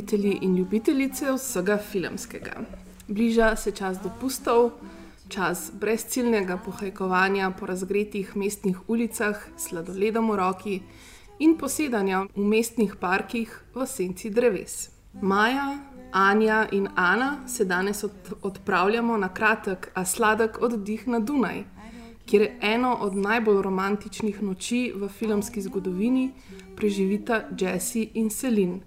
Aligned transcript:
Ljubitelji 0.00 0.38
in 0.42 0.56
ljubitelice 0.56 1.32
vsega 1.32 1.76
filmskega. 1.76 2.52
Bliža 3.08 3.56
se 3.56 3.70
čas 3.70 3.98
dopustov, 4.02 4.70
čas 5.28 5.70
brezciljnega 5.74 6.56
pohajkovanja 6.56 7.50
po 7.50 7.66
razgretih 7.66 8.36
mestnih 8.36 8.78
ulicah 8.88 9.36
sladoledom 9.58 10.30
v 10.30 10.36
roki 10.36 10.80
in 11.38 11.56
posedanja 11.58 12.24
v 12.36 12.44
mestnih 12.44 12.96
parkih 12.96 13.52
v 13.74 13.86
senci 13.86 14.30
dreves. 14.30 14.90
Maja, 15.20 15.78
Anja 16.12 16.66
in 16.72 16.88
Ana 16.96 17.48
se 17.48 17.64
danes 17.64 18.04
od, 18.04 18.12
odpravljamo 18.42 19.16
na 19.16 19.28
kratek, 19.28 19.90
a 19.94 20.04
sladek 20.04 20.62
oddih 20.62 21.08
na 21.08 21.18
Dunaj, 21.18 21.64
kjer 22.26 22.48
eno 22.60 22.94
od 22.94 23.16
najbolj 23.16 23.62
romantičnih 23.62 24.42
noči 24.42 24.92
v 24.96 25.08
filmski 25.08 25.60
zgodovini 25.62 26.30
preživita 26.76 27.42
Jesse 27.58 28.06
in 28.14 28.30
Celine. 28.30 28.80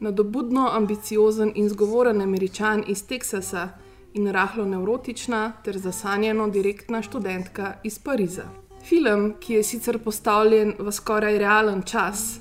Nadobudno 0.00 0.68
ambiciozen 0.72 1.52
in 1.54 1.68
zgovoren 1.68 2.20
američan 2.20 2.84
iz 2.86 3.06
Teksasa 3.06 3.68
in 4.14 4.32
rahlo 4.32 4.64
nevrotična 4.64 5.52
ter 5.64 5.78
zasanjeno 5.78 6.48
direktna 6.48 7.02
študentka 7.02 7.74
iz 7.84 7.98
Pariza. 7.98 8.44
Film, 8.88 9.34
ki 9.40 9.54
je 9.54 9.62
sicer 9.62 9.98
postavljen 9.98 10.74
v 10.78 10.92
skoraj 10.92 11.38
realen 11.38 11.82
čas, 11.82 12.40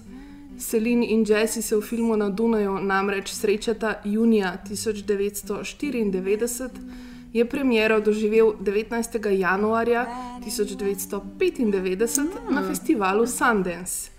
Celine 0.57 1.05
in 1.05 1.25
Jesse 1.27 1.61
se 1.61 1.75
v 1.75 1.81
filmu 1.81 2.17
na 2.17 2.29
Dunaju 2.29 2.79
namreč 2.79 3.33
srečata 3.33 4.01
junija 4.03 4.57
1994, 4.69 6.69
je 7.33 7.49
premiero 7.49 7.99
doživel 7.99 8.53
19. 8.61 9.27
januarja 9.27 10.07
1995 10.45 12.27
na 12.49 12.67
festivalu 12.67 13.27
Sundance. 13.27 14.11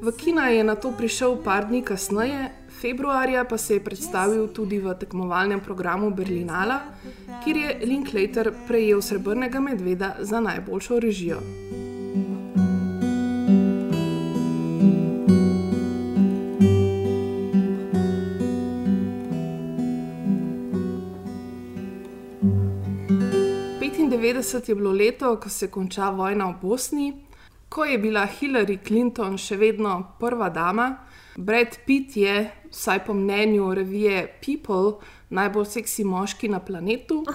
V 0.00 0.12
kina 0.16 0.48
je 0.48 0.64
na 0.64 0.74
to 0.74 0.92
prišel 0.98 1.36
par 1.44 1.68
dni 1.68 1.82
kasneje, 1.82 2.50
februarja 2.80 3.44
pa 3.44 3.58
se 3.58 3.74
je 3.74 3.84
predstavil 3.84 4.48
tudi 4.48 4.78
v 4.78 4.94
tekmovalnem 4.94 5.60
programu 5.60 6.10
Berlinala, 6.10 6.80
kjer 7.44 7.56
je 7.56 7.80
Linklater 7.86 8.52
prejel 8.66 9.02
srebrnega 9.02 9.60
medveda 9.60 10.16
za 10.20 10.40
najboljšo 10.40 11.00
režijo. 11.00 11.40
je 24.68 24.74
bilo 24.74 24.92
leto, 24.92 25.36
ko 25.40 25.48
se 25.48 25.70
konča 25.70 26.10
vojna 26.10 26.46
v 26.50 26.54
Bosni, 26.62 27.12
ko 27.68 27.84
je 27.84 27.98
bila 27.98 28.26
Hillary 28.26 28.78
Clinton 28.86 29.38
še 29.38 29.56
vedno 29.56 30.14
prva 30.20 30.48
dama, 30.50 30.88
Brad 31.36 31.78
Pitt 31.86 32.16
je, 32.16 32.50
vsaj 32.70 33.04
po 33.04 33.14
mnenju 33.14 33.74
revije 33.74 34.38
People, 34.46 35.08
najbolj 35.30 35.64
seksi 35.64 36.04
moški 36.04 36.48
na 36.48 36.60
planetu. 36.60 37.24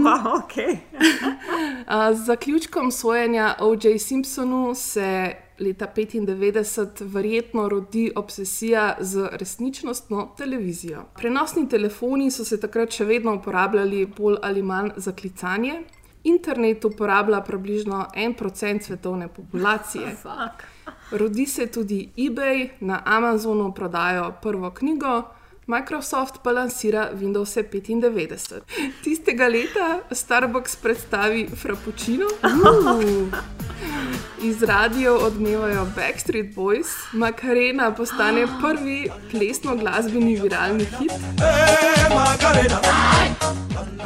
Wow, 0.00 0.42
okay. 0.42 0.76
Z 2.16 2.24
zaključkom 2.24 2.90
sojenja 2.90 3.54
O.J. 3.60 3.98
Simpsonu 3.98 4.74
se 4.74 5.34
leta 5.60 5.86
1995 5.96 6.88
verjetno 7.00 7.68
rodi 7.68 8.12
obsesija 8.16 8.96
z 9.00 9.28
resničnostno 9.32 10.34
televizijo. 10.36 11.04
Prenosni 11.16 11.68
telefoni 11.68 12.30
so 12.30 12.44
se 12.44 12.60
takrat 12.60 12.90
še 12.96 13.04
vedno 13.04 13.34
uporabljali 13.36 14.06
bolj 14.06 14.36
ali 14.42 14.62
manj 14.62 14.90
za 14.96 15.12
klicanje. 15.12 15.82
Internet 16.24 16.84
uporablja 16.84 17.40
približno 17.40 18.06
en 18.14 18.34
procent 18.34 18.84
svetovne 18.84 19.28
populacije. 19.28 20.16
Rodi 21.10 21.46
se 21.46 21.66
tudi 21.66 22.10
eBay, 22.16 22.68
na 22.80 23.02
Amazonu 23.04 23.72
prodajo 23.74 24.32
prvo 24.42 24.70
knjigo, 24.70 25.22
Microsoft 25.66 26.42
pa 26.42 26.50
lansira 26.52 27.10
Windows 27.14 27.56
95. 27.56 28.60
Tistega 29.04 29.48
leta 29.48 30.00
Starbucks 30.10 30.76
predstavi 30.76 31.46
Frappuccino, 31.56 32.26
iz 34.42 34.62
radio 34.62 35.16
odmevajo 35.16 35.86
Backstreet 35.96 36.54
Boys, 36.54 36.86
Macarena 37.12 37.94
postane 37.94 38.46
prvi 38.62 39.10
plesno-glasbeni 39.30 40.40
viralni 40.40 40.84
hit. 40.84 41.12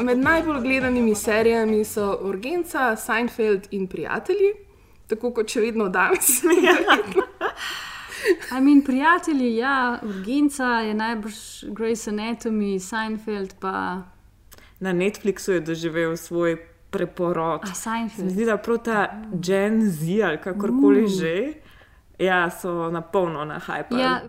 Med 0.01 0.19
najbolj 0.19 0.61
gledanimi 0.61 1.15
serijami 1.15 1.85
so 1.85 2.19
Urgenca, 2.23 2.97
Seinfeld 2.97 3.69
in 3.71 3.87
Prijatelji, 3.87 4.53
tako 5.07 5.31
kot 5.33 5.49
še 5.49 5.61
vedno 5.61 5.89
danes. 5.89 6.43
I 8.51 8.61
mean, 8.61 8.83
prijatelji, 8.83 9.57
ja, 9.57 9.99
Urgenca 10.03 10.65
je 10.65 10.95
najbrž 10.95 11.35
Grace 11.69 12.11
Anatomy, 12.11 12.79
Seinfeld 12.79 13.55
pa. 13.61 14.03
Na 14.81 14.93
Netflixu 14.93 15.53
je 15.53 15.61
doživel 15.61 16.17
svoj 16.17 16.57
preporod. 16.91 17.61
A 17.63 17.67
Se 17.67 17.75
Seinfeld. 17.75 18.31
zdi, 18.31 18.45
da 18.45 18.57
prav 18.57 18.79
ta 18.79 19.01
Gen 19.35 19.91
Z 19.91 20.23
ali 20.25 20.39
kakorkoli 20.39 21.05
Uh. 21.05 21.11
že, 21.11 21.53
ja, 22.19 22.51
so 22.51 22.91
na 22.91 23.01
polno 23.01 23.45
na 23.45 23.59
hype. 23.59 23.99
Ja, 23.99 24.23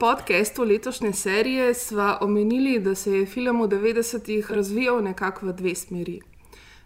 podkastu 0.00 0.64
letošnje 0.64 1.12
serije 1.12 1.74
sva 1.74 2.18
omenili, 2.20 2.78
da 2.78 2.94
se 2.94 3.12
je 3.12 3.26
film 3.26 3.62
v 3.62 3.68
90-ih 3.68 4.50
razvijal 4.50 5.02
nekako 5.02 5.46
v 5.46 5.52
dve 5.52 5.74
smeri. 5.74 6.20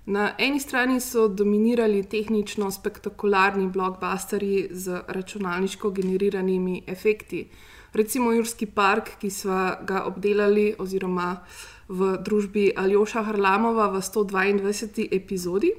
Na 0.07 0.33
eni 0.39 0.61
strani 0.61 1.01
so 1.01 1.29
dominirali 1.29 2.03
tehnično 2.03 2.71
spektakularni 2.71 3.67
blockbusterji 3.67 4.69
z 4.71 5.01
računalniško 5.09 5.91
generiranimi 5.91 6.83
efekti, 6.87 7.49
recimo 7.93 8.33
Jurski 8.33 8.67
park, 8.67 9.11
ki 9.21 9.31
sva 9.31 9.79
ga 9.87 10.05
obdelali, 10.05 10.75
oziroma 10.79 11.45
v 11.89 12.17
družbi 12.25 12.73
Aljoša 12.77 13.23
Harlamova 13.23 13.91
v 13.93 14.01
122. 14.01 15.09
epizodi. 15.13 15.73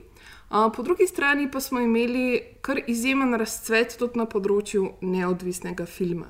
A, 0.53 0.69
Po 0.69 0.83
drugi 0.83 1.07
strani 1.07 1.51
pa 1.51 1.59
smo 1.59 1.79
imeli 1.79 2.41
kar 2.61 2.79
izjemen 2.87 3.33
razcvet 3.33 3.95
tudi 3.97 4.19
na 4.19 4.27
področju 4.29 4.83
neodvisnega 5.01 5.87
filma. 5.89 6.27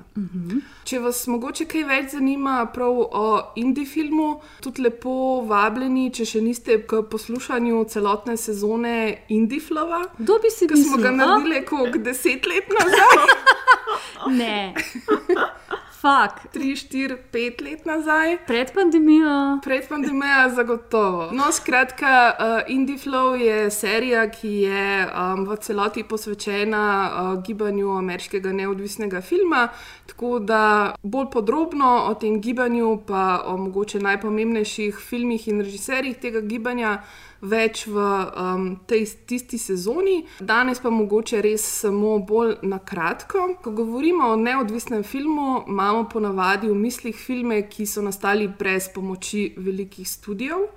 Če 0.88 1.00
vas 1.04 1.20
mogoče 1.28 1.66
kaj 1.68 1.84
več 1.90 2.14
zanima 2.14 2.54
prav 2.72 3.02
o 3.04 3.26
indie 3.60 3.84
filmu, 3.84 4.40
tudi 4.64 4.86
lepo 4.86 5.44
vabljeni, 5.50 6.06
če 6.08 6.24
še 6.32 6.40
niste 6.40 6.78
k 6.88 7.02
poslušanju 7.12 7.84
celotne 7.92 8.38
sezone 8.40 8.96
si 10.50 10.70
ki 10.72 10.80
smo 10.86 11.02
ga 11.04 11.12
mislil? 11.12 11.20
naredili 11.20 11.64
kot 11.68 12.00
deset 12.08 12.48
let 12.48 12.72
nazaj. 12.80 13.28
Ne. 14.40 14.72
Fak. 16.04 16.52
3, 16.52 16.76
4, 16.76 17.16
5 17.32 17.62
let 17.64 17.86
nazaj. 17.86 18.36
Pred 18.46 18.72
pandemijo. 18.74 19.58
Pred 19.64 19.88
pandemijo, 19.88 20.50
zagotovo. 20.54 21.30
No, 21.32 21.52
skratka, 21.52 22.36
uh, 22.38 22.74
Indie 22.74 22.98
Flow 22.98 23.34
je 23.40 23.70
serija, 23.70 24.26
ki 24.30 24.48
je 24.48 25.06
um, 25.06 25.46
v 25.48 25.56
celoti 25.56 26.04
posvečena 26.04 26.84
uh, 27.08 27.42
gibanju 27.42 27.96
ameriškega 27.96 28.52
neodvisnega 28.52 29.20
filma. 29.20 29.68
Tako 30.06 30.38
da 30.38 30.94
bolj 31.02 31.30
podrobno 31.32 32.04
o 32.10 32.14
tem 32.14 32.36
gibanju, 32.40 32.98
pa 33.06 33.40
o 33.46 33.56
mogoče 33.56 34.04
najpomembnejših 34.04 35.00
filmih 35.08 35.48
in 35.48 35.64
režiserjih 35.64 36.20
tega 36.20 36.40
gibanja. 36.40 36.98
Več 37.44 37.84
v 37.86 38.00
um, 38.00 38.66
tej 38.88 39.04
tisti 39.28 39.58
sezoni, 39.60 40.22
danes 40.40 40.80
pa 40.80 40.88
mogoče 40.90 41.42
res 41.44 41.64
samo 41.82 42.16
bolj 42.24 42.56
na 42.64 42.78
kratko. 42.80 43.50
Ko 43.60 43.74
govorimo 43.76 44.30
o 44.32 44.36
neodvisnem 44.40 45.04
filmu, 45.04 45.64
imamo 45.68 46.06
ponavadi 46.08 46.70
v 46.72 46.78
mislih 46.78 47.16
filme, 47.16 47.66
ki 47.68 47.84
so 47.86 48.02
nastali 48.02 48.48
brez 48.48 48.88
pomoči 48.94 49.50
velikih 49.56 50.08
studijev. 50.08 50.70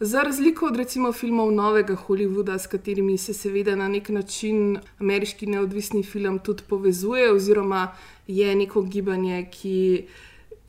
Za 0.00 0.22
razliko 0.22 0.66
od 0.66 0.76
recimo 0.76 1.12
filmov 1.12 1.52
novega 1.52 1.94
Hollywooda, 1.94 2.58
s 2.58 2.66
katerimi 2.66 3.18
se 3.18 3.34
seveda 3.34 3.76
na 3.76 3.88
nek 3.88 4.08
način 4.08 4.78
ameriški 4.98 5.46
neodvisni 5.46 6.02
film 6.02 6.38
tudi 6.38 6.62
povezuje, 6.68 7.32
oziroma 7.32 7.92
je 8.26 8.54
neko 8.56 8.82
gibanje, 8.82 9.46
ki 9.52 10.06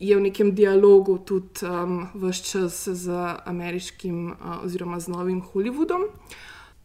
je 0.01 0.17
v 0.17 0.21
nekem 0.21 0.55
dialogu 0.57 1.17
tudi 1.17 1.61
um, 1.61 2.07
vse 2.13 2.43
čas 2.43 2.87
z 2.87 3.13
ameriškim 3.45 4.31
uh, 4.33 4.63
oziroma 4.65 4.99
z 4.99 5.07
novim 5.07 5.41
Hollywoodom. 5.41 6.09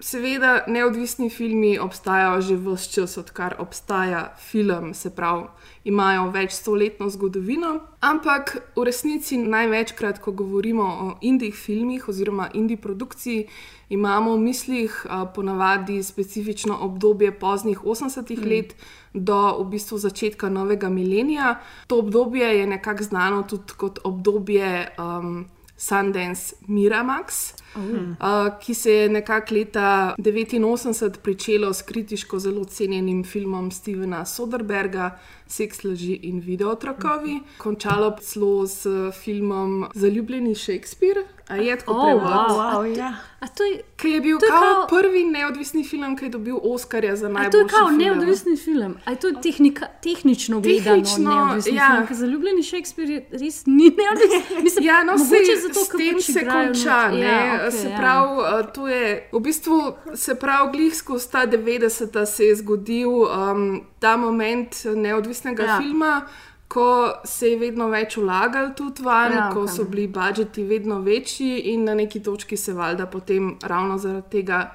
Seveda, 0.00 0.64
neodvisni 0.68 1.30
filmi 1.30 1.78
obstajajo 1.78 2.40
že 2.40 2.56
vse 2.56 2.90
čas, 2.92 3.16
odkar 3.16 3.54
obstaja 3.58 4.34
film, 4.36 4.92
se 4.94 5.08
pravi, 5.10 5.46
imajo 5.88 6.26
več 6.34 6.52
stoletno 6.52 7.08
zgodovino. 7.08 7.80
Ampak 8.04 8.58
v 8.76 8.84
resnici 8.84 9.38
največkrat, 9.40 10.20
ko 10.20 10.36
govorimo 10.36 10.84
o 10.84 11.08
indijih 11.20 11.56
filmih 11.56 12.08
oziroma 12.08 12.50
indijih 12.52 12.80
produkciji, 12.80 13.48
imamo 13.88 14.36
v 14.36 14.44
mislih 14.44 15.00
ponavadi 15.34 16.02
specifično 16.02 16.76
obdobje 16.76 17.32
poznih 17.32 17.80
80-ih 17.80 18.44
mm. 18.44 18.48
let 18.52 18.76
do 19.14 19.64
v 19.64 19.68
bistvu 19.72 19.98
začetka 19.98 20.52
novega 20.52 20.92
milenija. 20.92 21.56
To 21.86 22.04
obdobje 22.04 22.58
je 22.58 22.66
nekako 22.66 23.02
znano 23.02 23.42
tudi 23.48 23.72
kot 23.80 24.04
obdobje. 24.04 24.92
Um, 25.00 25.46
Sundance 25.76 26.54
Miramax, 26.68 27.52
uh, 27.76 28.58
ki 28.60 28.74
se 28.74 28.92
je 28.92 29.08
nekako 29.08 29.54
leta 29.54 30.14
1989 30.18 31.18
pričelo 31.22 31.74
s 31.74 31.82
kritiško 31.82 32.38
zelo 32.38 32.64
cenjenim 32.64 33.24
filmom 33.24 33.70
Stevena 33.70 34.24
Soderberga, 34.24 35.18
Seks, 35.46 35.84
laži 35.84 36.14
in 36.22 36.40
videotrokovi, 36.40 37.40
končalo 37.58 38.10
pa 38.10 38.22
celo 38.22 38.66
s 38.66 38.86
filmom 39.24 39.86
Zaljubljeni 39.94 40.54
Shakespeare. 40.54 41.35
A 41.48 41.56
je 41.56 41.76
tako 41.76 41.92
Oh, 41.92 42.04
prevod? 42.04 42.22
wow. 42.24 42.48
Wow, 42.50 42.98
ja. 42.98 43.12
A 43.40 43.46
to 43.48 43.62
je, 43.62 43.82
Ki 43.96 44.08
je 44.08 44.20
bil 44.20 44.38
To 44.38 44.44
je 44.44 44.50
kao 44.50 44.60
kao- 44.74 44.86
prvi 44.90 45.24
neodvisni 45.26 45.84
film, 45.84 46.16
ki 46.16 46.24
je 46.24 46.30
dobil 46.30 46.56
Oscarja 46.64 47.16
za 47.16 47.28
najboljši 47.28 47.50
to 47.50 47.58
je 47.58 47.66
kao 47.68 47.88
film. 47.88 47.98
neodvisni 47.98 48.56
film. 48.58 48.96
A 49.04 49.10
je 49.10 49.16
to 49.16 49.32
tehnika, 49.32 49.86
tehnično 50.00 50.60
gledano 50.60 50.84
Tehnično, 50.96 51.34
neodvisni 51.36 51.74
ja. 51.74 51.86
film? 51.88 52.06
Ker 52.06 52.16
zaljubljeni 52.16 52.62
Shakespeare 52.62 53.10
je 53.10 53.28
res 53.32 53.66
ni 53.66 53.84
neodvisen. 53.92 54.42
Mislim, 54.64 54.84
Ja, 54.84 55.04
no, 55.04 55.18
sej, 55.20 55.38
zato, 55.58 55.80
s 55.80 55.88
ker 55.88 55.98
tem 55.98 56.14
pač 56.14 56.24
se 56.24 56.40
konča. 56.42 56.98
not- 57.02 57.12
Ne, 57.12 57.20
Ja, 57.20 57.70
se 57.72 57.88
ja. 57.88 57.96
pravi, 57.98 58.28
uh, 58.32 58.72
to 58.72 58.88
je 58.88 59.04
v 59.32 59.40
bistvu 59.40 59.78
se 60.14 60.34
pravi, 60.36 60.72
glih 60.72 60.96
skozi 60.96 61.30
ta 61.30 61.46
90-ta 61.46 62.26
se 62.26 62.44
je 62.44 62.56
zgodil 62.56 63.08
um, 63.10 63.64
ta 63.98 64.16
moment 64.16 64.74
neodvisnega 64.86 65.62
Ja. 65.62 65.68
ja. 65.68 65.78
filma. 65.78 66.26
Ko 66.68 67.12
se 67.24 67.50
je 67.50 67.58
vedno 67.58 67.86
več 67.88 68.16
vlagal 68.16 68.72
tudi 68.76 69.02
van, 69.02 69.32
Ja, 69.32 69.38
ja, 69.38 69.50
ko 69.54 69.68
so 69.68 69.84
bili 69.84 70.08
budžeti 70.08 70.64
vedno 70.64 71.00
večji, 71.00 71.58
in 71.72 71.84
na 71.84 71.94
neki 71.94 72.22
točki 72.22 72.56
se 72.56 72.72
valjda 72.72 73.06
potem 73.06 73.56
ravno 73.62 73.98
zaradi 73.98 74.30
tega 74.30 74.72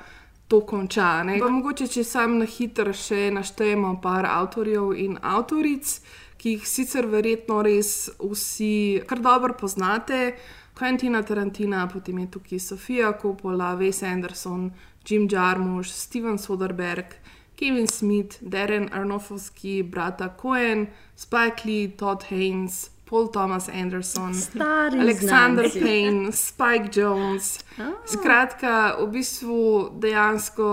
to 0.47 0.61
konča. 0.61 1.23
ne. 1.23 1.39
Pa 1.39 1.49
mogoče, 1.49 1.87
če 1.87 2.03
sam 2.03 2.37
na 2.37 2.45
hitro 2.45 2.93
še 2.93 3.31
naštejemo 3.31 4.01
par 4.01 4.25
avtorjev 4.25 4.93
in 4.97 5.17
avtoric, 5.21 5.99
ki 6.37 6.49
jih 6.55 6.67
sicer 6.67 7.05
verjetno 7.07 7.61
res 7.61 8.09
vsi 8.19 9.01
kar 9.07 9.19
dobro 9.19 9.53
poznate. 9.53 10.33
Quentina 10.79 11.21
Tarantina, 11.23 11.87
potem 11.87 12.17
je 12.19 12.31
tukaj 12.31 12.59
Sofija 12.59 13.11
Coppola, 13.21 13.75
Wes 13.75 14.01
Anderson, 14.03 14.71
Jim 15.05 15.27
Jarmusch, 15.31 15.91
Steven 15.93 16.37
Soderbergh, 16.37 17.13
Kevin 17.61 17.87
Smith, 17.87 18.39
Darren 18.41 18.89
Aronofsky, 18.89 19.83
brata 19.83 20.29
Cohen, 20.41 20.87
Spike 21.15 21.61
Lee, 21.65 21.87
Todd 21.87 22.23
Haynes, 22.23 22.89
Paul 23.05 23.27
Thomas 23.27 23.69
Anderson, 23.69 24.33
Stari 24.33 24.99
Alexander 24.99 25.69
znanci. 25.69 25.79
Payne, 25.79 26.31
Spike 26.31 26.89
Jones. 26.99 27.59
Skratka, 28.05 28.95
v 28.99 29.07
bistvu 29.11 29.89
dejansko 29.99 30.67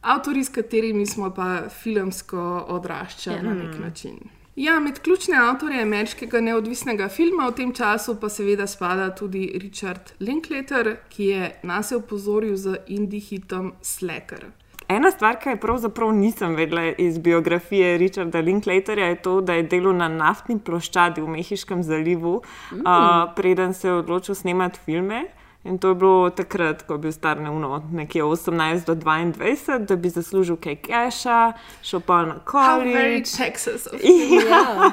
avtori, 0.00 0.44
s 0.44 0.48
katerimi 0.48 1.06
smo 1.06 1.30
pa 1.30 1.68
filmsko 1.68 2.66
odraščali 2.68 3.42
na 3.42 3.54
nek 3.54 3.78
način. 3.78 4.18
Ja, 4.56 4.80
med 4.80 4.98
ključne 5.00 5.36
avtorje 5.38 5.82
ameriškega 5.82 6.40
neodvisnega 6.40 7.06
filma 7.08 7.46
v 7.48 7.54
tem 7.60 7.70
času 7.72 8.16
pa 8.20 8.28
seveda 8.28 8.66
spada 8.66 9.12
tudi 9.14 9.46
Richard 9.62 10.12
Linklater, 10.20 10.96
ki 11.08 11.24
je 11.24 11.52
nas 11.62 11.92
je 11.92 12.00
opozoril 12.02 12.56
z 12.56 12.82
indie 12.86 13.20
hitom 13.20 13.72
Slacker. 13.82 14.50
Ena 14.96 15.10
stvar, 15.10 15.38
ki 15.40 15.48
je 15.48 15.60
pravzaprav 15.60 16.12
nisem 16.12 16.54
vedela 16.54 16.82
iz 16.98 17.18
biografije 17.18 17.98
Richarda 17.98 18.40
Linklaterja, 18.40 19.06
je 19.06 19.22
to, 19.22 19.40
da 19.40 19.54
je 19.54 19.62
delal 19.62 19.96
na 19.96 20.08
naftni 20.08 20.58
ploščadi 20.58 21.20
v 21.20 21.28
Mehiškem 21.32 21.82
zalivu, 21.82 22.42
mm. 22.72 22.80
uh, 22.80 23.32
preden 23.36 23.74
se 23.74 23.88
je 23.88 23.94
odločil 23.94 24.34
snemati 24.34 24.80
filme. 24.84 25.24
In 25.64 25.78
to 25.78 25.88
je 25.88 25.94
bilo 25.94 26.30
takrat, 26.30 26.82
ko 26.82 26.94
je 26.94 26.98
bil 26.98 27.12
star 27.12 27.40
neuno, 27.40 27.82
nekje 27.92 28.24
18 28.24 28.86
do 28.86 28.94
22, 28.94 29.78
da 29.86 29.96
bi 29.96 30.10
zaslužil 30.10 30.58
kaj 30.58 30.76
keša, 30.82 31.52
šel 31.82 32.00
pa 32.00 32.24
na 32.26 32.34
of 32.34 34.00
Ja. 34.50 34.90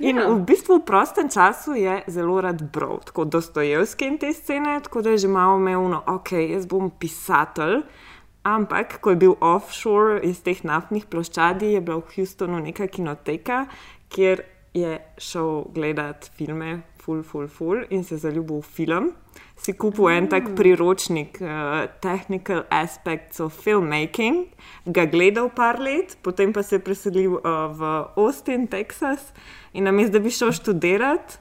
In 0.00 0.18
v 0.18 0.40
bistvu 0.48 0.80
v 0.80 0.84
prostem 0.84 1.28
času 1.28 1.76
je 1.76 2.02
zelo 2.08 2.40
rad 2.40 2.62
bral, 2.72 3.00
tako 3.04 3.24
Dostojevski 3.24 4.06
in 4.08 4.18
te 4.18 4.32
scene, 4.32 4.80
tako 4.80 5.02
da 5.02 5.10
je 5.10 5.18
že 5.18 5.28
malo 5.28 5.56
imel, 5.56 6.00
ok, 6.06 6.32
jaz 6.32 6.66
bom 6.66 6.90
pisatelj. 6.90 7.84
Ampak, 8.46 9.00
ko 9.02 9.10
je 9.10 9.18
bil 9.24 9.32
offshore 9.42 10.20
iz 10.22 10.38
teh 10.46 10.60
naftnih 10.62 11.08
ploščadi, 11.10 11.72
je 11.74 11.80
bila 11.82 11.98
v 11.98 12.14
Houstonu 12.14 12.60
neka 12.62 12.86
kinoteka, 12.86 13.64
kjer 14.14 14.44
je 14.76 14.98
šel 15.18 15.64
gledati 15.74 16.30
filme, 16.36 16.82
full, 17.02 17.22
full, 17.22 17.48
full 17.48 17.82
in 17.90 18.04
se 18.04 18.18
zaljubil 18.22 18.60
v 18.60 18.74
film. 18.76 19.08
Si 19.56 19.72
kupil 19.72 20.10
en 20.12 20.28
tak 20.30 20.52
priročnik, 20.56 21.40
uh, 21.40 21.88
Technical 22.04 22.62
Aspects 22.70 23.40
of 23.40 23.56
Filmmaking, 23.64 24.46
ga 24.84 25.06
gledal 25.10 25.48
par 25.50 25.80
let, 25.82 26.14
potem 26.22 26.52
pa 26.52 26.62
se 26.62 26.76
je 26.76 26.84
preselil 26.84 27.38
uh, 27.40 27.72
v 27.72 27.90
Austin, 28.20 28.68
Texas 28.70 29.32
in 29.72 29.88
namesto 29.88 30.18
da 30.18 30.22
bi 30.22 30.30
šel 30.30 30.52
študirati, 30.54 31.40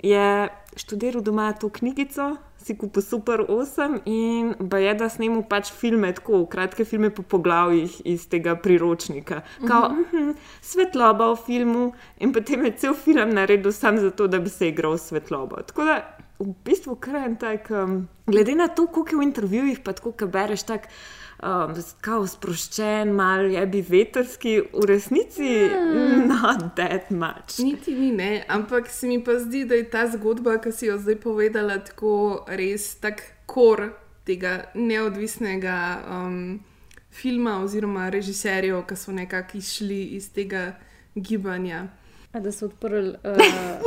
je 0.00 0.48
študiral 0.76 1.24
doma 1.24 1.52
to 1.52 1.68
knjigico, 1.68 2.36
si 2.66 2.74
kupil 2.74 3.02
Super 3.02 3.44
8 3.48 4.00
in 4.10 4.54
je, 4.58 4.94
da 4.98 5.08
snemu 5.08 5.44
pač 5.46 5.70
filme, 5.70 6.10
tako 6.14 6.42
kratke 6.50 6.84
filme 6.84 7.12
po 7.14 7.22
poglavjih 7.22 8.00
iz 8.04 8.26
tega 8.28 8.56
priročnika. 8.58 9.40
Kao, 9.68 9.90
uh 9.90 10.12
-huh, 10.12 10.34
svetloba 10.60 11.30
v 11.32 11.36
filmu 11.46 11.92
in 12.18 12.32
potem 12.32 12.64
je 12.64 12.72
cel 12.76 12.94
film 12.94 13.30
naredil 13.30 13.72
sam 13.72 13.98
zato, 13.98 14.26
da 14.26 14.38
bi 14.38 14.50
se 14.50 14.68
igral 14.68 14.98
svetlobo. 14.98 15.62
Tako 15.62 15.84
da 15.84 16.16
v 16.38 16.54
bistvu 16.64 16.96
kar 16.96 17.16
en 17.16 17.36
tak, 17.36 17.70
um, 17.70 18.08
glede 18.26 18.54
na 18.54 18.68
to, 18.68 18.86
koliko 18.86 19.14
je 19.14 19.18
v 19.18 19.22
intervjujih, 19.22 19.80
pa 19.80 19.92
tako, 19.92 20.12
ko 20.12 20.26
bereš 20.26 20.62
tak. 20.62 20.88
Um, 21.42 21.74
kao 22.00 22.26
sproščen, 22.26 23.10
malo 23.12 23.50
je 23.52 23.66
bi 23.68 23.82
veterski, 23.84 24.54
v 24.72 24.86
resnici 24.88 25.50
not 26.30 26.62
that 26.76 27.10
much. 27.10 27.58
Niti 27.58 27.92
ni, 27.94 28.08
ne, 28.12 28.44
ampak 28.48 28.88
se 28.88 29.06
mi 29.06 29.18
pa 29.24 29.36
zdi, 29.38 29.66
da 29.68 29.76
je 29.76 29.84
ta 29.90 30.06
zgodba, 30.08 30.56
ki 30.64 30.72
si 30.72 30.88
jo 30.88 30.96
zdaj 30.98 31.18
povedala, 31.20 31.76
tako 31.84 32.46
res 32.48 32.94
tak 33.04 33.20
kor 33.46 33.90
tega 34.24 34.70
neodvisnega 34.74 35.76
um, 36.08 36.40
filma 37.12 37.60
oziroma 37.60 38.08
režiserjev, 38.08 38.80
ki 38.88 38.96
so 38.96 39.12
nekako 39.12 39.60
išli 39.60 40.02
iz 40.16 40.32
tega 40.32 40.70
gibanja. 41.14 41.84
A 42.32 42.40
Da 42.40 42.52
so 42.52 42.66
odprli 42.66 43.12
uh, 43.12 43.36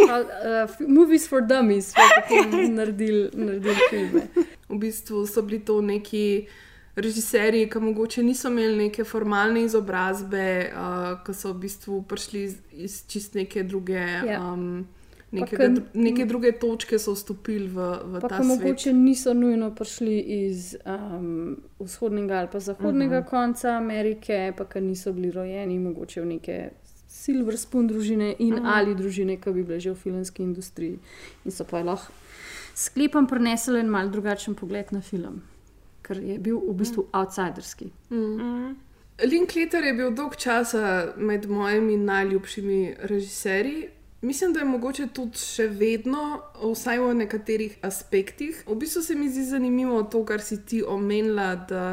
uh, 0.06 0.88
Movies 0.88 1.26
for 1.30 1.42
Dummies, 1.42 1.94
pa 1.94 2.06
potem 2.30 2.74
naredili, 2.78 3.30
naredili 3.34 3.90
filme. 3.90 4.28
V 4.70 4.78
bistvu 4.78 5.26
so 5.28 5.42
bili 5.42 5.66
to 5.66 5.82
neki 5.82 6.48
režiserji, 7.02 7.70
ki 7.70 7.80
mogoče 7.80 8.24
niso 8.24 8.50
imeli 8.50 8.78
neke 8.86 9.04
formalne 9.04 9.64
izobrazbe, 9.64 10.72
uh, 10.74 11.12
ki 11.26 11.34
so 11.34 11.54
v 11.54 11.60
bistvu 11.66 12.02
prišli 12.04 12.44
iz, 12.44 12.56
iz 12.72 13.04
čist 13.08 13.36
neke 13.36 13.64
druge. 13.64 14.06
Ja. 14.28 14.42
Um, 14.54 14.88
Neke, 15.32 15.58
ke- 15.58 15.82
neke 15.94 16.26
druge 16.26 16.50
točke 16.58 16.98
so 16.98 17.14
vstopili 17.14 17.68
v, 17.70 17.84
v 18.02 18.22
Pa 18.22 18.28
ta 18.32 18.38
svet. 18.40 18.48
mogoče 18.48 18.94
niso 18.94 19.34
nujno 19.34 19.68
prišli 19.76 20.16
iz 20.20 20.74
um, 20.86 21.58
vzhodnega 21.80 22.40
ali 22.40 22.48
pa 22.52 22.60
zahodnega 22.60 23.20
uh 23.20 23.26
-huh. 23.26 23.30
konca 23.30 23.78
Amerike, 23.78 24.54
pa 24.58 24.66
ki 24.66 24.82
niso 24.82 25.14
bili 25.14 25.32
rojeni 25.32 25.80
mogoče 25.80 26.22
v 26.22 26.26
neke 26.26 26.70
silver 27.08 27.58
spoon 27.58 27.88
družine 27.88 28.36
in 28.40 28.54
mm. 28.56 28.66
ali 28.66 28.96
družine, 28.96 29.38
ki 29.38 29.52
bi 29.52 29.64
bile 29.64 29.80
že 29.80 29.92
v 29.92 29.96
filmski 29.96 30.44
industriji. 30.44 31.00
In 31.46 31.52
so 31.52 31.64
pa 31.64 31.84
lahko 31.84 32.12
sklepom 32.80 33.28
prenesli 33.28 33.80
en 33.80 33.90
mal 33.92 34.10
drugačen 34.10 34.56
pogled 34.56 34.94
na 34.96 35.02
film, 35.02 35.42
ker 36.10 36.18
je 36.26 36.40
bil 36.42 36.58
v 36.58 36.74
bistvu 36.82 37.06
outsiderski. 37.14 37.92
Linklater 39.20 39.86
je 39.86 39.94
bil 39.94 40.12
dolg 40.16 40.36
časa 40.40 41.14
med 41.18 41.46
mojimi 41.50 41.98
najljubšimi 41.98 42.96
režiserji. 43.12 43.90
Mislim, 44.22 44.54
da 44.54 44.60
je 44.60 44.66
mogoče 44.66 45.06
tudi 45.16 45.40
še 45.40 45.70
vedno, 45.72 46.42
vsaj 46.60 47.00
v 47.00 47.12
nekaterih 47.22 47.78
aspektih. 47.88 48.58
V 48.68 48.76
bistvu 48.82 49.04
se 49.06 49.16
mi 49.16 49.30
zdi 49.32 49.46
zanimivo 49.48 50.02
to, 50.12 50.26
kar 50.28 50.44
si 50.44 50.58
ti 50.66 50.82
omenila, 50.84 51.54
da 51.70 51.84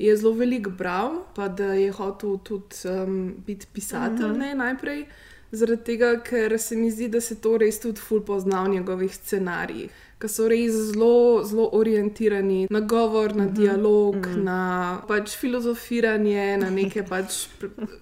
je 0.00 0.14
zelo 0.16 0.32
velik 0.38 0.70
bral, 0.78 1.24
pa 1.36 1.48
da 1.48 1.74
je 1.76 1.90
hotel 1.92 2.38
tudi 2.40 2.88
um, 2.88 3.34
biti 3.46 3.68
pisatelj 3.72 4.28
mm 4.28 4.34
-hmm. 4.34 4.38
ne, 4.38 4.54
najprej. 4.54 5.04
Zaradi 5.52 5.84
tega, 5.84 6.20
ker 6.24 6.58
se 6.58 6.76
mi 6.76 6.90
zdi, 6.90 7.08
da 7.08 7.20
se 7.20 7.36
to 7.40 7.58
res 7.58 7.80
tudi 7.80 8.00
ful 8.00 8.20
pozna 8.20 8.64
v 8.64 8.68
njegovih 8.68 9.14
scenarijih, 9.14 9.90
ki 10.20 10.28
so 10.28 10.48
res 10.48 10.72
zelo, 10.90 11.42
zelo 11.44 11.68
orientirani 11.72 12.66
na 12.70 12.80
govor, 12.80 13.34
na 13.36 13.46
dialog, 13.46 14.16
mm 14.16 14.22
-hmm. 14.22 14.42
na 14.44 15.02
pač 15.08 15.36
filozofiranje, 15.36 16.56
na 16.56 16.70
neke 16.70 17.02
pač. 17.12 17.46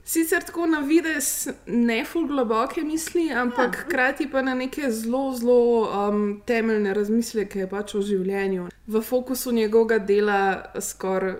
Sicer 0.04 0.44
tako 0.44 0.66
na 0.66 0.80
vides 0.80 1.48
ne 1.66 2.04
ful 2.04 2.26
globoke 2.26 2.84
misli, 2.84 3.30
ampak 3.30 3.76
hkrati 3.76 4.30
pa 4.30 4.42
na 4.42 4.54
neke 4.54 4.90
zelo, 4.90 5.34
zelo 5.34 5.88
um, 6.08 6.42
temeljne 6.46 6.94
razmisleke 6.94 7.66
pač 7.66 7.94
o 7.94 8.00
življenju. 8.00 8.68
V 8.86 9.00
fokusu 9.00 9.52
njegovega 9.52 9.98
dela 9.98 10.64
skoraj. 10.80 11.34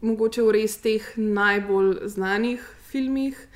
Mogoče 0.00 0.42
v 0.42 0.50
res 0.50 0.76
teh 0.76 1.02
najbolj 1.16 1.96
znanih 2.06 2.60
filmih 2.90 3.48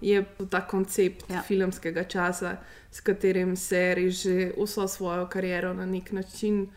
je 0.00 0.24
ta 0.50 0.66
koncept 0.66 1.30
ja. 1.30 1.42
filmskega 1.42 2.04
časa, 2.04 2.56
s 2.90 3.00
katerim 3.00 3.56
se 3.56 3.94
res 3.94 4.22
že 4.22 4.52
vso 4.58 4.88
svojo 4.88 5.26
kariero 5.26 5.74
na 5.74 5.86
nek 5.86 6.12
način 6.12 6.68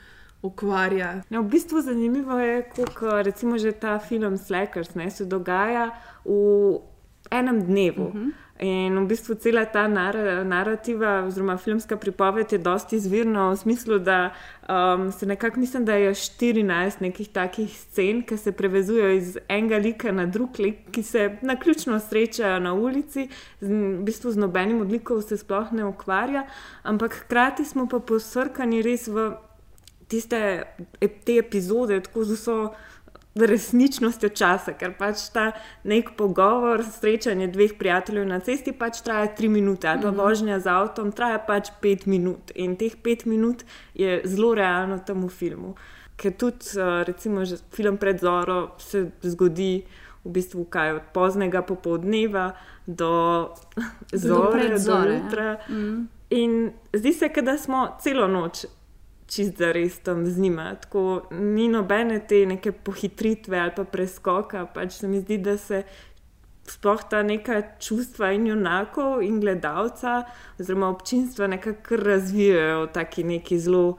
ukvarja. 0.41 1.21
Ja, 1.29 1.39
v 1.39 1.49
bistvu 1.49 1.81
zanimivo 1.81 2.39
je, 2.39 2.63
kako 2.75 3.21
recimo 3.21 3.57
že 3.57 3.71
ta 3.71 3.99
film 3.99 4.37
Slackers 4.37 4.95
ne, 4.95 5.11
se 5.11 5.25
dogaja 5.25 5.91
v 6.25 6.79
enem 7.31 7.61
dnevu. 7.63 8.07
Uh 8.07 8.13
-huh. 8.13 8.31
In 8.61 8.99
v 8.99 9.07
bistvu 9.09 9.33
cela 9.41 9.65
ta 9.65 9.87
nar 9.87 10.15
narativa, 10.45 11.23
oziroma 11.25 11.57
filmska 11.57 11.97
pripoved, 11.97 12.51
je 12.53 12.59
dosti 12.61 12.95
izvirna 12.95 13.47
v 13.49 13.57
smislu, 13.57 13.97
da 13.99 14.29
um, 14.69 15.11
se 15.11 15.25
nekako 15.25 15.59
mislim, 15.59 15.85
da 15.85 15.95
je 15.97 16.11
14 16.13 17.01
nekih 17.01 17.29
takih 17.33 17.79
scen, 17.79 18.21
ki 18.21 18.37
se 18.37 18.51
prevezujejo 18.51 19.09
iz 19.09 19.37
enega 19.49 19.77
lika 19.77 20.11
na 20.11 20.25
drug 20.25 20.59
lik, 20.59 20.85
ki 20.91 21.03
se 21.03 21.37
na 21.41 21.55
ključno 21.59 21.99
srečajo 21.99 22.59
na 22.59 22.73
ulici, 22.73 23.27
z, 23.61 23.67
v 23.73 24.03
bistvu 24.05 24.31
z 24.31 24.37
nobenim 24.37 24.81
odlikom 24.81 25.21
se 25.21 25.37
sploh 25.37 25.73
ne 25.73 25.85
ukvarja, 25.85 26.45
ampak 26.83 27.23
hkrati 27.25 27.65
smo 27.65 27.87
pa 27.89 27.99
posrkani 27.99 28.81
res 28.85 29.07
v 29.07 29.31
tiste 30.07 30.63
te 31.25 31.37
epizode, 31.41 31.99
tako 32.05 32.23
z 32.23 32.37
vso 32.37 32.57
resničnostjo 33.35 34.29
časa, 34.29 34.73
ker 34.77 34.93
pač 34.97 35.29
ta 35.33 35.51
nek 35.83 36.11
pogovor, 36.17 36.83
srečanje 36.85 37.47
dveh 37.47 37.73
prijateljev 37.79 38.27
na 38.27 38.39
cesti 38.39 38.71
pač 38.71 39.01
traja 39.01 39.27
tri 39.35 39.49
minute, 39.49 39.87
ali 39.87 40.01
pa 40.01 40.11
Mhm. 40.11 40.17
vožnja 40.17 40.59
z 40.59 40.67
avtom 40.69 41.11
traja 41.11 41.39
pač 41.39 41.71
pet 41.81 42.05
minut. 42.05 42.51
In 42.55 42.75
teh 42.75 42.95
pet 42.95 43.25
minut 43.25 43.63
je 43.93 44.21
zelo 44.25 44.53
realno 44.55 44.99
tam 45.05 45.25
v 45.25 45.29
filmu. 45.29 45.75
Ker 46.17 46.31
tudi, 46.31 46.77
eh, 46.77 47.03
recimo, 47.03 47.45
že 47.45 47.57
film 47.71 47.97
pred 47.97 48.19
Zoro 48.19 48.71
se 48.77 49.11
zgodi 49.21 49.83
v 50.25 50.29
bistvu 50.31 50.65
kaj 50.69 50.91
od 50.91 51.01
poznega 51.13 51.61
popoldneva 51.61 52.53
do 52.87 53.49
zore, 54.13 54.69
do, 54.69 54.91
ja. 54.91 55.19
jutra. 55.19 55.57
In 56.29 56.71
zdi 56.93 57.13
se, 57.13 57.29
da 57.29 57.57
smo 57.57 57.97
celo 57.99 58.27
noč 58.27 58.65
čist 59.35 59.57
za 59.57 59.71
res 59.71 59.99
tam 59.99 60.25
z 60.25 60.39
njima. 60.39 60.75
Tako 60.75 61.21
ni 61.31 61.67
nobene 61.67 62.19
te 62.27 62.45
neke 62.45 62.71
pohitritve 62.71 63.59
ali 63.59 63.71
pa 63.75 63.83
preskoka. 63.83 64.65
Pač 64.65 64.99
se 65.01 65.07
mi 65.07 65.21
zdi, 65.21 65.37
da 65.37 65.57
se 65.57 65.83
sploh 66.67 67.03
ta 67.09 67.23
neka 67.23 67.61
čustva 67.79 68.31
in 68.31 68.47
junakov 68.47 69.21
in 69.23 69.39
gledalca, 69.39 70.23
oziroma 70.59 70.89
občinstva, 70.89 71.47
nekako 71.47 71.95
razvijajo 71.95 72.85
v 72.85 72.91
taki 72.93 73.23
neki 73.23 73.59
zelo. 73.59 73.97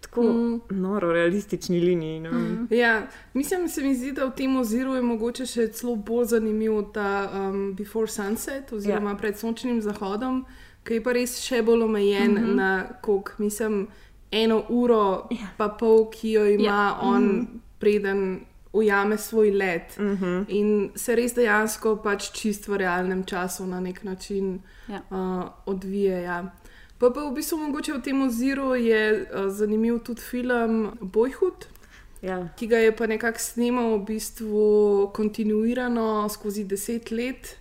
Tako 0.00 0.22
mm. 0.22 0.60
noro, 0.70 1.12
realistični 1.12 1.80
liniji. 1.80 2.20
Mm. 2.20 2.68
Ja, 2.70 3.06
mislim, 3.34 3.62
da 3.62 3.68
se 3.68 3.82
mi 3.82 3.94
zdi, 3.94 4.12
da 4.12 4.24
v 4.24 4.32
tem 4.36 4.56
oziru 4.56 4.94
je 4.94 5.02
mogoče 5.02 5.46
še 5.46 5.66
celo 5.74 5.96
bolj 5.96 6.30
zanimiv 6.32 6.78
ta 6.94 7.28
um, 7.28 7.74
Before 7.76 8.08
Sunset, 8.08 8.72
oziroma 8.72 9.10
ja. 9.10 9.16
pred 9.16 9.36
sončnim 9.38 9.82
zahodom, 9.82 10.44
ki 10.86 11.00
je 11.00 11.04
pa 11.04 11.12
res 11.12 11.36
še 11.42 11.60
bolj 11.62 11.82
omejen 11.84 12.30
mm 12.30 12.38
-hmm. 12.38 12.54
na 12.54 12.70
kok, 13.02 13.34
mislim, 13.38 13.88
eno 14.30 14.64
uro, 14.68 15.26
ja. 15.30 15.48
pa 15.56 15.68
pol, 15.68 16.10
ki 16.10 16.32
jo 16.32 16.46
ima 16.46 16.64
ja. 16.64 16.98
on, 17.02 17.22
mm 17.22 17.40
-hmm. 17.40 17.58
preden 17.78 18.40
ujame 18.72 19.18
svoj 19.18 19.50
let. 19.50 19.98
Mm 19.98 20.16
-hmm. 20.16 20.44
In 20.48 20.90
se 20.94 21.16
res 21.16 21.34
dejansko 21.34 21.96
pač 21.96 22.30
čist 22.32 22.68
v 22.68 22.76
realnem 22.76 23.24
času 23.24 23.66
na 23.66 23.80
nek 23.80 24.04
način 24.04 24.60
Ja. 24.88 25.02
uh, 25.10 25.48
odvije. 25.66 26.22
Ja. 26.22 26.50
Pa, 26.98 27.10
pa 27.10 27.20
v 27.20 27.34
bistvu 27.34 27.58
mogoče 27.58 27.92
v 27.92 28.02
tem 28.02 28.22
oziru 28.22 28.74
je 28.74 29.26
uh, 29.34 29.52
zanimiv 29.52 29.98
tudi 29.98 30.20
film 30.20 30.90
Boyhood 31.00 31.66
Ja. 32.22 32.48
ki 32.56 32.66
ga 32.66 32.78
je 32.78 32.96
pa 32.96 33.06
nekako 33.06 33.38
snimal 33.38 33.98
v 33.98 34.04
bistvu 34.04 35.10
kontinuirano 35.14 36.28
skozi 36.28 36.64
deset 36.64 37.10
let. 37.10 37.56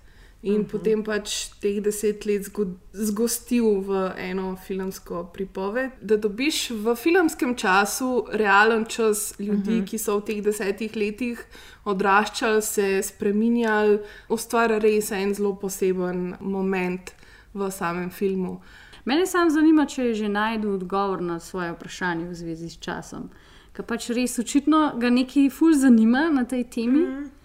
In 0.48 0.54
uh 0.54 0.60
-huh. 0.60 0.72
potem 0.72 1.04
pač 1.04 1.50
teh 1.62 1.82
deset 1.84 2.26
let 2.26 2.46
zgo 2.48 2.66
zgostil 2.94 3.82
v 3.82 4.14
eno 4.18 4.56
filmsko 4.68 5.30
pripoved. 5.34 5.92
Da 6.02 6.18
dobiš 6.18 6.70
v 6.70 6.96
filmskem 6.96 7.56
času 7.56 8.26
realen 8.32 8.86
čas 8.86 9.34
ljudi, 9.40 9.78
uh 9.78 9.84
-huh. 9.84 9.88
ki 9.90 9.98
so 9.98 10.18
v 10.20 10.26
teh 10.26 10.42
desetih 10.44 10.96
letih 10.96 11.46
odraščali, 11.86 12.62
se 12.62 13.02
spremenjali, 13.04 14.00
ustvarja 14.30 14.80
res 14.80 15.12
en 15.12 15.34
zelo 15.34 15.56
poseben 15.56 16.36
moment 16.40 17.12
v 17.54 17.72
samem 17.72 18.10
filmu. 18.10 18.62
Mene 19.06 19.26
samo 19.26 19.50
zanima, 19.50 19.86
če 19.86 20.04
je 20.04 20.14
že 20.14 20.30
najdel 20.30 20.74
odgovor 20.74 21.22
na 21.22 21.40
svoje 21.40 21.72
vprašanje 21.72 22.28
v 22.28 22.36
zvezi 22.36 22.70
s 22.70 22.80
časom. 22.80 23.30
Ker 23.74 23.86
pač 23.86 24.10
res 24.10 24.40
očitno 24.40 24.94
ga 25.00 25.10
nekaj 25.10 25.50
ful 25.50 25.74
zanima 25.74 26.30
na 26.30 26.44
tej 26.44 26.64
temi. 26.64 27.00
Mm. 27.00 27.37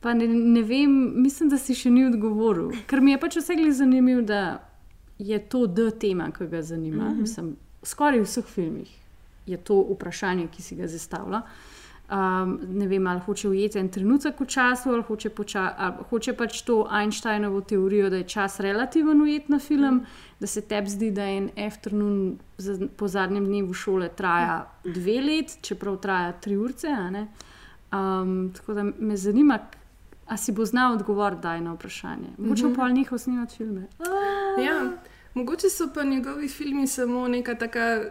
Pa 0.00 0.14
ne, 0.14 0.28
ne 0.28 0.62
vem, 0.62 0.92
mislim, 1.22 1.48
da 1.48 1.58
si 1.58 1.74
še 1.76 1.90
ni 1.90 2.06
odgovoril. 2.06 2.72
Ker 2.88 3.00
mi 3.04 3.12
je 3.12 3.20
pač 3.20 3.36
vse 3.36 3.56
zanimivo, 3.72 4.22
da 4.22 4.60
je 5.18 5.38
to 5.38 5.66
D 5.66 5.90
tema, 5.90 6.30
ki 6.32 6.46
ga 6.46 6.62
zanima. 6.62 7.04
Mm 7.04 7.14
-hmm. 7.14 7.20
mislim, 7.20 7.56
skoraj 7.82 8.20
v 8.20 8.24
vseh 8.24 8.44
filmih 8.44 9.00
je 9.46 9.56
to 9.56 9.86
vprašanje, 9.90 10.48
ki 10.48 10.62
si 10.62 10.76
ga 10.76 10.86
zastavlja. 10.86 11.42
Um, 12.10 12.58
ne 12.68 12.88
vem, 12.88 13.06
ali 13.06 13.20
hoče 13.20 13.48
ujeti 13.48 13.78
en 13.78 13.88
trenutek 13.88 14.40
v 14.40 14.46
času, 14.46 14.90
ali 14.90 15.02
hoče, 15.02 15.30
poča, 15.30 15.74
ali 15.78 16.04
hoče 16.10 16.32
pač 16.32 16.62
to 16.66 16.88
Einsteinovo 16.90 17.60
teorijo, 17.60 18.10
da 18.10 18.16
je 18.16 18.24
čas 18.24 18.60
relativen 18.60 19.20
ujet 19.22 19.48
na 19.48 19.58
film, 19.58 19.94
mm. 19.94 20.06
da 20.40 20.46
se 20.46 20.60
tebi 20.60 20.90
zdi, 20.90 21.10
da 21.10 21.22
en 21.22 21.50
afternoon 21.66 22.38
za, 22.58 22.88
po 22.96 23.08
zadnjem 23.08 23.46
dnevu 23.46 23.74
šole 23.74 24.08
traja 24.08 24.64
dve 24.84 25.20
let, 25.20 25.58
čeprav 25.62 26.00
traja 26.02 26.32
tri 26.32 26.56
urce. 26.56 26.88
Um, 27.92 28.50
tako 28.56 28.74
da 28.74 28.84
me 28.98 29.16
zanima, 29.16 29.58
a 30.30 30.36
si 30.36 30.52
bo 30.52 30.64
znal 30.64 30.92
odgovoriti 30.92 31.42
daj 31.42 31.60
na 31.60 31.72
vprašanje. 31.72 32.28
Mogoče 32.38 32.66
mm 32.66 32.70
-hmm. 32.70 32.76
pa 32.76 32.88
njihov 32.88 33.18
snimati 33.18 33.56
filme. 33.56 33.86
Ja, 34.64 34.92
mogoče 35.34 35.70
so 35.70 35.88
pa 35.94 36.04
njegovi 36.04 36.48
filmi 36.48 36.86
samo 36.86 37.28
neka 37.28 37.54
taka 37.54 38.04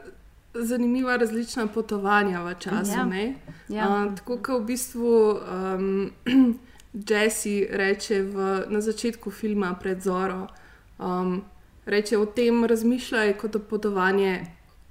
zanimiva, 0.54 1.16
različna 1.16 1.68
potovanja 1.68 2.44
v 2.44 2.56
času. 2.60 2.92
Ja. 2.92 3.06
ne? 3.06 3.36
Ja. 3.70 4.06
Uh, 4.06 4.16
tako 4.16 4.38
kot 4.38 4.62
v 4.62 4.66
bistvu 4.66 5.40
um, 5.78 6.12
Jesse 7.10 7.68
reče 7.70 8.22
v, 8.22 8.64
na 8.70 8.82
začetku 8.82 9.32
filma 9.32 9.76
pred 9.82 10.02
Zoro, 10.02 10.48
um, 11.00 11.44
reče 11.86 12.18
o 12.18 12.26
tem 12.26 12.66
razmišljaj 12.66 13.38
kot 13.38 13.56
o 13.56 13.60
potovanju. 13.60 14.38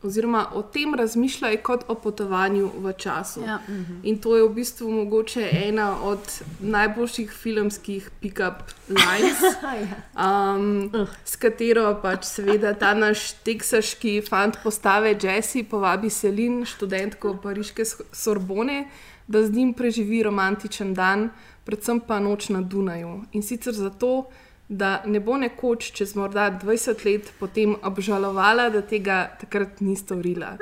Oziroma, 0.03 0.47
o 0.55 0.63
tem 0.63 0.95
razmišljaj 0.95 1.57
kot 1.67 1.85
o 1.89 1.95
potovanju 1.95 2.71
v 2.79 2.93
času. 2.93 3.41
Ja. 3.43 3.59
In 4.03 4.21
to 4.23 4.37
je 4.37 4.45
v 4.47 4.53
bistvu 4.55 4.91
mogoče 4.91 5.49
ena 5.67 5.89
od 6.07 6.23
najboljših 6.61 7.33
filmskih 7.33 8.11
pick-up 8.23 8.63
lines, 8.89 9.43
um, 10.27 10.91
s 11.25 11.37
katero 11.37 11.97
pač 12.03 12.31
seveda 12.31 12.77
ta 12.79 12.95
naš 12.95 13.33
teksaški 13.43 14.21
fant 14.23 14.63
postave 14.63 15.17
Jesse 15.19 15.65
povabi 15.67 16.11
Selin, 16.11 16.63
študentko 16.65 17.35
pariške 17.43 17.83
Sorbone, 18.13 18.85
da 19.27 19.43
z 19.43 19.51
njim 19.51 19.75
preživi 19.75 20.23
romantičen 20.23 20.95
dan, 20.95 21.31
predvsem 21.65 21.99
pa 22.01 22.21
noč 22.23 22.49
na 22.55 22.63
Dunaju. 22.63 23.25
In 23.33 23.43
sicer 23.43 23.75
zato, 23.75 24.31
da 24.69 25.03
ne 25.07 25.21
bo 25.21 25.37
nekoč, 25.37 25.93
čez 25.93 26.15
morda 26.15 26.51
20 26.63 27.05
let, 27.05 27.33
potem 27.41 27.77
obžalovala, 27.83 28.69
da 28.71 28.83
tega 28.83 29.25
takrat 29.41 29.81
ni 29.81 29.97
storila. 29.97 30.57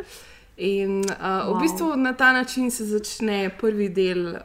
In 0.56 1.04
uh, 1.04 1.16
wow. 1.20 1.58
v 1.58 1.62
bistvu 1.66 1.96
na 1.96 2.12
ta 2.12 2.32
način 2.32 2.70
se 2.70 2.84
začne 2.84 3.50
prvi 3.60 3.88
del 3.88 4.26
uh, 4.26 4.40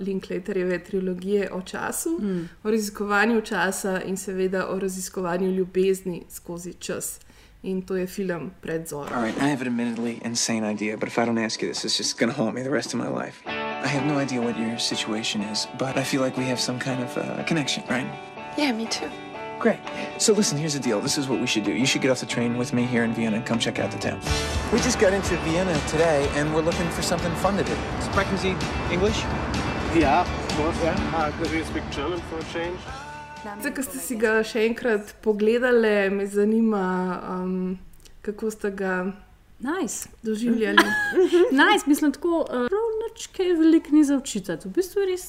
Linklaterjeve 0.00 0.78
trilogije 0.78 1.50
o 1.52 1.62
času, 1.62 2.18
mm. 2.20 2.48
o 2.62 2.70
raziskovanju 2.70 3.40
časa 3.40 4.00
in 4.00 4.16
seveda 4.16 4.68
o 4.68 4.78
raziskovanju 4.78 5.50
ljubezni 5.50 6.22
skozi 6.28 6.74
čas. 6.74 7.20
In 7.62 7.82
to 7.82 7.96
je 7.96 8.06
film 8.06 8.50
pred 8.60 8.88
Zorom. 8.88 9.12
All 9.12 9.22
right, 9.22 9.36
I 9.36 9.50
have 9.50 9.60
an 9.60 9.68
admittedly 9.68 10.20
insane 10.24 10.72
idea, 10.72 10.96
but 10.96 11.08
if 11.08 11.18
I 11.18 11.26
don't 11.26 11.44
ask 11.44 11.62
you 11.62 11.68
this, 11.68 11.84
it's 11.84 11.98
just 11.98 12.18
gonna 12.18 12.32
haunt 12.32 12.54
me 12.54 12.62
the 12.62 12.70
rest 12.70 12.94
of 12.94 13.00
my 13.00 13.24
life. 13.24 13.36
I 13.84 13.88
have 13.88 14.06
no 14.06 14.18
idea 14.18 14.40
what 14.40 14.58
your 14.58 14.78
situation 14.78 15.42
is, 15.42 15.68
but 15.78 15.96
I 15.96 16.04
feel 16.04 16.22
like 16.22 16.38
we 16.38 16.44
have 16.44 16.60
some 16.60 16.78
kind 16.78 17.02
of 17.02 17.18
uh, 17.18 17.44
connection, 17.44 17.82
right? 17.90 18.29
Yeah, 18.56 18.72
me 18.72 18.86
too. 18.86 19.10
Great. 19.58 19.78
So 20.18 20.32
listen, 20.32 20.56
here's 20.58 20.72
the 20.74 20.80
deal. 20.80 21.00
This 21.00 21.18
is 21.18 21.28
what 21.28 21.38
we 21.40 21.46
should 21.46 21.64
do. 21.64 21.72
You 21.72 21.84
should 21.86 22.00
get 22.02 22.10
off 22.10 22.20
the 22.20 22.26
train 22.26 22.56
with 22.56 22.72
me 22.72 22.84
here 22.84 23.04
in 23.04 23.12
Vienna 23.12 23.36
and 23.36 23.44
come 23.46 23.58
check 23.58 23.78
out 23.78 23.90
the 23.90 23.98
town. 23.98 24.18
We 24.72 24.78
just 24.80 24.98
got 24.98 25.12
into 25.12 25.36
Vienna 25.44 25.78
today, 25.88 26.28
and 26.34 26.54
we're 26.54 26.62
looking 26.62 26.88
for 26.90 27.02
something 27.02 27.32
fun 27.36 27.56
to 27.58 27.64
do. 27.64 27.76
Sprechen 28.00 28.38
Sie 28.38 28.56
English? 28.90 29.22
Yeah, 29.94 30.22
of 30.22 30.56
course, 30.56 30.76
yeah. 30.82 30.96
Uh, 31.14 31.30
do 31.44 31.56
you 31.56 31.64
speak 31.64 31.82
German 31.90 32.20
for 32.30 32.38
a 32.38 32.44
change? 32.52 32.78
Zdaj, 33.60 33.72
ko 33.74 33.82
ste 33.82 33.98
si 33.98 34.14
ga 34.20 34.40
še 34.44 34.64
enkrat 34.68 35.14
pogledali, 35.24 36.10
me 36.12 36.26
zanima, 36.28 36.84
um, 37.24 37.78
kako 38.22 38.50
ste 38.52 38.70
ga 38.70 39.12
Nice. 39.60 40.08
doživljali. 40.22 40.76
Nice, 41.60 41.84
mislim, 41.86 42.12
tako, 42.12 42.44
uh, 42.48 42.68
prav 42.68 42.86
nič 43.04 43.26
kaj 43.32 43.52
veliko 43.60 43.92
ni 43.96 44.04
za 44.04 44.16
učitati. 44.16 44.68
V 44.68 44.72
bistvu 44.76 45.00
je 45.00 45.06
res 45.12 45.24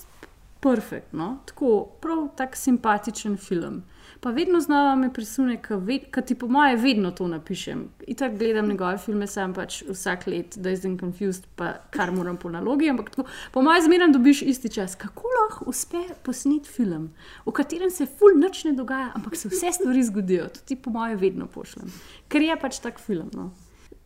perfektno, 0.62 1.38
tako 1.46 1.86
prav 2.02 2.28
tak 2.38 2.56
simpatičen 2.56 3.38
film. 3.38 3.84
Pa 4.22 4.30
vedno 4.30 4.60
znova 4.60 4.96
me 4.96 5.14
presune, 5.14 5.56
ker 5.62 6.24
ti 6.26 6.36
po 6.36 6.48
moje 6.48 6.76
vedno 6.76 7.12
to 7.12 7.28
napišem. 7.28 7.88
In 8.08 8.16
tako 8.16 8.38
gledam 8.38 8.68
njegove 8.68 8.98
filme, 8.98 9.28
sem 9.28 9.54
pač 9.54 9.80
vsak 9.90 10.28
let, 10.28 10.58
da 10.62 10.76
sem 10.78 10.98
confused, 11.00 11.48
pa 11.56 11.72
kar 11.90 12.12
moram 12.12 12.38
po 12.38 12.50
nalogi. 12.50 12.90
Ampak 12.90 13.10
tako, 13.10 13.26
po 13.52 13.62
moje 13.62 13.82
zmeraj 13.82 14.12
dobiš 14.14 14.42
isti 14.42 14.70
čas. 14.70 14.96
Kako 14.96 15.34
lahko 15.40 15.66
uspe 15.70 16.04
posneti 16.24 16.70
film, 16.70 17.10
v 17.46 17.52
katerem 17.52 17.90
se 17.90 18.06
ful 18.06 18.38
nič 18.38 18.64
ne 18.70 18.76
dogaja, 18.78 19.10
ampak 19.16 19.36
se 19.36 19.50
vse 19.50 19.74
stvari 19.80 20.04
zgodijo. 20.04 20.52
To 20.54 20.62
ti 20.66 20.76
po 20.76 20.94
moje 20.94 21.16
vedno 21.16 21.48
pošljem. 21.48 21.90
Ker 22.30 22.46
je 22.46 22.60
pač 22.62 22.80
tak 22.80 23.02
film. 23.02 23.34
No. 23.34 23.50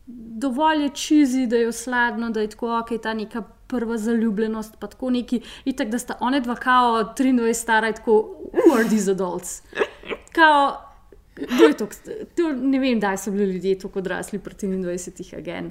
Dovolj 0.06 0.82
je 0.82 0.94
čizi, 0.94 1.46
da 1.46 1.56
je 1.56 1.72
sladno, 1.72 2.30
da 2.30 2.40
je 2.40 2.54
tako, 2.56 2.72
ok, 2.78 2.96
ta 3.02 3.14
neka 3.14 3.42
prva 3.66 3.98
zaljubljenost, 3.98 4.76
pa 4.80 4.86
tako 4.86 5.10
neki, 5.10 5.40
itak, 5.64 5.88
da 5.88 5.98
sta 5.98 6.16
one 6.20 6.40
dva 6.40 6.54
kao 6.54 7.14
23 7.18 7.54
stara, 7.54 7.88
in 7.88 7.94
tako, 7.94 8.36
are 8.74 8.88
these 8.88 9.10
adults? 9.10 9.62
Kao, 10.32 10.76
kdo 11.36 11.64
je 11.64 11.76
to, 11.76 11.86
to, 12.36 12.52
ne 12.52 12.78
vem, 12.78 12.98
kdaj 12.98 13.18
so 13.18 13.30
bili 13.30 13.52
ljudje 13.52 13.78
tako 13.78 13.98
odrasli 13.98 14.38
pri 14.38 14.54
23 14.54 15.38
agen. 15.38 15.70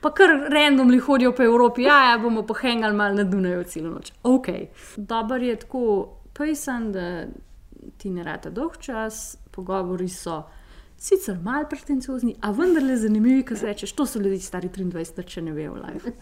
Pa 0.00 0.10
kar 0.14 0.28
randomli 0.50 0.98
hodijo 0.98 1.32
po 1.32 1.42
Evropi, 1.42 1.82
ja, 1.82 2.10
ja 2.10 2.18
bomo 2.18 2.42
pohengali 2.42 2.96
malo 2.96 3.14
na 3.14 3.24
Dunaju 3.24 3.64
celo 3.64 3.90
noč. 3.90 4.12
Ok. 4.22 4.46
Dober 4.96 5.42
je 5.42 5.56
tako 5.56 6.08
pisan, 6.38 6.92
da 6.92 7.24
ti 7.96 8.10
ne 8.10 8.22
rata 8.24 8.50
dolg 8.50 8.76
čas, 8.80 9.36
pogovori 9.50 10.08
so 10.08 10.42
sicer 11.04 11.38
malo 11.42 11.66
pretenciozni, 11.68 12.36
a 12.40 12.50
vendarle 12.50 12.96
zanimivi, 12.96 13.42
kaj 13.44 13.56
se 13.56 13.66
rečeš, 13.66 13.92
to 13.92 14.06
so 14.06 14.18
ljudje 14.18 14.40
stari 14.40 14.68
23, 14.68 15.24
če 15.28 15.42
ne 15.42 15.52
vejo 15.52 15.74
life. 15.76 16.12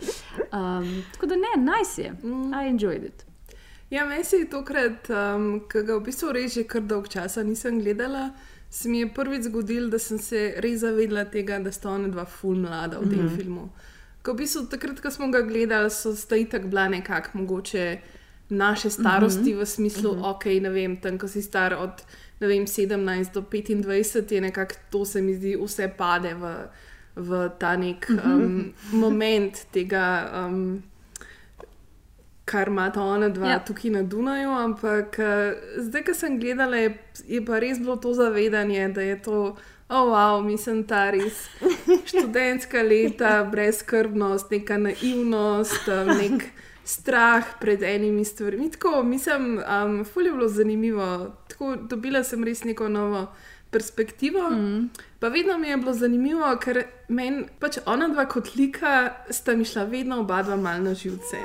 Um, 0.53 0.89
tako 1.12 1.27
da 1.31 1.37
ne, 1.39 1.53
nice 1.62 2.03
je, 2.03 2.15
I 2.25 2.71
enjoyed 2.71 3.05
it. 3.07 3.23
Ja, 3.91 4.07
meni 4.07 4.25
se 4.25 4.37
je 4.37 4.49
tokrat, 4.51 5.11
um, 5.11 5.61
ki 5.71 5.85
ga 5.87 5.99
v 5.99 6.03
bistvu 6.09 6.33
res 6.35 6.57
že 6.57 6.65
kar 6.65 6.83
dolg 6.83 7.07
časa 7.12 7.45
nisem 7.47 7.79
gledala, 7.79 8.31
se 8.71 8.89
mi 8.89 9.05
je 9.05 9.11
prvič 9.15 9.47
zgodil, 9.47 9.91
da 9.93 10.01
sem 10.03 10.19
se 10.19 10.55
res 10.65 10.81
zavedla 10.81 11.29
tega, 11.31 11.61
da 11.62 11.71
sta 11.73 11.93
ona 11.93 12.09
dva 12.09 12.25
ful 12.25 12.57
mlada 12.59 12.99
v 12.99 13.11
tem 13.11 13.21
mm 13.21 13.29
-hmm. 13.29 13.37
filmu. 13.37 13.69
Ko 14.23 14.33
v 14.33 14.37
bistvu 14.37 14.67
takrat, 14.67 15.01
ko 15.01 15.11
smo 15.11 15.29
ga 15.31 15.43
gledali, 15.43 15.91
so 15.91 16.12
zdaj 16.12 16.49
tako 16.49 16.69
bila 16.69 16.89
nekako 16.89 17.39
mogoče 17.39 18.01
naše 18.49 18.91
starosti 18.91 19.53
mm 19.53 19.59
-hmm. 19.59 19.62
v 19.62 19.67
smislu, 19.67 20.15
mm 20.15 20.19
-hmm. 20.19 20.31
ok, 20.31 20.45
ne 20.45 20.71
vem, 20.71 20.97
tam, 20.97 21.19
ko 21.19 21.29
si 21.29 21.43
star 21.43 21.75
od 21.75 22.03
ne 22.43 22.49
vem, 22.49 22.67
17 22.67 23.33
do 23.35 23.43
25, 23.43 24.33
je 24.35 24.41
nekako 24.41 24.75
to 24.91 25.05
se 25.05 25.23
mi 25.23 25.35
zdi, 25.35 25.57
vse 25.57 25.89
pade 25.97 26.35
v, 26.35 26.55
v 27.17 27.43
ta 27.59 27.77
nek 27.77 28.09
um, 28.11 28.73
moment 28.93 29.67
tega. 29.73 30.07
Um, 30.45 30.83
kar 32.45 32.69
ima 32.69 32.91
ta 32.93 33.03
ona 33.03 33.29
dva 33.29 33.49
ja. 33.55 33.59
tukaj 33.65 33.91
na 33.91 34.02
Dunaju. 34.02 34.50
Ampak 34.50 35.19
uh, 35.19 35.55
zdaj, 35.78 36.05
ko 36.05 36.15
sem 36.15 36.41
gledala, 36.41 36.76
je, 36.76 36.97
je 37.26 37.45
pa 37.45 37.61
res 37.63 37.78
bilo 37.78 37.97
to 37.97 38.15
zavedanje, 38.15 38.89
da 38.93 39.02
je 39.02 39.17
to, 39.23 39.39
oh, 39.89 40.05
wow, 40.11 40.43
mislim, 40.45 40.83
ta 40.85 41.11
res 41.15 41.47
študentska 42.11 42.83
leta, 42.83 43.45
brezkrbnost, 43.52 44.50
neka 44.50 44.78
naivnost, 44.78 45.89
um, 45.89 46.13
nek 46.19 46.50
strah 46.84 47.45
pred 47.60 47.82
enimi 47.82 48.25
stvarmi. 48.25 48.71
Tako, 48.71 49.02
mislim, 49.02 49.58
um, 49.58 50.04
fulje 50.04 50.26
je 50.26 50.32
bilo 50.32 50.49
zanimivo. 50.49 51.36
Tako, 51.49 51.76
dobila 51.76 52.25
sem 52.25 52.45
res 52.45 52.64
neko 52.64 52.88
novo. 52.88 53.26
Perspektivo. 53.71 54.50
Mm. 54.50 54.90
Pa 55.18 55.28
vedno 55.28 55.58
mi 55.58 55.68
je 55.68 55.76
bilo 55.76 55.92
zanimivo, 55.92 56.56
ker 56.60 56.82
meni 57.08 57.47
pač 57.58 57.78
ona 57.86 58.08
dva 58.08 58.26
kot 58.28 58.54
lika 58.56 59.14
sta 59.30 59.54
mi 59.56 59.64
šla 59.64 59.84
vedno 59.88 60.21
oba 60.21 60.42
dva 60.42 60.56
malce 60.56 60.82
na 60.82 60.95
živce. 60.95 61.40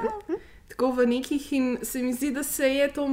Tako 0.67 0.91
v 0.91 1.06
nekih 1.08 1.54
in 1.54 1.78
se 1.82 2.04
mi 2.04 2.13
zdi, 2.13 2.32
da 2.32 2.43
se 2.43 2.67
je 2.67 2.88
to 2.93 3.08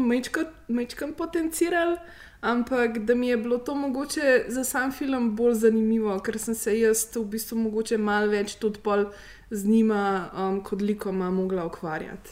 mečkam 0.69 1.13
potenciralo, 1.17 1.97
ampak 2.41 2.99
da 2.99 3.15
mi 3.15 3.29
je 3.29 3.37
bilo 3.37 3.59
to 3.59 3.75
mogoče 3.75 4.45
za 4.49 4.65
sam 4.65 4.93
film 4.93 5.37
bolj 5.37 5.55
zanimivo, 5.55 6.19
ker 6.19 6.39
sem 6.39 6.55
se 6.55 6.75
jaz 6.79 7.07
v 7.15 7.25
bistvu 7.25 7.59
mogoče 7.59 7.99
malo 7.99 8.35
več 8.35 8.59
tudi 8.61 8.83
pol 8.83 9.07
z 9.55 9.67
njima 9.67 10.31
um, 10.37 10.61
kot 10.61 10.83
likoma 10.83 11.31
mogla 11.31 11.65
ukvarjati. 11.67 12.31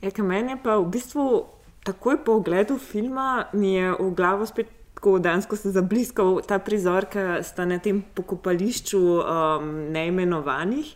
Ja, 0.00 0.24
meni 0.24 0.52
je 0.52 0.62
pa 0.62 0.78
v 0.80 0.88
bistvu 0.88 1.44
takoj 1.84 2.24
po 2.24 2.40
ogledu 2.40 2.78
filma 2.78 3.46
mi 3.52 3.74
je 3.74 3.92
v 3.92 4.12
glavo 4.16 4.46
spet. 4.46 4.76
Tako 5.00 5.18
dansko 5.18 5.56
se 5.56 5.70
zabliskal 5.72 6.42
ta 6.44 6.58
prizor, 6.60 7.06
ki 7.08 7.22
sta 7.46 7.64
na 7.64 7.78
tem 7.80 8.02
pokopališču 8.14 8.98
um, 9.00 9.70
neimenovanih 9.94 10.90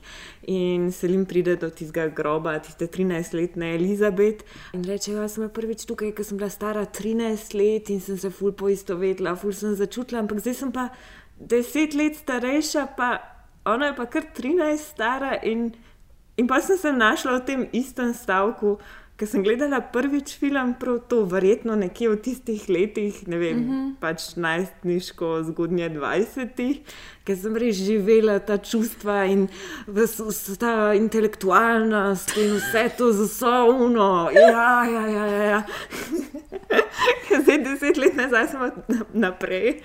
in 0.53 0.91
se 0.93 1.09
jim 1.09 1.25
pride 1.25 1.55
do 1.57 1.71
tistega 1.71 2.11
groba, 2.13 2.59
tiste 2.61 2.85
13-letne 2.85 3.71
Elizabet. 3.79 4.45
In 4.77 4.85
reče, 4.85 5.15
jaz 5.15 5.39
sem 5.39 5.49
prvič 5.49 5.87
tukaj, 5.89 6.13
ker 6.13 6.27
sem 6.29 6.37
bila 6.37 6.51
stara 6.53 6.85
13 6.85 7.57
let 7.57 7.89
in 7.95 8.05
sem 8.05 8.21
se 8.21 8.29
ful 8.29 8.53
poistovetila, 8.53 9.39
ful 9.41 9.57
sem 9.57 9.73
začutila, 9.73 10.21
ampak 10.21 10.45
zdaj 10.45 10.59
sem 10.61 10.75
pa 10.75 10.91
10 11.41 11.97
let 11.97 12.21
starejša, 12.21 12.91
pa 12.99 13.15
ona 13.65 13.87
je 13.87 13.97
pa 13.97 14.07
kar 14.07 14.23
13 14.37 14.77
stara 14.79 15.39
in, 15.43 15.73
in 16.37 16.47
pa 16.47 16.61
sem 16.61 16.79
se 16.79 16.93
znašla 16.93 17.39
v 17.39 17.45
tem 17.45 17.67
istem 17.73 18.15
stavku. 18.15 18.79
Ker 19.15 19.29
sem 19.31 19.45
gledala 19.47 19.79
prvič 19.95 20.33
film, 20.43 20.73
prav 20.75 20.97
to, 21.07 21.21
verjetno 21.31 21.77
nekje 21.79 22.09
v 22.11 22.17
tistih 22.19 22.65
letih, 22.67 23.21
ne 23.31 23.39
vem, 23.39 23.59
mm 23.59 23.69
-hmm. 23.71 23.93
pač 24.01 24.35
najstniško, 24.35 25.29
zgodnje 25.55 25.91
20, 25.91 26.81
ker 27.25 27.37
sem 27.39 27.57
res 27.57 27.77
živela 27.77 28.39
ta 28.39 28.59
čustva 28.59 29.25
in 29.31 29.47
ta 30.59 30.95
intelektualnost 30.95 32.37
in 32.37 32.59
vse 32.59 32.91
to 32.99 33.13
zasovno. 33.13 34.31
Ja, 34.35 34.85
ja, 34.85 35.07
ja, 35.07 35.27
ja. 35.27 35.43
ja. 35.43 35.63
Zdaj, 37.43 37.59
deset 37.59 37.97
let 37.97 38.17
nazaj, 38.17 38.49
smo 38.49 38.71
naprej, 39.13 39.81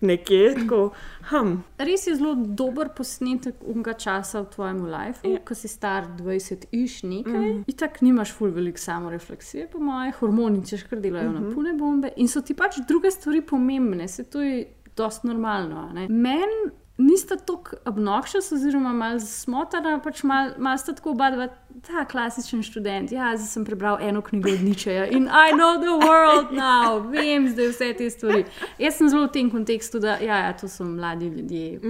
nekje 0.00 0.54
tako. 0.54 0.90
Hm. 1.30 1.56
Res 1.78 2.06
je 2.06 2.14
zelo 2.16 2.34
dober 2.34 2.88
posnetek 2.96 3.54
unga 3.66 3.92
časa 3.92 4.40
v 4.40 4.50
tvojem 4.54 4.84
lifeu, 4.86 5.32
ja. 5.32 5.42
ko 5.44 5.54
si 5.54 5.68
star 5.68 6.06
20 6.18 6.68
iš 6.72 7.02
nekaj. 7.02 7.34
Mm. 7.34 7.64
In 7.66 7.76
tako 7.78 8.04
nimaš 8.06 8.32
ful 8.36 8.54
veliko 8.54 8.78
samorefleksije, 8.78 9.68
po 9.72 9.82
moje, 9.82 10.12
hormoni 10.20 10.64
češ 10.66 10.86
kar 10.90 11.00
delajo 11.00 11.30
mm 11.30 11.36
-hmm. 11.36 11.40
na 11.40 11.46
mhm. 11.46 11.54
pune 11.54 11.74
bombe 11.74 12.12
in 12.16 12.28
so 12.28 12.40
ti 12.40 12.54
pač 12.54 12.78
druge 12.88 13.10
stvari 13.10 13.42
pomembne, 13.42 14.08
se 14.08 14.24
to 14.24 14.42
je 14.42 14.66
dost 14.96 15.24
normalno. 15.24 15.92
Meni 16.08 16.70
nista 16.98 17.36
tako 17.36 17.76
obnoxious, 17.84 18.52
oziroma 18.52 18.92
malo 18.92 19.20
smotana, 19.20 19.98
pač 20.04 20.22
malo 20.22 20.54
mal 20.58 20.78
sta 20.78 20.94
tako 20.96 21.12
oba 21.12 21.30
dva, 21.30 21.48
ta 21.86 22.04
klasičen 22.08 22.62
študent. 22.64 23.12
Ja, 23.12 23.34
zdaj 23.36 23.50
sem 23.50 23.66
prebral 23.68 23.98
eno 24.00 24.22
knjigo 24.24 24.52
od 24.52 24.64
Ničeja 24.64 25.06
in 25.12 25.28
I 25.28 25.52
know 25.52 25.76
the 25.76 25.92
world 26.06 26.52
now, 26.56 26.98
vem 27.12 27.48
zdaj 27.52 27.68
vse 27.74 27.92
te 27.98 28.10
stvari. 28.10 28.44
Jaz 28.78 28.96
sem 28.96 29.12
zelo 29.12 29.28
v 29.28 29.34
tem 29.36 29.50
kontekstu, 29.52 30.00
da 30.00 30.16
ja, 30.24 30.40
ja, 30.46 30.56
to 30.56 30.68
so 30.72 30.84
mladi 30.84 31.28
ljudje, 31.28 31.80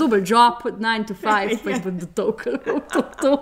dober 0.00 0.24
job, 0.24 0.64
9 0.64 1.08
to 1.08 1.14
5, 1.14 1.60
pa 1.64 1.70
jih 1.76 1.84
bodo 1.84 2.08
tokali 2.14 2.58
v 2.64 2.80
to. 2.92 3.02
to. 3.20 3.38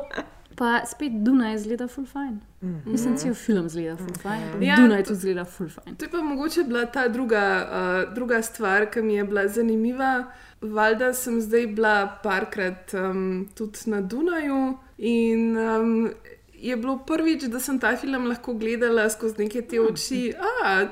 Pa 0.62 0.86
spet 0.86 1.12
Dunaj 1.26 1.58
zgleda 1.58 1.88
full 1.88 2.06
fine. 2.06 2.38
Mm 2.62 2.68
-hmm. 2.68 2.92
Mislim, 2.92 3.16
da 3.16 3.28
je 3.28 3.34
film 3.34 3.68
zgleda 3.68 3.96
full 3.96 4.14
fine. 4.22 4.54
Mm 4.54 4.60
-hmm. 4.60 4.64
ja, 4.64 4.76
Dunaj 4.76 5.04
tudi 5.04 5.20
zgleda 5.20 5.44
full 5.44 5.68
fine. 5.68 5.96
To 5.96 6.04
je 6.04 6.10
pa 6.10 6.22
mogoče 6.22 6.64
bila 6.64 6.86
ta 6.86 7.08
druga, 7.08 7.68
uh, 8.06 8.14
druga 8.14 8.42
stvar, 8.42 8.90
ki 8.90 9.02
mi 9.02 9.14
je 9.14 9.24
bila 9.24 9.48
zanimiva. 9.48 10.24
Valjda 10.60 11.12
sem 11.12 11.40
zdaj 11.40 11.66
bila 11.66 12.18
parkrat 12.22 12.94
um, 12.94 13.48
tudi 13.54 13.78
na 13.86 14.00
Dunaju 14.00 14.78
in 14.98 15.56
um, 15.56 16.10
je 16.54 16.76
bilo 16.76 16.98
prvič, 16.98 17.42
da 17.42 17.60
sem 17.60 17.78
ta 17.78 17.96
film 17.96 18.26
lahko 18.26 18.54
gledala 18.54 19.10
skozi 19.10 19.34
neke 19.38 19.62
te 19.62 19.80
oči. 19.80 20.34
A, 20.64 20.86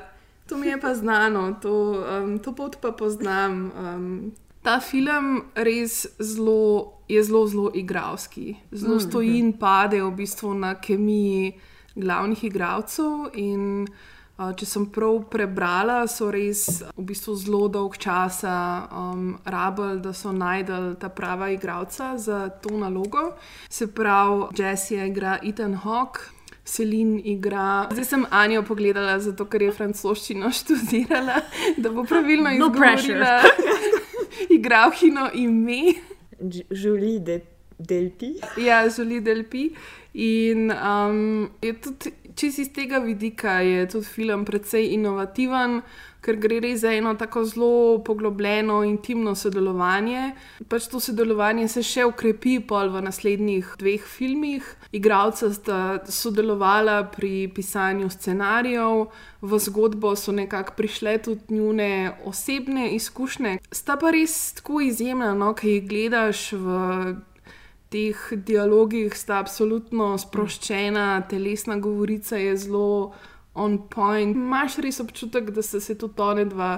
to 0.47 0.57
mi 0.57 0.67
je 0.67 0.81
pa 0.81 0.95
znano, 0.95 1.59
to, 1.61 2.05
um, 2.23 2.39
to 2.39 2.55
pot 2.55 2.77
pa 2.81 2.91
poznam. 2.91 3.71
Um, 3.79 4.31
ta 4.61 4.79
film 4.79 5.43
res 5.55 6.07
zelo 6.19 6.93
je 7.11 7.23
zelo, 7.23 7.47
zelo 7.47 7.71
igralski. 7.75 8.55
Zelo 8.71 8.95
Mm, 8.95 8.99
stoji 8.99 9.39
in 9.39 9.53
pade 9.53 10.01
v 10.03 10.11
bistvu 10.11 10.53
na 10.53 10.75
kemiji 10.75 11.53
glavnih 11.95 12.43
igralcev. 12.43 13.29
In 13.33 13.87
uh, 14.37 14.51
če 14.55 14.65
sem 14.65 14.85
prav 14.93 15.19
prebrala, 15.31 16.07
so 16.07 16.31
res 16.31 16.81
v 16.95 17.05
bistvu 17.11 17.35
zelo 17.35 17.67
dolg 17.67 17.97
časa 18.01 18.87
um, 18.91 19.37
rabili, 19.45 19.99
da 20.01 20.13
so 20.13 20.31
najdel 20.31 20.95
ta 20.99 21.09
prava 21.09 21.51
igralca 21.51 22.17
za 22.17 22.49
to 22.49 22.77
nalogo. 22.77 23.33
Se 23.69 23.87
pravi, 23.87 24.51
Jesse 24.57 25.07
igra 25.07 25.39
Ethan 25.43 25.75
Hawke. 25.75 26.31
Selin 26.63 27.15
igra. 27.25 27.89
Zdaj 27.91 28.05
sem 28.05 28.25
Anjo 28.29 28.61
pogledala, 28.63 29.15
zato 29.19 29.47
ker 29.49 29.63
je 29.65 29.71
francoščino 29.73 30.51
študirala, 30.59 31.41
da 31.77 31.89
bo 31.89 32.05
pravilno 32.05 32.53
No 32.53 32.69
izgovorila 32.69 33.41
igralkino 34.57 35.31
ime. 35.33 35.81
Žuli 36.71 37.19
de, 37.19 37.41
delpi. 37.77 38.35
Ja, 38.57 38.89
Žuli 38.89 39.21
Delpi. 39.21 39.71
In 40.13 40.71
um, 40.71 41.49
je 41.61 41.73
tudi 41.73 42.11
čist 42.35 42.59
iz 42.59 42.71
tega 42.73 42.97
vidika 42.97 43.59
je 43.61 43.87
tudi 43.89 44.05
film 44.05 44.45
precej 44.45 44.93
inovativen, 44.93 45.81
ker 46.21 46.37
gre 46.37 46.59
res 46.61 46.83
za 46.83 46.91
eno 46.93 47.13
tako 47.17 47.43
zelo 47.45 48.01
poglobljeno, 48.05 48.83
intimno 48.85 49.33
sodelovanje. 49.35 50.35
Pač 50.69 50.87
to 50.91 50.99
sodelovanje 51.01 51.67
se 51.71 51.81
še 51.83 52.05
ukrepi 52.05 52.59
pol 52.67 52.91
v 52.93 53.01
naslednjih 53.07 53.73
dveh 53.81 54.05
filmih. 54.05 54.67
Igralca 54.93 55.49
sta 55.53 55.79
sodelovala 56.05 56.99
pri 57.15 57.49
pisanju 57.55 58.11
scenarijev, 58.13 59.07
v 59.41 59.59
zgodbo 59.65 60.13
so 60.15 60.31
nekako 60.31 60.77
prišle 60.77 61.17
tudi 61.25 61.57
njune 61.57 62.13
osebne 62.29 62.91
izkušnje. 62.95 63.57
Sta 63.71 63.97
pa 63.97 64.13
res 64.13 64.53
tako 64.61 64.83
izjemna, 64.85 65.33
no, 65.33 65.55
ki 65.57 65.77
jih 65.77 65.89
gledaš 65.89 66.51
v 66.53 66.77
teh 67.91 68.15
dialogih 68.47 69.15
sta 69.17 69.41
absolutno 69.43 70.13
sproščena, 70.17 71.27
telesna 71.29 71.77
govorica 71.79 72.39
je 72.39 72.55
zelo 72.57 73.11
on 73.53 73.77
point. 73.91 74.35
Imáš 74.35 74.79
res 74.85 75.01
občutek, 75.03 75.51
da 75.51 75.61
sta 75.61 75.81
se 75.83 75.97
tudi 75.99 76.23
one 76.23 76.45
dva 76.47 76.71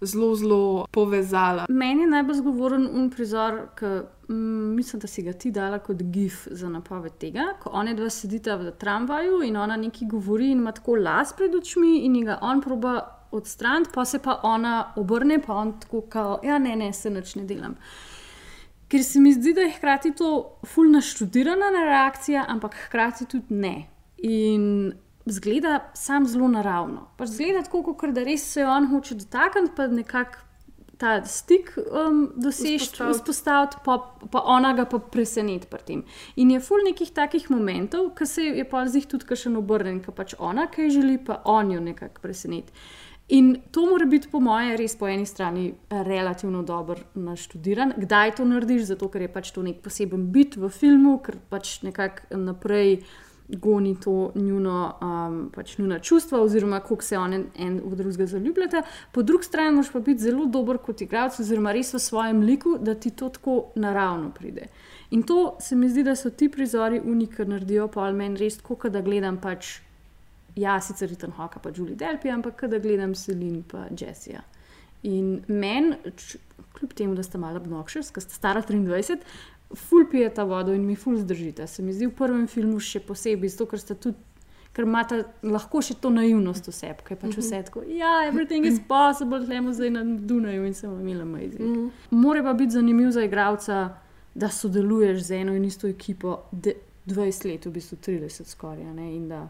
zelo, 0.00 0.34
zelo 0.34 0.86
povezala. 0.90 1.66
Meni 1.68 2.02
je 2.02 2.10
najbolj 2.10 2.40
zgovoren 2.40 2.88
un 2.90 3.06
prizor, 3.10 3.60
ki 3.78 3.92
mm, 4.28 4.74
mislim, 4.76 5.00
da 5.00 5.06
si 5.08 5.22
ga 5.22 5.32
ti 5.32 5.50
dala 5.54 5.78
kot 5.78 6.02
gif 6.12 6.48
za 6.50 6.68
napoved 6.68 7.14
tega, 7.22 7.52
ko 7.62 7.70
one 7.72 7.94
dva 7.94 8.10
sedita 8.10 8.58
v 8.60 8.74
tramvaju 8.80 9.42
in 9.46 9.56
ona 9.56 9.76
nekaj 9.76 10.08
govori 10.10 10.50
in 10.50 10.64
ima 10.64 10.72
tako 10.72 10.98
las 10.98 11.32
pred 11.36 11.54
očmi 11.54 12.00
in 12.04 12.24
ga 12.24 12.38
on 12.42 12.60
proba 12.60 12.98
odstraniti, 13.30 13.90
pa 13.94 14.04
se 14.04 14.18
pa 14.18 14.40
ona 14.42 14.92
obrne, 14.96 15.38
pa 15.46 15.54
on 15.54 15.72
tako 15.80 16.00
kao, 16.10 16.40
ja 16.44 16.58
ne, 16.58 16.76
ne, 16.76 16.92
se 16.92 17.10
nič 17.10 17.34
ne 17.36 17.44
delam. 17.44 17.74
Ker 18.88 19.02
se 19.02 19.20
mi 19.20 19.32
zdi, 19.34 19.52
da 19.54 19.66
je 19.66 19.72
hkrati 19.74 20.14
to 20.14 20.58
fulna 20.66 21.00
študirana 21.02 21.70
reakcija, 21.84 22.44
ampak 22.48 22.76
hkrati 22.86 23.26
tudi 23.26 23.54
ne. 23.54 23.88
In 24.18 24.92
zgleda 25.26 25.90
sam 25.94 26.26
zelo 26.26 26.48
naravno. 26.48 27.08
Pač 27.18 27.34
zgleda 27.34 27.64
tako, 27.66 27.82
kot 27.98 28.14
da 28.14 28.22
res 28.22 28.44
se 28.52 28.66
on 28.66 28.86
hoče 28.92 29.18
dotakniti, 29.18 29.74
pa 29.76 29.86
nekako 29.90 30.46
ta 30.98 31.24
stik 31.24 31.74
um, 31.76 32.32
doseči, 32.36 32.90
Vzpostaviti. 33.12 33.76
pa, 33.84 34.16
pa 34.32 34.42
ona 34.44 34.72
ga 34.72 34.84
pa 34.84 34.98
preseneti 34.98 35.66
pri 35.66 35.82
tem. 35.84 36.04
In 36.36 36.50
je 36.50 36.60
ful 36.60 36.84
nekih 36.86 37.10
takih 37.12 37.50
momentov, 37.50 38.14
ki 38.16 38.26
se 38.26 38.44
je 38.46 38.64
pa 38.64 38.86
zdaj 38.88 39.04
tudi 39.10 39.28
kakšen 39.28 39.56
obrnen, 39.60 40.00
ki 40.00 40.14
pač 40.16 40.34
ona 40.38 40.70
kaj 40.72 40.90
želi, 40.90 41.18
pa 41.18 41.42
on 41.44 41.74
jo 41.74 41.80
nekako 41.80 42.22
preseneti. 42.22 42.72
In 43.28 43.56
to 43.70 43.86
mora 43.86 44.06
biti, 44.06 44.28
po 44.30 44.38
mojem, 44.40 44.76
res 44.78 44.94
po 44.96 45.08
eni 45.10 45.26
strani 45.26 45.72
relativno 45.90 46.62
dobro 46.62 47.00
naštudiran. 47.14 47.92
Kdaj 47.98 48.36
to 48.38 48.44
narediš, 48.46 48.84
zato 48.92 49.08
ker 49.10 49.24
je 49.24 49.30
pač 49.32 49.50
to 49.50 49.64
nek 49.66 49.80
poseben 49.82 50.28
bit 50.30 50.54
v 50.56 50.70
filmu, 50.70 51.18
ker 51.24 51.40
pač 51.50 51.80
nekako 51.82 52.38
naprej 52.38 53.00
goni 53.48 53.96
to 54.00 54.32
njuno, 54.34 54.76
um, 55.02 55.40
pač 55.54 55.78
njuna 55.78 55.98
čustva, 55.98 56.40
oziroma 56.42 56.80
kako 56.80 57.02
se 57.02 57.18
oni 57.18 57.40
en 57.58 57.80
v 57.84 57.96
drugega 57.96 58.26
zaljubljata. 58.26 58.82
Po 59.12 59.22
drugi 59.22 59.44
strani 59.44 59.74
moraš 59.74 59.90
pa 59.92 60.00
biti 60.00 60.22
zelo 60.22 60.46
dober 60.46 60.78
kot 60.78 61.02
igralec, 61.02 61.40
oziroma 61.40 61.72
res 61.72 61.94
v 61.94 61.98
svojem 62.02 62.42
liku, 62.46 62.76
da 62.78 62.94
ti 62.94 63.10
to 63.10 63.28
tako 63.28 63.72
naravno 63.74 64.30
pride. 64.30 64.68
In 65.10 65.22
to 65.22 65.56
se 65.60 65.76
mi 65.76 65.88
zdi, 65.88 66.02
da 66.02 66.16
so 66.16 66.30
ti 66.30 66.48
prizori 66.48 67.00
unika, 67.04 67.44
naredijo 67.44 67.88
pa 67.88 68.10
meni 68.12 68.38
res 68.38 68.60
kot 68.62 68.86
da 68.90 69.00
gledam 69.00 69.40
pač 69.42 69.80
ja, 70.56 70.80
sicer 70.80 71.08
Ritan 71.08 71.30
Hoka, 71.36 71.60
pa 71.60 71.70
Julie 71.76 71.96
Delpi, 71.96 72.30
ampak 72.30 72.64
da 72.70 72.78
gledam 72.78 73.14
Selin 73.14 73.62
pa 73.62 73.86
Jessija. 74.00 74.40
In 75.02 75.42
meni, 75.48 75.96
kljub 76.78 76.94
temu, 76.96 77.14
da 77.14 77.22
sta 77.22 77.38
malo 77.38 77.60
obnoxious, 77.60 78.10
ker 78.10 78.22
sta 78.24 78.34
stara 78.34 78.62
23, 78.62 79.18
ful 79.74 80.06
pije 80.10 80.30
ta 80.34 80.44
vodo 80.44 80.72
in 80.74 80.86
mi 80.86 80.96
ful 80.96 81.16
zdržite. 81.16 81.66
Se 81.66 81.82
mi 81.82 81.92
zdi 81.92 82.06
v 82.06 82.14
prvem 82.16 82.46
filmu 82.48 82.80
še 82.80 83.00
posebej, 83.00 83.52
zato 83.52 83.66
ker 83.66 83.78
sta 83.82 83.94
tudi. 83.94 84.16
Ker 84.76 84.84
imata 84.84 85.22
lahko 85.42 85.80
še 85.80 85.94
to 85.96 86.10
naivnost 86.12 86.66
v 86.68 86.72
sebi, 86.76 87.00
ki 87.06 87.14
je 87.14 87.16
pač 87.16 87.36
vse 87.40 87.62
tako, 87.64 87.80
ja, 87.88 88.26
everything 88.28 88.66
is 88.68 88.76
possible, 88.88 89.38
tlemo 89.40 89.72
zdaj 89.72 89.88
na 89.94 90.02
Dunaju 90.04 90.66
in 90.68 90.74
sem 90.76 90.90
imela 91.00 91.24
amazing. 91.24 91.86
Mora 92.12 92.42
pa 92.44 92.52
biti 92.52 92.74
zanimiv 92.76 93.08
za 93.16 93.24
igralca, 93.24 93.78
da 94.34 94.50
sodeluješ 94.52 95.22
z 95.30 95.38
eno 95.40 95.54
in 95.56 95.64
isto 95.64 95.88
ekipo 95.88 96.42
de- 96.52 96.76
20 97.06 97.44
let, 97.48 97.64
v 97.64 97.72
bistvu 97.72 97.96
30 98.04 98.44
skoraj. 98.52 98.84
ne, 98.94 99.14
in 99.16 99.28
da 99.28 99.46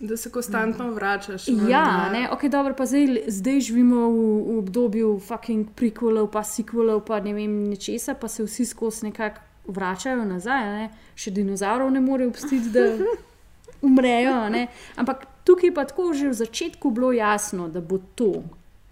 Da 0.00 0.16
se 0.16 0.30
konstantno 0.30 0.90
vračaš. 0.90 1.48
Ja, 1.68 2.10
ne, 2.12 2.28
ok, 2.32 2.44
dobro, 2.44 2.74
pa 2.74 2.86
zdaj, 2.86 3.22
zdaj 3.26 3.60
živimo 3.60 4.08
v, 4.08 4.16
v 4.46 4.58
obdobju 4.58 5.20
fucking 5.20 5.68
prequelov, 5.76 6.30
pa 6.32 6.42
sequelov, 6.44 7.04
pa 7.06 7.20
ne 7.20 7.34
vem 7.34 7.68
nečesa, 7.68 8.14
pa 8.14 8.28
se 8.28 8.42
vsi 8.42 8.66
skozi 8.66 9.06
nekako 9.06 9.40
vračajo 9.66 10.24
nazaj. 10.24 10.64
Ne? 10.64 10.88
Še 11.14 11.30
dinozaurov 11.30 11.92
ne 11.92 12.00
more 12.00 12.26
obstiti, 12.26 12.72
da 12.72 12.88
umrejo. 13.86 14.48
ne. 14.50 14.66
Ampak 14.96 15.26
tukaj 15.44 15.74
pa 15.74 15.84
tako 15.84 16.12
že 16.14 16.32
v 16.32 16.40
začetku 16.40 16.90
bilo 16.90 17.12
jasno, 17.12 17.68
da 17.68 17.80
bo 17.80 18.00
to 18.14 18.42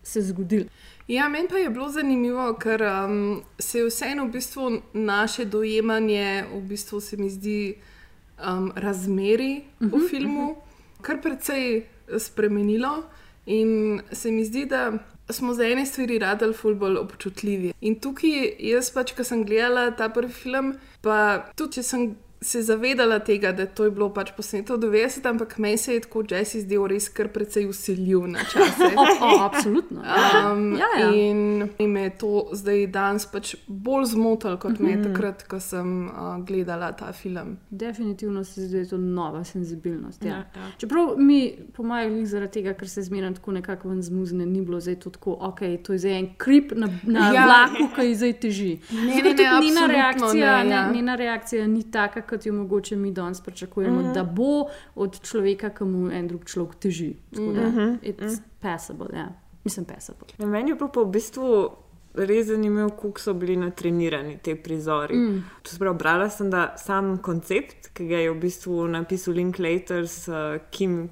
se 0.02 0.22
zgodilo. 0.22 0.70
Ja, 1.08 1.28
meni 1.28 1.48
pa 1.50 1.58
je 1.58 1.70
bilo 1.70 1.88
zanimivo, 1.90 2.52
ker 2.54 2.82
um, 2.86 3.42
se 3.58 3.78
je 3.78 3.88
vseeno 3.88 4.28
v 4.28 4.38
bistvu 4.38 4.70
naše 4.94 5.44
dojemanje, 5.44 6.44
v 6.54 6.60
bistvu 6.70 7.00
se 7.00 7.16
mi 7.16 7.30
zdi, 7.30 7.74
um, 8.38 8.70
razmeri 8.76 9.64
v 9.80 10.06
filmu 10.10 10.54
kar 11.02 11.20
precej 11.22 11.84
spremenilo. 12.18 13.02
In 13.46 14.02
se 14.12 14.30
mi 14.30 14.44
zdi, 14.44 14.66
da 14.66 14.92
smo 15.32 15.54
za 15.54 15.64
ene 15.66 15.86
stvari 15.86 16.18
radili 16.18 16.54
ful 16.54 16.74
bolj 16.74 16.98
občutljivi. 17.00 17.72
In 17.80 17.96
tukaj 18.00 18.54
jaz 18.58 18.90
pač, 18.94 19.14
ko 19.16 19.24
sem 19.24 19.44
gledala 19.46 19.90
ta 19.96 20.10
prvi 20.12 20.32
film, 20.32 20.74
pa 21.02 21.50
tudi 21.56 21.80
če 21.80 21.86
sem 21.86 22.04
se 22.42 22.62
zavedala 22.62 23.18
tega, 23.18 23.52
da 23.52 23.66
to 23.66 23.84
je 23.84 23.90
bilo 23.90 24.08
pač 24.14 24.30
posneto 24.36 24.76
v 24.76 24.80
90, 24.80 25.28
ampak 25.28 25.58
meni 25.58 25.76
se 25.76 25.94
je 25.94 26.00
tako 26.00 26.22
Jesse 26.30 26.60
zdel 26.60 26.86
res 26.88 27.08
kar 27.08 27.28
precej 27.28 27.66
usiljiv 27.68 28.26
na 28.26 28.38
čase. 28.44 28.88
O, 28.96 29.04
o, 29.26 29.30
absolutno. 29.44 30.00
Um, 30.00 30.76
Ja, 30.80 30.86
ja. 31.00 31.10
In 31.14 31.68
in 31.78 31.90
me 31.90 32.02
je 32.02 32.10
to 32.18 32.48
zdaj 32.52 32.86
danes 32.86 33.26
pač 33.26 33.54
bolj 33.66 34.04
zmotilo, 34.04 34.56
kot 34.56 34.78
me 34.78 34.90
je 34.90 35.02
takrat, 35.02 35.42
ko 35.48 35.60
sem 35.60 36.08
uh, 36.08 36.38
gledala 36.46 36.92
ta 36.92 37.12
film. 37.12 37.58
Definitivno 37.70 38.44
se 38.44 38.60
zdi, 38.62 38.72
da 38.72 38.78
je 38.78 38.88
to 38.88 38.98
nova 38.98 39.44
senzibilnost. 39.44 40.24
Ja. 40.24 40.28
Ja, 40.30 40.36
ja. 40.56 40.70
Čeprav 40.78 41.14
mi, 41.18 41.52
po 41.76 41.82
mojem, 41.82 42.26
zaradi 42.26 42.52
tega, 42.60 42.74
ker 42.74 42.88
se 42.88 43.02
zmeraj 43.02 43.34
tako 43.34 43.52
nekako 43.52 43.88
ven 43.88 44.02
zmuzne, 44.02 44.46
ni 44.46 44.60
bilo 44.60 44.80
zdaj 44.80 45.00
to 45.04 45.10
tako, 45.10 45.36
ok, 45.40 45.60
to 45.84 45.92
je 45.92 45.98
zdaj 45.98 46.18
en 46.18 46.30
krip 46.38 46.72
na, 46.72 46.88
na 47.02 47.20
Ja. 47.20 47.34
ja. 47.34 47.44
vlaku, 47.44 47.90
ki 47.96 48.06
je 48.06 48.14
zdaj 48.14 48.32
teži. 48.32 48.70
Ne, 48.90 49.14
Zato 49.14 49.28
ne, 49.28 49.30
tudi 49.30 49.42
ne, 49.42 49.60
njena 49.60 49.60
absolutno 49.60 49.86
reakcija, 49.86 50.56
ne, 50.58 50.68
ne, 50.68 50.74
ja. 50.74 50.92
njena 50.92 51.14
reakcija 51.16 51.66
ni 51.66 51.90
taka, 51.90 52.22
kot 52.30 52.46
jo 52.46 52.52
mogoče 52.52 52.96
mi 52.96 53.10
danes 53.12 53.40
pričakujemo, 53.40 54.00
mm. 54.02 54.12
da 54.14 54.24
bo 54.24 54.64
od 54.94 55.20
človeka, 55.20 55.70
ki 55.70 55.84
mu 55.84 56.10
en 56.10 56.28
drug 56.28 56.44
človek 56.46 56.74
teži. 56.78 57.12
Tako 57.34 57.52
da, 57.52 57.68
Mhm. 57.68 57.94
it's 58.02 58.40
passable, 58.60 59.06
ja. 59.14 59.28
Mislim, 59.64 59.84
passable. 59.84 60.28
Ja, 60.38 60.46
Meni 60.46 60.70
je 60.70 60.74
bilo 60.74 60.88
pa 60.92 61.00
v 61.00 61.10
bistvu 61.10 61.70
res 62.14 62.46
zanimivo, 62.46 62.88
kako 62.90 63.20
so 63.20 63.34
bili 63.34 63.56
natrenirani 63.56 64.38
ti 64.42 64.54
prizori. 64.54 65.16
Mm. 65.16 65.44
Brala 65.94 66.30
sem, 66.30 66.50
da 66.50 66.74
sam 66.78 67.18
koncept, 67.18 67.90
ki 67.94 68.06
ga 68.08 68.16
je 68.16 68.30
v 68.30 68.40
bistvu 68.40 68.88
napisal 68.88 69.34
Linklater 69.34 70.08
s 70.08 70.28
uh, 70.28 70.58
Kim 70.70 71.10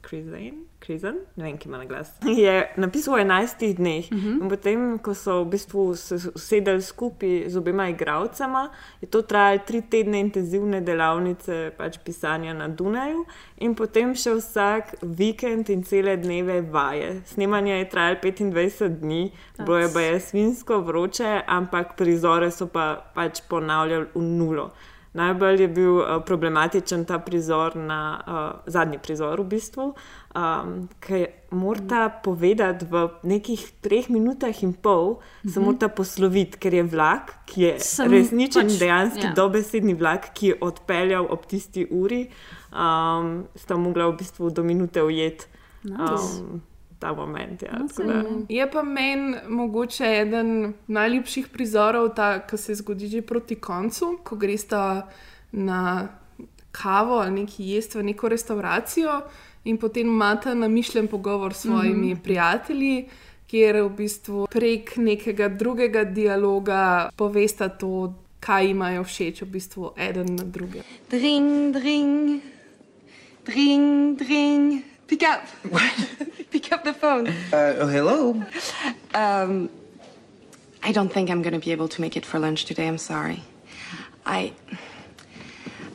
Krizen, 0.00 0.64
Krizen, 0.78 1.16
ne 1.36 1.44
vem, 1.44 1.56
ki 1.58 1.68
ima 1.68 1.78
na 1.78 1.84
glas. 1.84 2.10
Je 2.42 2.52
napisal 2.76 3.16
v 3.16 3.24
11 3.24 3.74
dneh. 3.76 4.06
Uh 4.12 4.18
-huh. 4.18 4.42
In 4.42 4.48
potem, 4.48 4.98
ko 4.98 5.14
so 5.14 5.44
v 5.44 5.50
bistvu 5.50 5.96
se 5.96 6.14
usedeli 6.34 6.82
skupaj 6.82 7.44
z 7.48 7.56
obema 7.56 7.88
igralcema, 7.88 8.70
je 9.00 9.08
to 9.08 9.22
trajalo 9.22 9.60
tri 9.66 9.82
tedne 9.82 10.20
intenzivne 10.20 10.80
delavnice 10.80 11.70
pač 11.76 11.98
pisanja 12.04 12.54
na 12.54 12.68
Dunaju, 12.68 13.24
in 13.56 13.74
potem 13.74 14.14
še 14.14 14.34
vsak 14.34 14.94
vikend 15.02 15.70
in 15.70 15.82
cele 15.82 16.16
dneve 16.16 16.60
vaje. 16.60 17.22
Snemanje 17.24 17.78
je 17.78 17.88
trajalo 17.88 18.16
25 18.22 18.88
dni, 18.88 19.32
bilo 19.58 19.78
je 19.78 19.88
pa 19.94 20.00
je 20.00 20.20
svinsko 20.20 20.80
vroče, 20.80 21.42
ampak 21.46 21.96
prizore 21.96 22.50
so 22.50 22.66
pa 22.66 23.10
pač 23.14 23.40
ponavljali 23.48 24.06
v 24.14 24.22
nulo. 24.22 24.70
Najbolj 25.12 25.60
je 25.60 25.68
bil 25.68 25.94
uh, 25.98 26.18
problematičen 26.26 27.04
ta 27.04 27.18
prizor, 27.18 27.76
na, 27.76 28.00
uh, 28.20 28.70
zadnji 28.70 28.98
prizor, 29.02 29.40
v 29.40 29.46
bistvu, 29.54 29.86
um, 30.36 30.88
ki 31.00 31.24
mora 31.50 32.08
povedati 32.24 32.84
v 32.84 33.08
nekih 33.22 33.64
treh 33.80 34.10
minutah 34.12 34.62
in 34.62 34.72
pol, 34.72 35.16
mm 35.16 35.18
-hmm. 35.18 35.52
se 35.52 35.60
mora 35.60 35.88
posloviti, 35.88 36.58
ker 36.58 36.74
je 36.74 36.82
vlak, 36.82 37.34
ki 37.46 37.62
je 37.62 37.80
Sem 37.80 38.10
resničen, 38.10 38.62
pač, 38.62 38.72
pač, 38.72 38.78
dejanski 38.78 39.26
ja. 39.26 39.32
dobesedni 39.32 39.94
vlak, 39.94 40.32
ki 40.34 40.46
je 40.46 40.58
odpeljal 40.60 41.26
ob 41.30 41.46
tisti 41.46 41.86
uri, 41.90 42.28
um, 42.72 43.44
sta 43.54 43.76
mogla 43.76 44.06
v 44.08 44.16
bistvu 44.16 44.50
do 44.50 44.62
minute 44.62 45.02
ujeti 45.02 45.46
um, 45.84 46.60
ta 46.98 47.12
moment. 47.14 47.62
Ja, 47.62 47.78
No, 47.78 47.88
tako 47.88 48.02
da- 48.02 48.24
Je 48.48 48.70
pa 48.70 48.82
meni 48.82 49.36
mogoče 49.48 50.04
eden 50.04 50.74
najljubših 50.86 51.48
prizorov, 51.48 52.14
ta, 52.14 52.46
ki 52.46 52.56
se 52.56 52.74
zgodi 52.74 53.08
že 53.08 53.22
proti 53.22 53.54
koncu, 53.54 54.18
ko 54.24 54.36
greš 54.36 54.60
na 55.52 56.08
kavo 56.72 57.14
ali 57.14 57.30
neki 57.30 57.64
jesti 57.64 57.98
v 57.98 58.02
neko 58.02 58.28
restauracijo 58.28 59.20
in 59.64 59.76
potem 59.78 60.06
imate 60.06 60.54
namišljen 60.54 61.06
pogovor 61.08 61.54
s 61.54 61.62
svojimi 61.62 62.06
mm 62.06 62.16
-hmm. 62.16 62.22
prijatelji. 62.22 63.08
Kjer 63.46 63.82
v 63.82 63.88
bistvu 63.88 64.46
prek 64.50 64.96
nekega 64.96 65.48
drugega 65.48 66.04
dialoga 66.04 67.08
povesta 67.16 67.68
to, 67.68 68.14
kaj 68.40 68.70
imajo 68.70 69.04
všeč, 69.04 69.42
v 69.42 69.46
bistvu 69.46 69.90
eden 69.96 70.34
na 70.34 70.44
drugega. 70.44 70.84
Dring, 71.10 71.72
dring, 71.72 72.40
dring, 73.44 74.18
dring. 74.18 74.82
Pick 75.08 75.22
up. 75.22 75.46
What? 75.68 75.92
Pick 76.50 76.70
up 76.70 76.84
the 76.84 76.92
phone. 76.94 77.28
Uh, 77.28 77.76
oh, 77.78 77.86
hello. 77.86 78.44
Um, 79.14 79.70
I 80.82 80.92
don't 80.92 81.12
think 81.12 81.30
I'm 81.30 81.42
going 81.42 81.54
to 81.54 81.58
be 81.58 81.72
able 81.72 81.88
to 81.88 82.00
make 82.00 82.16
it 82.16 82.24
for 82.24 82.38
lunch 82.38 82.66
today. 82.66 82.86
I'm 82.86 82.98
sorry. 82.98 83.42
I 84.24 84.52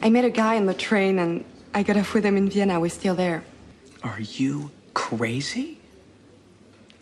I 0.02 0.10
met 0.10 0.26
a 0.26 0.30
guy 0.30 0.58
on 0.58 0.66
the 0.66 0.74
train 0.74 1.20
and 1.20 1.46
I 1.74 1.84
got 1.84 1.96
off 1.96 2.14
with 2.14 2.26
him 2.26 2.36
in 2.36 2.50
Vienna. 2.50 2.80
We're 2.80 2.90
still 2.90 3.16
there. 3.16 3.44
Are 4.04 4.20
you 4.20 4.72
crazy? 4.94 5.80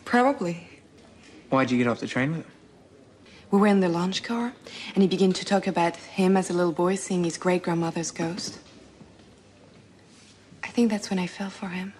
Probably. 0.04 0.68
Why'd 1.48 1.70
you 1.70 1.78
get 1.78 1.86
off 1.86 2.00
the 2.00 2.06
train 2.06 2.30
with 2.30 2.40
him? 2.40 2.52
We 3.50 3.58
were 3.58 3.66
in 3.66 3.80
the 3.80 3.88
lunch 3.88 4.22
car 4.22 4.52
and 4.94 5.02
he 5.02 5.08
began 5.08 5.32
to 5.32 5.44
talk 5.44 5.66
about 5.66 5.96
him 5.96 6.36
as 6.36 6.50
a 6.50 6.52
little 6.52 6.72
boy 6.72 6.94
seeing 6.94 7.24
his 7.24 7.38
great 7.38 7.62
grandmother's 7.62 8.10
ghost. 8.10 8.58
I 10.62 10.68
think 10.68 10.90
that's 10.90 11.10
when 11.10 11.18
I 11.18 11.26
fell 11.26 11.50
for 11.50 11.68
him. 11.68 11.92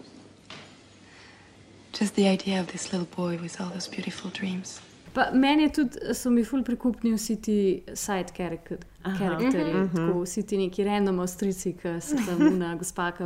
Just 2.01 2.15
the 2.15 2.29
idea 2.29 2.61
of 2.61 2.67
this 2.67 2.93
little 2.93 3.09
boy 3.17 3.39
with 3.43 3.61
all 3.61 3.69
those 3.71 3.89
beautiful 3.91 4.31
dreams. 4.41 4.81
Pa 5.15 5.27
meni 5.35 5.69
tudi, 5.69 6.15
so 6.15 6.31
mi 6.31 6.41
ful 6.45 6.63
prikupni 6.65 7.11
vsi 7.13 7.35
ti 7.37 7.83
side 7.95 8.33
character- 8.37 8.79
karakterji, 9.19 9.89
tako 9.95 10.23
vsi 10.23 10.43
ti 10.47 10.57
neki 10.57 10.85
random 10.85 11.19
avstrici, 11.21 11.73
ki 11.83 12.01
se 12.01 12.17
tam 12.27 12.41
una 12.55 12.71
gospa, 12.81 13.11
ki 13.13 13.25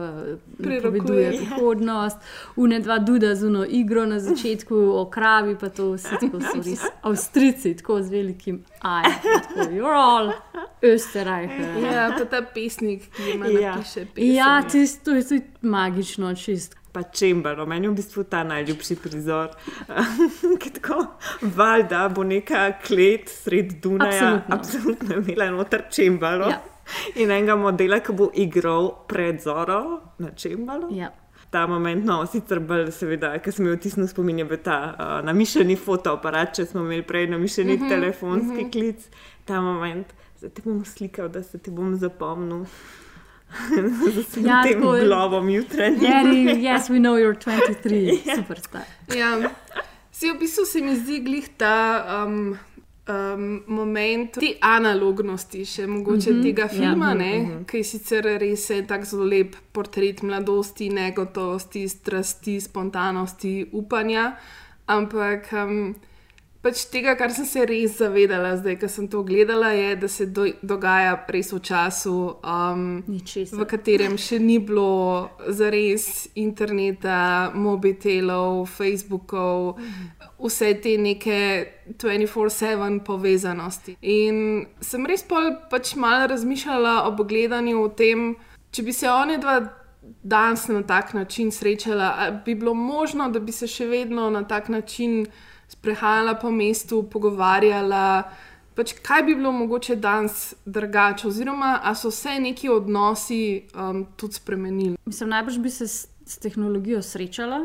pripoveduje 0.59 1.29
prihodnost, 1.37 2.16
une 2.57 2.81
dva 2.81 2.98
duda 2.98 3.35
z 3.35 3.46
uno 3.46 3.62
igro 3.64 4.07
na 4.07 4.18
začetku, 4.20 4.74
o 4.74 5.05
kravi, 5.11 5.55
pa 5.61 5.68
to 5.68 5.92
vsi 5.92 6.18
tako 6.20 6.40
so 6.40 6.62
res 6.64 6.83
avstrici, 7.02 7.76
tako 7.76 8.00
z 8.02 8.11
velikim 8.11 8.59
aj. 8.81 9.05
Tako, 9.22 9.70
you're 9.70 9.94
all 9.94 10.33
Österreicher. 10.83 11.79
Ja, 11.85 12.09
pa 12.18 12.24
ta 12.24 12.42
pesnik, 12.55 13.07
ki 13.16 13.31
ima 13.35 13.46
Ja. 13.46 13.76
napiše 13.76 14.07
pesem. 14.14 14.35
Ja, 14.35 14.62
tisto 14.62 15.05
to 15.05 15.16
je 15.16 15.29
tudi 15.29 15.42
magično, 15.62 16.35
čist. 16.35 16.74
Pa 16.96 17.02
čembalo, 17.02 17.66
meni 17.68 17.85
je 17.85 17.90
v 17.90 17.94
bistvu 17.98 18.22
ta 18.24 18.38
najljubši 18.48 18.94
prizor. 18.96 19.50
Ki 20.62 20.70
tako, 20.78 21.02
valjda 21.42 22.06
bo 22.09 22.24
neka 22.24 22.70
klet 22.87 23.28
sred 23.28 23.74
Dunaja, 23.82 24.30
Absolutno. 24.48 24.54
absolutno 24.56 25.16
imela 25.16 25.50
noter 25.50 25.82
čembalo. 25.92 26.48
Ja. 26.48 26.62
In 27.20 27.30
enega 27.30 27.56
modela, 27.61 28.00
ki 28.00 28.16
bo 28.16 28.30
igral 28.32 28.88
pred 29.11 29.44
zoro 29.44 30.00
na 30.24 30.32
čembalo. 30.32 30.88
Ja. 30.90 31.12
Ta 31.52 31.66
moment, 31.68 32.00
no, 32.04 32.22
sicer 32.32 32.64
bolj, 32.64 32.88
seveda, 32.96 33.35
ki 33.44 33.52
sem 33.52 33.68
jo 33.68 33.76
vtisnil 33.76 34.09
spomin, 34.09 34.40
je 34.40 34.48
bil 34.48 34.64
ta 34.64 34.78
uh, 34.88 35.14
namišljeni 35.28 35.76
fotoaparat, 35.76 36.56
če 36.56 36.64
smo 36.72 36.87
imeli 36.87 37.04
prej 37.04 37.28
namišljeni 37.28 37.76
uh 37.76 37.80
-huh, 37.82 37.92
telefonski 37.92 38.62
uh 38.62 38.64
-huh. 38.64 38.72
klic. 38.72 39.04
Ta 39.44 39.61
moment, 39.61 40.16
zdaj 40.38 40.50
ti 40.50 40.62
bom 40.64 40.85
slikal, 40.85 41.28
da 41.28 41.42
se 41.42 41.59
ti 41.59 41.70
bom 41.70 41.96
zapomnil. 41.96 42.64
Z 44.32 44.37
Ja, 44.44 44.62
tem 44.62 44.80
tako 44.80 44.94
je. 44.94 45.04
glovom 45.04 45.48
jutranjim. 45.50 46.00
Jerry, 46.00 46.44
yes, 46.68 46.88
we 46.90 46.98
know 46.98 47.16
you're 47.16 47.38
23, 47.38 48.37
super 48.37 48.61
star. 48.61 48.82
Ja, 49.16 49.50
se 50.12 50.32
v 50.32 50.38
bistvu 50.38 50.64
se 50.64 50.80
mi 50.80 50.96
zdi 50.96 51.20
glih 51.20 51.48
ta 51.56 52.24
um, 52.26 52.59
um, 53.09 53.62
moment 53.66 54.38
te 54.40 54.54
analognosti, 54.61 55.64
še 55.64 55.87
mogoče 55.87 56.30
mm 56.30 56.37
-hmm, 56.37 56.42
tega 56.42 56.68
filma, 56.68 57.12
ja. 57.12 57.24
ja. 57.24 57.38
mm 57.38 57.46
-hmm. 57.46 57.64
ki 57.64 57.76
je 57.76 57.85
sicer 57.85 58.24
res 58.24 58.70
je 58.70 58.87
tako 58.87 59.04
zelo 59.04 59.24
lep 59.24 59.56
portret 59.72 60.22
mladosti, 60.22 60.90
negotovosti, 60.90 61.88
strasti, 61.88 62.61
spontanosti, 62.61 63.66
upanja, 63.72 64.37
ampak. 64.87 65.52
Um, 65.52 65.94
Pač 66.66 66.81
tega, 66.90 67.12
kar 67.14 67.31
sem 67.31 67.46
se 67.46 67.62
res 67.62 67.92
zavedala, 68.00 68.57
zdaj, 68.59 68.74
ko 68.81 68.88
sem 68.90 69.05
to 69.07 69.20
gledala, 69.22 69.68
je, 69.70 69.90
da 70.02 70.09
se 70.11 70.24
do, 70.26 70.48
dogaja 70.66 71.12
res 71.31 71.52
v 71.55 71.61
času, 71.62 72.14
um, 72.42 73.05
Ničesar. 73.07 73.61
v 73.61 73.66
katerem 73.70 74.16
še 74.18 74.40
ni 74.42 74.57
bilo 74.59 75.31
zares 75.46 76.26
interneta, 76.35 77.52
mobitelov, 77.55 78.66
Facebookov, 78.66 79.79
vse 80.42 80.74
te 80.83 80.98
neke 80.98 81.38
24-7 82.02 82.98
povezanosti. 83.07 83.94
In 84.02 84.66
sem 84.83 85.07
res 85.07 85.22
pol 85.22 85.52
pač 85.70 85.94
malo 85.94 86.26
razmišljala 86.35 87.07
ob 87.07 87.22
gledanju 87.31 87.79
o 87.79 87.88
tem, 87.94 88.33
če 88.74 88.83
bi 88.83 88.90
se 88.90 89.07
oni 89.07 89.38
dva 89.38 89.61
danes 90.26 90.66
na 90.66 90.83
tak 90.83 91.14
način 91.14 91.55
srečala, 91.55 92.42
bi 92.42 92.59
bilo 92.59 92.74
možno, 92.74 93.31
da 93.31 93.38
bi 93.38 93.55
se 93.55 93.70
še 93.70 93.87
vedno 93.87 94.31
na 94.35 94.42
tak 94.42 94.66
način 94.68 95.29
sprehajala 95.68 96.35
po 96.35 96.50
mestu, 96.50 97.02
pogovarjala. 97.11 98.31
Pač 98.76 98.92
kaj 99.02 99.22
bi 99.24 99.35
bilo 99.35 99.52
mogoče 99.52 99.96
danes 99.96 100.55
drugače, 100.64 101.29
oziroma 101.29 101.79
ali 101.83 101.96
so 101.96 102.11
se 102.11 102.38
neki 102.40 102.68
odnosi 102.68 103.64
um, 103.74 104.05
tudi 104.16 104.35
spremenili? 104.35 104.96
Mislim, 105.07 105.31
najbrž 105.33 105.59
bi 105.59 105.70
se 105.70 105.88
s, 105.88 106.09
s 106.26 106.38
tehnologijo 106.38 107.00
srečala, 107.02 107.62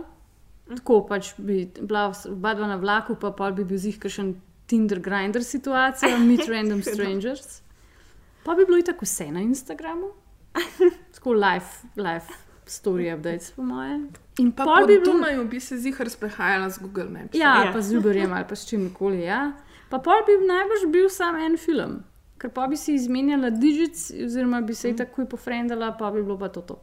tako 0.69 1.01
pač 1.09 1.33
bi 1.37 1.65
bila 1.81 2.13
oba 2.29 2.53
dva 2.55 2.71
na 2.71 2.79
vlaku, 2.79 3.17
pa 3.19 3.33
pol 3.35 3.51
bi 3.51 3.67
bil 3.67 3.77
zih 3.77 3.99
kakšen 3.99 4.35
Tinder 4.71 5.01
grinder 5.03 5.43
situacija, 5.43 6.15
meet 6.29 6.47
random 6.47 6.79
strangers. 6.83 7.59
Pa 8.45 8.55
bi 8.55 8.65
bilo 8.65 8.79
i 8.79 8.87
tako 8.87 9.05
vse 9.05 9.27
na 9.31 9.43
Instagramu, 9.43 10.13
tako 11.15 11.33
live, 11.33 11.91
live 11.95 12.39
story 12.65 13.11
updates, 13.11 13.51
po 13.51 13.67
moje. 13.67 13.99
In 14.37 14.51
Pa 14.51 14.63
pol 14.63 14.75
po 14.75 14.87
bi 14.87 14.93
bilo. 14.95 15.13
Dunaju 15.13 15.45
bi 15.45 15.59
se 15.59 15.77
zihar 15.77 16.09
sprehajala 16.09 16.69
z 16.69 16.79
Google 16.79 17.05
Maps. 17.05 17.33
Ja, 17.33 17.63
Ja. 17.65 17.71
pa 17.73 17.81
z 17.81 17.95
Uberjem 17.95 18.33
ali 18.33 18.45
pa 18.49 18.55
s 18.55 18.65
čim 18.65 18.93
koli. 18.93 19.21
Ja. 19.21 19.51
Pa 19.89 19.99
pol 19.99 20.13
bi 20.25 20.47
najbrž 20.47 20.87
bil 20.87 21.09
samo 21.09 21.37
en 21.37 21.57
film, 21.57 22.03
ker 22.37 22.49
pa 22.49 22.67
bi 22.67 22.77
si 22.77 22.93
izmenjala 22.93 23.49
digits, 23.51 24.11
oziroma 24.25 24.61
bi 24.61 24.73
se 24.73 24.87
ji 24.89 24.95
takoj 24.95 25.25
pofrendala, 25.25 25.91
pa 25.91 26.11
bi 26.11 26.23
bilo 26.23 26.37
pa 26.37 26.47
to. 26.47 26.61
to. 26.61 26.79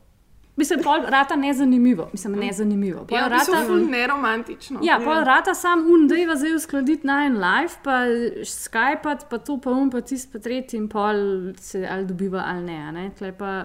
Mislim, 0.57 0.83
pol 0.83 1.01
rata 1.07 1.37
nezanimivo, 1.37 2.09
mislim, 2.13 2.33
nezanimivo. 2.35 3.05
Pol 3.07 3.19
Ja, 3.19 3.29
rata, 3.29 3.63
ful 3.67 3.79
neromantično. 3.89 4.81
ja, 4.83 4.99
pol 4.99 5.25
rata 5.25 5.55
sam 5.55 5.87
un, 5.87 6.09
da 6.09 6.15
je 6.15 6.37
zdaj 6.37 6.55
uskladiti 6.55 7.07
na 7.07 7.25
en 7.27 7.35
live, 7.35 7.75
pa 7.83 8.05
Skype, 8.45 9.03
pa 9.31 9.39
to, 9.39 9.61
pa 9.61 9.71
um, 9.71 9.91
pa 9.91 10.01
tisti, 10.01 10.33
pa 10.33 10.39
tretji, 10.39 10.77
in 10.77 10.89
pol 10.89 11.15
se 11.57 11.87
ali 11.91 12.07
dobiva 12.07 12.43
ali 12.47 12.63
ne. 12.65 12.77
a 12.79 12.91
ne. 12.91 13.11
Tle 13.19 13.33
pa, 13.33 13.65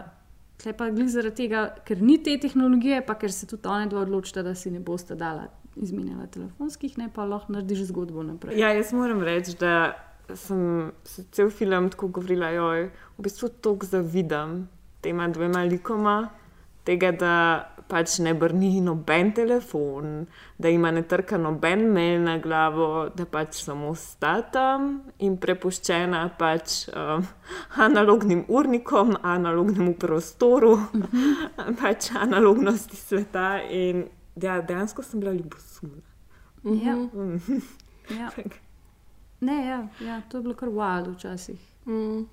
tle 0.64 0.74
pa 0.78 0.90
glih 0.92 1.10
zaradi 1.12 1.44
tega, 1.44 1.66
ker 1.86 2.02
ni 2.02 2.18
te 2.24 2.38
tehnologije, 2.40 3.02
pa 3.06 3.18
ker 3.20 3.32
se 3.32 3.48
tudi 3.50 3.68
oni 3.68 3.90
dva 3.92 4.06
odločita, 4.06 4.44
da 4.46 4.56
si 4.56 4.72
ne 4.72 4.80
boste 4.80 5.16
dala 5.20 5.50
izmenjala 5.76 6.28
telefonskih, 6.32 6.98
ne 6.98 7.10
pa 7.14 7.26
lahko 7.28 7.54
narediš 7.54 7.88
zgodbo 7.90 8.24
naprej. 8.24 8.60
Ja, 8.60 8.72
jaz 8.76 8.94
moram 8.94 9.24
reči, 9.26 9.58
da 9.60 9.94
sem 10.40 10.92
se 11.04 11.26
cel 11.32 11.50
film 11.52 11.90
tako 11.92 12.08
govorila, 12.20 12.54
joj, 12.54 12.88
v 13.18 13.26
bistvu 13.26 13.50
toliko 13.62 13.90
zavidam 13.90 14.64
tema 15.04 15.28
dvema 15.28 15.66
likoma, 15.68 16.30
tega, 16.88 17.12
da 17.12 17.34
pač 17.88 18.20
ne 18.20 18.34
brni 18.34 18.82
noben 18.82 19.32
telefon, 19.34 20.26
da 20.58 20.70
ima 20.70 20.92
ne 20.92 21.02
trka 21.04 21.38
noben 21.38 21.86
mail 21.94 22.22
na 22.24 22.38
glavo, 22.38 23.10
da 23.16 23.26
pač 23.26 23.64
samo 23.64 23.96
sta 23.96 24.42
tam 24.42 25.02
in 25.20 25.38
prepuščena 25.38 26.24
pač 26.40 26.88
um, 26.90 27.26
analognim 27.88 28.46
urnikom, 28.48 29.16
analognemu 29.22 29.94
prostoru, 30.00 30.78
pač 31.82 32.12
analognosti 32.16 32.96
sveta. 32.96 33.62
In 33.70 34.06
ja, 34.42 34.62
dejansko 34.62 35.04
sem 35.04 35.20
bila 35.20 35.34
ljubosumna. 35.34 36.02
Ja. 36.64 36.96
ja. 38.20 38.30
Ne, 39.44 39.58
ja, 39.68 39.88
ja, 40.00 40.22
to 40.30 40.38
je 40.38 40.44
bilo 40.44 40.56
kar 40.56 40.70
wild 40.70 41.14
včasih. 41.16 41.60
Mm. 41.86 42.24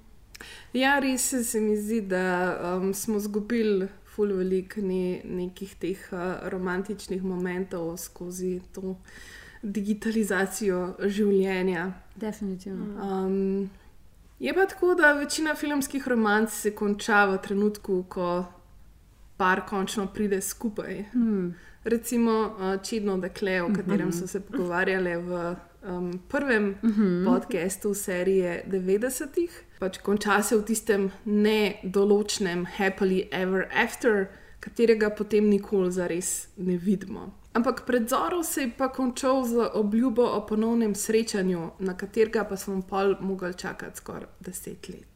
Ja, 0.72 0.98
res 0.98 1.26
se- 1.30 1.44
se 1.44 1.60
mi 1.60 1.74
zdi, 1.76 2.00
da 2.00 2.76
um, 2.76 2.94
smo 2.94 3.16
izgubili 3.16 3.88
ful 4.20 4.36
veliko 4.36 4.84
ne, 4.84 5.20
nekih 5.24 5.74
teh 5.80 6.00
uh, 6.12 6.44
romantičnih 6.52 7.24
momentov 7.24 7.94
skozi 7.96 8.58
to 8.74 8.98
digitalizacijo 9.62 10.96
življenja. 11.08 11.90
Definitivno. 12.20 12.96
Um, 13.00 13.70
Je 14.40 14.54
pa 14.56 14.64
tako, 14.64 14.94
da 14.96 15.12
večina 15.12 15.52
filmskih 15.54 16.06
romanc 16.08 16.48
se 16.50 16.70
konča 16.72 17.26
v 17.28 17.36
trenutku, 17.44 18.04
ko 18.08 18.44
par 19.40 19.62
končno 19.64 20.06
pride 20.06 20.40
skupaj. 20.42 21.04
Hmm. 21.12 21.54
Recimo 21.84 22.32
uh, 22.50 22.82
Čedno 22.82 23.16
dekle, 23.18 23.62
o 23.62 23.68
katerem 23.68 24.08
Mhm. 24.08 24.12
so 24.12 24.26
se 24.26 24.40
pogovarjali 24.42 25.16
v 25.18 25.56
um, 25.82 26.10
prvem 26.28 26.74
Mhm. 26.82 27.24
podkastu 27.24 27.94
serije 27.96 28.64
90-ih. 28.66 29.50
Pač 29.80 29.98
konča 29.98 30.42
se 30.42 30.56
v 30.56 30.62
tistem 30.62 31.10
nedoločnem 31.26 32.66
happily 32.68 33.28
ever 33.32 33.64
after, 33.74 34.26
katerega 34.60 35.10
potem 35.10 35.48
nikoli 35.48 35.90
zares 35.90 36.48
ne 36.58 36.76
vidimo. 36.78 37.30
Ampak 37.52 37.82
predzorov 37.82 38.44
se 38.44 38.60
je 38.60 38.70
pa 38.70 38.88
končal 38.88 39.44
z 39.44 39.70
obljubo 39.74 40.22
o 40.24 40.46
ponovnem 40.46 40.94
srečanju, 40.94 41.70
na 41.80 41.94
katerega 41.94 42.44
pa 42.44 42.56
smo 42.56 42.82
pol 42.82 43.14
mogli 43.20 43.54
čakati 43.54 43.96
skoraj 43.96 44.28
deset 44.40 44.88
let. 44.88 45.09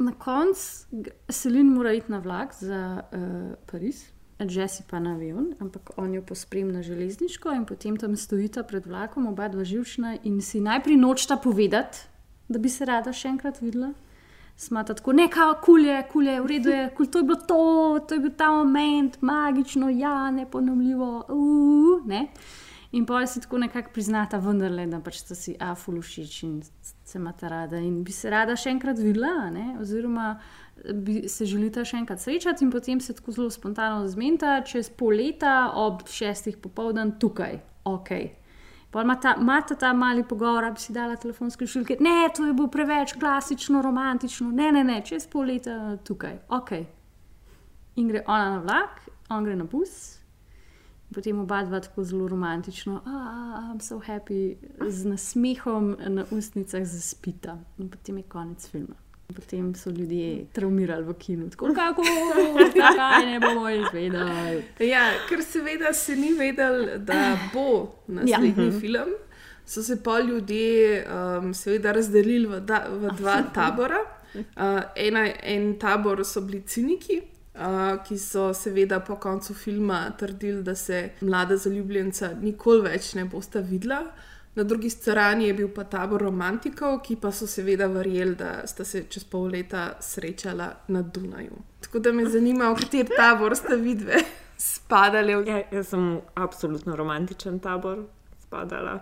Na 0.00 0.12
koncu 0.12 1.04
Selin 1.28 1.74
mora 1.74 1.92
iti 1.92 2.12
na 2.12 2.18
vlak 2.18 2.54
za 2.56 3.02
uh, 3.12 3.54
Pariz, 3.66 4.04
Jesse 4.48 4.82
pa 4.90 4.98
na 4.98 5.14
avion, 5.14 5.52
ampak 5.60 5.90
on 5.96 6.14
jo 6.14 6.22
pospremi 6.22 6.72
na 6.72 6.82
železniško 6.82 7.52
in 7.52 7.66
potem 7.68 7.96
tam 7.96 8.16
stojita 8.16 8.62
pred 8.62 8.86
vlakom, 8.86 9.26
oba 9.26 9.48
dva 9.48 9.64
živčna 9.64 10.16
in 10.24 10.40
si 10.40 10.60
najprej 10.60 10.96
nočta 10.96 11.36
povedati, 11.36 11.98
da 12.48 12.58
bi 12.58 12.68
se 12.68 12.84
rada 12.84 13.12
še 13.12 13.28
enkrat 13.28 13.60
videla. 13.60 13.92
Smata 14.56 14.94
tako, 14.94 15.12
neka 15.12 15.54
kulje, 15.64 15.98
kulje, 16.12 16.40
v 16.40 16.48
redu 16.48 16.72
je, 16.72 16.80
kul, 16.96 17.06
to 17.06 17.20
je 17.20 17.24
bilo 17.24 17.36
to, 17.48 17.60
to 18.08 18.16
je 18.16 18.20
bil 18.20 18.32
ta 18.36 18.50
moment, 18.52 19.20
magično, 19.20 19.88
ja, 19.88 20.30
neponovljivo, 20.30 21.12
uh, 21.28 22.08
ne. 22.08 22.26
In 22.92 23.06
pa 23.06 23.22
si 23.26 23.40
tako 23.40 23.60
nekako 23.62 23.92
priznata, 23.94 24.40
vendarle, 24.40 24.86
da 24.90 25.00
pač 25.00 25.20
sta 25.20 25.36
si 25.38 25.54
afulu 25.60 26.02
všeč 26.02 26.42
in 26.48 26.58
se 27.10 27.18
imata 27.18 27.48
rada 27.48 27.78
in 27.78 28.02
bi 28.04 28.12
se 28.12 28.30
rada 28.30 28.56
še 28.56 28.70
enkrat 28.70 28.98
videla, 28.98 29.50
ne? 29.50 29.76
oziroma 29.80 30.34
bi 30.94 31.28
se 31.28 31.46
želita 31.46 31.84
še 31.84 31.98
enkrat 32.00 32.22
srečati 32.22 32.64
in 32.64 32.70
potem 32.70 33.00
se 33.00 33.14
tako 33.16 33.34
zelo 33.36 33.50
spontano 33.50 34.06
zmenta, 34.08 34.60
čez 34.66 34.90
pol 34.90 35.18
leta 35.18 35.72
ob 35.76 36.06
šestih 36.08 36.60
popoldan 36.62 37.16
tukaj, 37.20 37.58
ok. 37.84 38.12
Pa 38.90 39.04
imata 39.06 39.36
imata 39.38 39.76
ta 39.78 39.92
mali 39.94 40.24
pogovor, 40.26 40.64
da 40.66 40.70
bi 40.74 40.80
si 40.82 40.92
dala 40.92 41.16
telefonske 41.16 41.66
šilke. 41.66 41.98
Ne, 42.00 42.30
to 42.34 42.46
je 42.46 42.54
bilo 42.54 42.70
preveč 42.70 43.12
klasično, 43.18 43.82
romantično, 43.82 44.50
ne, 44.50 44.70
ne, 44.72 44.84
ne, 44.84 45.02
čez 45.06 45.28
pol 45.30 45.50
leta 45.52 45.96
tukaj, 46.06 46.40
ok. 46.48 46.72
In 48.00 48.08
gre 48.08 48.24
ona 48.26 48.56
na 48.56 48.64
vlak, 48.64 49.04
on 49.30 49.46
gre 49.46 49.54
na 49.58 49.66
bus, 49.70 50.19
potem 51.14 51.40
oba 51.40 51.62
dva 51.62 51.80
tako 51.80 52.04
zelo 52.04 52.28
romantično, 52.28 53.02
ah, 53.06 53.72
I'm 53.72 53.80
so 53.80 53.98
happy, 53.98 54.56
z 54.88 55.04
nasmehom 55.04 55.96
na 56.08 56.24
ustnicah 56.30 56.84
zaspita. 56.84 57.58
In 57.78 57.88
potem 57.90 58.16
je 58.16 58.22
konec 58.22 58.68
filma. 58.68 58.94
In 59.28 59.34
Potem 59.34 59.74
so 59.74 59.90
ljudje 59.90 60.46
traumirali 60.52 61.04
v 61.04 61.14
kinu, 61.14 61.50
tako 61.50 61.74
kako, 61.74 62.02
kaj 62.96 63.26
ne 63.26 63.40
bomo 63.40 63.68
izvedeli. 63.70 64.62
Ja, 64.80 65.10
ker 65.28 65.42
seveda 65.42 65.92
se 65.92 66.16
ni 66.16 66.32
vedel, 66.34 66.98
da 66.98 67.38
bo 67.54 67.94
naslednji 68.06 68.66
Ja. 68.66 68.72
ja. 68.72 68.80
film, 68.80 69.12
so 69.66 69.82
se 69.82 70.02
pa 70.02 70.20
ljudje 70.20 71.06
um, 71.06 71.54
seveda 71.54 71.92
razdelili 71.92 72.46
v, 72.46 72.60
da, 72.60 72.86
v 72.90 73.14
dva 73.16 73.42
tabora. 73.54 74.00
Uh, 74.34 74.42
ena, 74.96 75.26
en 75.42 75.78
tabor 75.78 76.24
so 76.24 76.40
bili 76.40 76.62
ciniki, 76.62 77.22
uh, 77.60 78.02
ki 78.04 78.18
so 78.18 78.50
seveda 78.54 79.00
po 79.00 79.16
koncu 79.16 79.54
filma 79.54 80.10
trdili, 80.18 80.62
da 80.62 80.74
se 80.74 81.10
mlada 81.20 81.56
zaljubljenca 81.56 82.32
nikoli 82.42 82.88
več 82.88 83.14
ne 83.14 83.24
bosta 83.24 83.60
videla. 83.60 84.04
Na 84.54 84.64
drugi 84.66 84.90
strani 84.90 85.46
je 85.46 85.54
bil 85.54 85.68
pa 85.74 85.84
tabor 85.84 86.22
romantikov, 86.26 86.98
ki 87.06 87.16
pa 87.22 87.30
so 87.32 87.46
seveda 87.46 87.86
verjeli, 87.86 88.34
da 88.34 88.66
sta 88.66 88.84
se 88.84 89.04
čez 89.08 89.24
pol 89.24 89.46
leta 89.52 89.92
srečala 90.02 90.72
na 90.88 91.02
Dunaju. 91.02 91.62
Tako 91.80 91.98
da 91.98 92.12
me 92.12 92.26
zanima, 92.28 92.72
v 92.72 92.80
kater 92.82 93.12
tabor 93.16 93.54
sta 93.56 93.78
vidve 93.78 94.24
spadali. 94.58 95.36
Ja, 95.46 95.62
jaz 95.70 95.92
sem 95.94 96.16
v 96.16 96.20
absolutno 96.34 96.96
romantičen 96.96 97.60
tabor 97.62 98.02
spadala. 98.42 98.98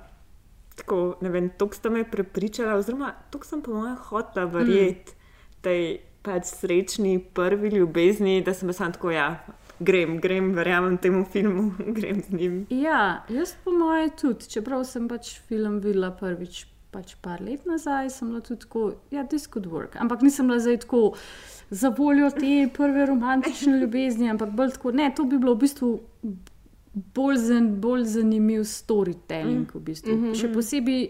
Tako, 0.78 1.16
ne 1.24 1.32
vem, 1.32 1.48
to 1.58 1.70
ste 1.72 1.90
me 1.90 2.04
prepričali, 2.04 2.70
oziroma 2.76 3.14
to 3.30 3.40
sem 3.42 3.62
po 3.62 3.72
mojem 3.74 3.96
hotela 4.10 4.46
verjeti, 4.46 5.12
mm. 5.12 5.62
tej 5.64 5.98
pač 6.22 6.50
srečni 6.50 7.18
prvi 7.34 7.70
ljubezni, 7.76 8.40
da 8.44 8.54
sem 8.54 8.72
sam 8.72 8.92
tako, 8.92 9.10
ja, 9.10 9.28
grem, 9.80 10.18
grem, 10.20 10.52
verjamem 10.54 10.98
temu 10.98 11.24
filmu, 11.24 11.72
grem 11.98 12.22
z 12.22 12.34
njim. 12.34 12.66
Ja, 12.70 13.24
jaz 13.28 13.54
po 13.64 13.72
mojem 13.72 14.10
tudi, 14.20 14.50
čeprav 14.50 14.84
sem 14.84 15.08
pač 15.08 15.38
film 15.48 15.80
videla 15.84 16.12
prvič. 16.16 16.66
Pač 16.88 17.18
par 17.20 17.42
let 17.44 17.66
nazaj 17.68 18.08
sem 18.08 18.30
bila 18.30 18.40
tudi 18.40 18.62
tako, 18.64 18.82
ja, 19.12 19.20
this 19.28 19.44
could 19.46 19.66
work. 19.68 19.98
Ampak 20.00 20.22
nisem 20.24 20.48
bila 20.48 20.56
zdaj 20.64 20.78
tako 20.86 21.02
za 21.68 21.90
voljo 21.92 22.30
te 22.32 22.62
prve 22.72 23.04
romantične 23.06 23.76
ljubezni, 23.82 24.30
ampak 24.32 24.54
bolj 24.56 24.72
tako, 24.78 24.94
ne, 24.96 25.10
to 25.16 25.26
bi 25.28 25.36
bilo 25.36 25.52
v 25.52 25.66
bistvu 25.66 25.90
bolj, 27.14 27.36
zan, 27.36 27.68
bolj 27.80 28.04
zanimiv 28.04 28.64
storytelling. 28.64 29.68
V 29.74 29.82
bistvu. 29.84 30.16
Mhm, 30.16 30.34
Še 30.34 30.48
mhm. 30.48 30.54
posebej, 30.56 31.02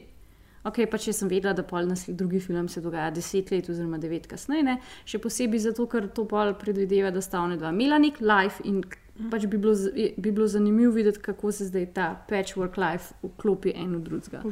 ok, 0.65 0.87
pa 0.91 0.99
če 0.99 1.13
sem 1.13 1.29
vedela, 1.29 1.53
da 1.55 1.63
pol 1.63 1.87
naslednji 1.87 2.17
drugi 2.19 2.41
film 2.41 2.69
se 2.69 2.81
dogaja 2.81 3.11
deset 3.11 3.51
let 3.51 3.69
oziroma 3.69 3.99
devet 3.99 4.27
kasneje, 4.27 4.63
ne, 4.63 4.79
še 5.05 5.19
posebej 5.19 5.59
zato, 5.71 5.87
ker 5.87 6.09
to 6.09 6.25
pol 6.25 6.55
predvideva, 6.55 7.11
da 7.11 7.21
sta 7.21 7.41
ona 7.41 7.57
dva 7.57 7.71
imela 7.71 7.99
nek 7.99 8.21
life 8.21 8.63
in 8.65 8.83
pač 9.31 9.47
bi 9.51 9.59
bilo, 9.59 9.73
bi 10.17 10.31
bilo 10.31 10.47
zanimivo 10.47 10.93
videti, 10.95 11.19
kako 11.19 11.51
se 11.53 11.65
zdaj 11.67 11.87
ta 11.95 12.05
patchwork 12.31 12.77
life 12.79 13.15
vklopi 13.23 13.73
en 13.75 13.97
v 13.97 14.01
drugega. 14.07 14.43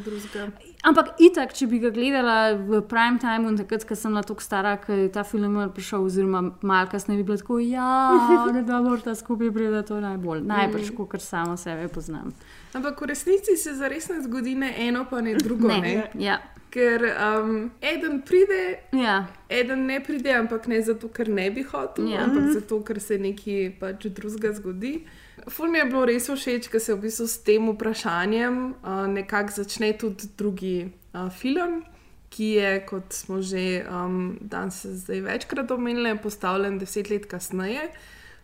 Ampak 0.82 1.20
itak, 1.22 1.52
če 1.54 1.68
bi 1.70 1.78
ga 1.78 1.90
gledala 1.94 2.54
v 2.58 2.80
prime 2.82 3.20
time, 3.22 3.54
takrat, 3.58 3.86
ko 3.86 3.94
sem 3.94 4.10
bila 4.10 4.24
tako 4.26 4.42
stara, 4.42 4.76
ko 4.82 4.92
je 4.92 5.06
ta 5.14 5.22
film 5.22 5.54
prišel, 5.74 6.02
oziroma 6.06 6.42
malo 6.62 6.90
kasneje, 6.90 7.22
bi 7.22 7.28
bila 7.30 7.38
tako, 7.38 7.60
ja, 7.62 7.86
da 8.66 8.80
morata 8.82 9.14
skupaj 9.14 9.52
priti, 9.54 9.82
to 9.86 10.00
je 10.00 10.02
najbolj. 10.02 10.42
Najbrž, 10.42 10.90
Mm. 10.96 11.06
kar 11.10 11.20
samo 11.20 11.56
sebe 11.56 11.88
poznam. 11.88 12.32
Ampak 12.76 13.00
v 13.00 13.08
resnici 13.08 13.56
se 13.56 13.72
zares 13.74 14.08
ne 14.08 14.20
zgodi 14.22 14.52
ne 14.54 14.68
eno, 14.78 15.06
pa 15.10 15.20
ne 15.20 15.34
drugo. 15.34 15.68
Ne, 15.68 15.80
Ne, 15.80 16.10
ja. 16.20 16.36
Ker 16.70 17.00
um, 17.08 17.70
eden 17.80 18.18
pride, 18.22 18.58
ja. 18.92 19.22
eden 19.48 19.86
ne 19.88 19.96
pride, 20.04 20.28
ampak 20.36 20.66
ne 20.68 20.82
zato, 20.82 21.08
ker 21.08 21.28
ne 21.28 21.46
bi 21.50 21.62
hotel, 21.64 22.10
Ja. 22.12 22.24
ampak 22.24 22.42
Mhm. 22.42 22.52
zato, 22.52 22.82
ker 22.84 23.00
se 23.00 23.16
nekaj 23.18 23.70
pač 23.80 24.06
drugega 24.12 24.52
zgodi. 24.52 25.06
Ful 25.48 25.70
mi 25.70 25.78
je 25.78 25.84
bilo 25.86 26.04
res 26.04 26.26
všeč, 26.28 26.68
ker 26.68 26.80
se 26.80 26.92
v 26.94 27.00
bistvu 27.00 27.26
s 27.26 27.38
tem 27.38 27.64
vprašanjem 27.70 28.58
uh, 28.82 29.06
nekako 29.08 29.52
začne 29.56 29.92
tudi 29.96 30.28
drugi 30.36 30.76
uh, 31.14 31.30
film. 31.30 31.84
Ki 32.28 32.58
je, 32.58 32.70
kot 32.84 33.12
smo 33.14 33.38
že 33.40 33.86
um, 33.88 34.36
danes 34.42 34.84
zdaj 34.84 35.20
večkrat 35.24 35.70
omenili, 35.70 36.18
postavljen 36.18 36.76
deset 36.78 37.08
let 37.10 37.24
kasneje, 37.26 37.88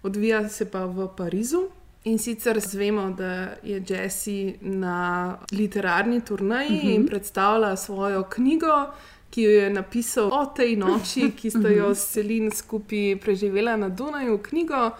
odvija 0.02 0.48
se 0.48 0.64
pa 0.64 0.86
v 0.86 1.08
Parizu. 1.16 1.66
In 2.04 2.18
sicer 2.18 2.60
zvemo, 2.60 3.10
da 3.10 3.30
je 3.62 3.82
Jesse 3.88 4.52
na 4.60 5.38
literarni 5.52 6.20
turnaji 6.20 6.70
Mhm. 6.70 6.86
-hmm. 6.86 6.94
in 6.94 7.06
predstavlja 7.06 7.76
svojo 7.76 8.22
knjigo, 8.22 8.86
ki 9.30 9.42
jo 9.42 9.50
je 9.50 9.70
napisal 9.70 10.28
o 10.32 10.46
tej 10.46 10.76
noči, 10.76 11.30
ki 11.40 11.50
sta 11.50 11.68
jo 11.68 11.94
s 11.94 11.98
Selin 12.12 12.50
skupaj 12.50 13.16
preživela 13.20 13.76
na 13.76 13.88
Dunaju, 13.88 14.38
knjigo, 14.38 14.90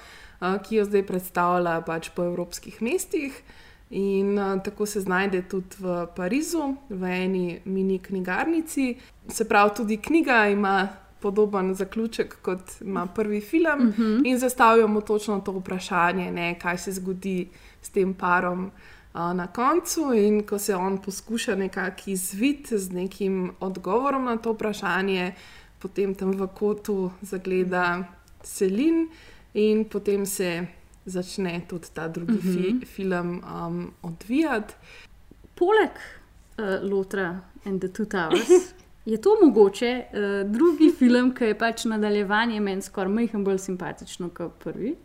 ki 0.68 0.76
jo 0.76 0.84
zdaj 0.84 1.02
predstavlja 1.06 1.80
pač 1.80 2.08
po 2.08 2.24
evropskih 2.24 2.82
mestih. 2.82 3.42
In 3.90 4.38
a, 4.38 4.62
tako 4.62 4.86
se 4.86 5.00
znajde 5.00 5.42
tudi 5.42 5.76
v 5.78 6.06
Parizu, 6.16 6.74
v 6.88 7.04
eni 7.04 7.60
mini 7.64 7.98
knjigarnici. 7.98 8.96
Se 9.28 9.48
pravi, 9.48 9.70
tudi 9.76 9.96
knjiga 9.96 10.48
ima 10.48 10.88
podoben 11.22 11.74
zaključek 11.74 12.36
kot 12.42 12.60
ima 12.80 13.06
prvi 13.06 13.40
film, 13.40 13.88
uh 13.88 13.94
Mhm. 13.94 14.02
-huh. 14.02 14.20
in 14.24 14.38
zastavljamo 14.38 15.00
točno 15.00 15.40
to 15.40 15.52
vprašanje, 15.52 16.32
ne, 16.32 16.58
kaj 16.58 16.78
se 16.78 16.92
zgodi 16.92 17.48
s 17.82 17.88
tem 17.88 18.14
parom. 18.14 18.70
a, 19.12 19.32
Na 19.32 19.46
koncu, 19.46 20.12
in 20.14 20.42
ko 20.46 20.58
se 20.58 20.74
on 20.74 20.98
poskuša 20.98 21.54
nekako 21.54 22.02
izviti 22.06 22.78
z 22.78 22.92
nekim 22.92 23.52
odgovorom 23.60 24.24
na 24.24 24.36
to 24.36 24.52
vprašanje, 24.52 25.34
potem 25.78 26.14
tam 26.14 26.30
v 26.32 26.46
kotu 26.54 27.10
zagleda 27.22 28.04
Selin, 28.42 29.08
in 29.54 29.84
potem 29.84 30.26
se 30.26 30.66
začne 31.04 31.60
tudi 31.68 31.86
ta 31.94 32.08
drugi 32.08 32.32
uh 32.32 32.44
-huh. 32.44 32.80
fi, 32.80 32.86
film 32.86 33.42
um, 33.66 33.92
odvijati. 34.02 34.74
Poleg 35.54 35.90
uh, 36.58 36.90
Lotra 36.92 37.40
and 37.64 37.80
the 37.80 37.88
Two 37.88 38.04
Towers 38.06 38.48
je 39.04 39.20
to 39.20 39.36
mogoče 39.42 40.04
uh, 40.04 40.50
drugi 40.50 40.92
film, 40.98 41.32
ki 41.34 41.52
je 41.52 41.58
pač 41.58 41.84
nadaljevanje 41.84 42.60
meni 42.60 42.82
skoraj 42.82 43.12
majhen 43.12 43.44
bolj 43.44 43.58
simpatično 43.58 44.30
kot 44.34 44.60
prvi. 44.62 44.96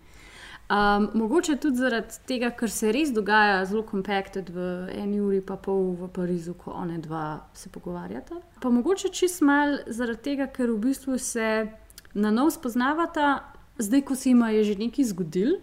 Um, 0.67 1.09
mogoče 1.13 1.55
tudi 1.55 1.79
zaradi 1.79 2.17
tega, 2.27 2.49
ker 2.51 2.67
se 2.69 2.91
res 2.91 3.13
dogaja 3.15 3.61
zelo 3.65 3.85
kompakted 3.87 4.49
v 4.51 4.65
eni 4.91 5.21
uri 5.23 5.39
pa 5.41 5.55
pol 5.55 5.93
v 5.95 6.09
Parizu, 6.11 6.57
ko 6.59 6.73
one 6.75 6.97
dva 6.99 7.47
se 7.55 7.69
pogovarjata. 7.71 8.41
Pa 8.59 8.69
mogoče 8.69 9.13
čist 9.15 9.41
mal 9.47 9.77
zaradi 9.87 10.25
tega, 10.25 10.49
ker 10.51 10.73
v 10.73 10.81
bistvu 10.89 11.15
se 11.23 11.69
na 12.13 12.31
nov 12.35 12.51
spoznavata, 12.51 13.45
zdaj 13.79 14.01
ko 14.01 14.15
se 14.15 14.29
jim 14.29 14.43
je 14.43 14.63
že 14.63 14.75
nekaj 14.75 15.05
zgodil. 15.13 15.55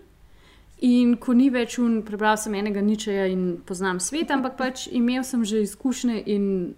In 0.80 1.16
ko 1.16 1.34
ni 1.36 1.50
več 1.50 1.76
un, 1.78 2.00
prebral 2.02 2.36
sem 2.40 2.54
enega 2.54 2.80
ničeja 2.80 3.26
in 3.28 3.60
poznam 3.66 4.00
svet, 4.00 4.30
ampak 4.30 4.56
pač 4.56 4.88
imel 4.88 5.22
sem 5.22 5.44
že 5.44 5.62
izkušnje 5.62 6.22
in 6.26 6.74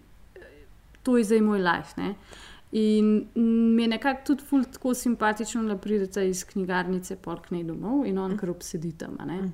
to 1.07 1.16
je 1.20 1.24
zdaj 1.24 1.40
moj 1.46 1.62
life. 1.62 1.94
Ne? 2.00 2.14
In 2.72 3.28
mi 3.76 3.82
je 3.82 3.88
nekako 3.88 4.26
tudi 4.26 4.44
ful 4.44 4.64
tako 4.72 4.94
simpatično, 4.94 5.62
da 5.62 5.76
pridete 5.78 6.26
iz 6.28 6.42
knjigarnice 6.44 7.16
Polknej 7.16 7.62
domov 7.64 8.02
in 8.07 8.18
on 8.18 8.34
kar 8.36 8.50
obsedi 8.50 8.92
tam. 8.98 9.16
ne. 9.26 9.52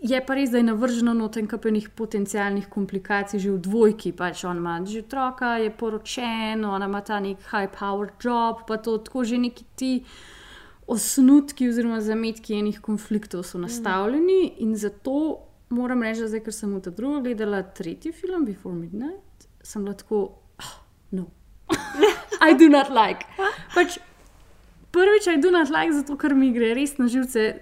Je 0.00 0.20
pa 0.26 0.34
res, 0.34 0.50
da 0.50 0.60
je 0.60 0.64
navrženo 0.64 1.12
noten 1.14 1.46
kapenih 1.48 1.88
potencijalnih 1.96 2.68
komplikacij 2.68 3.40
že 3.40 3.50
v 3.52 3.58
dvojki. 3.60 4.12
Pač 4.12 4.44
on 4.44 4.56
ima 4.56 4.80
že 4.84 5.00
otroka, 5.00 5.56
je 5.56 5.70
poročen, 5.70 6.64
ona 6.64 6.86
ima 6.86 7.00
ta 7.00 7.20
nek 7.20 7.38
high-powered 7.50 8.16
job, 8.24 8.64
pa 8.68 8.76
to 8.76 8.98
tako 8.98 9.24
že 9.24 9.38
neki 9.38 9.64
ti 9.76 10.04
osnutki 10.86 11.68
oziroma 11.68 12.00
zametki 12.00 12.54
enih 12.54 12.80
konfliktov 12.80 13.42
so 13.42 13.58
nastavljeni. 13.58 14.54
In 14.58 14.76
zato 14.76 15.46
moram 15.68 16.02
reči, 16.02 16.20
da 16.20 16.28
zdaj, 16.28 16.44
ker 16.44 16.54
sem 16.54 16.72
v 16.74 16.80
ta 16.84 16.90
drugo 16.90 17.20
gledala 17.20 17.62
tretji 17.62 18.12
film, 18.12 18.44
Before 18.44 18.74
Midnight, 18.74 19.48
sem 19.62 19.86
oh, 19.86 20.32
no. 21.12 21.30
I 22.40 22.54
do 22.54 22.68
not 22.68 22.90
like. 22.90 23.26
Pač, 23.74 23.98
prvič, 24.92 25.28
I 25.28 25.36
do 25.40 25.50
not 25.50 25.70
like, 25.70 25.92
zato 25.92 26.16
ker 26.16 26.34
mi 26.34 26.52
gre 26.54 26.72
res 26.74 26.96
na 26.98 27.06
živce 27.10 27.60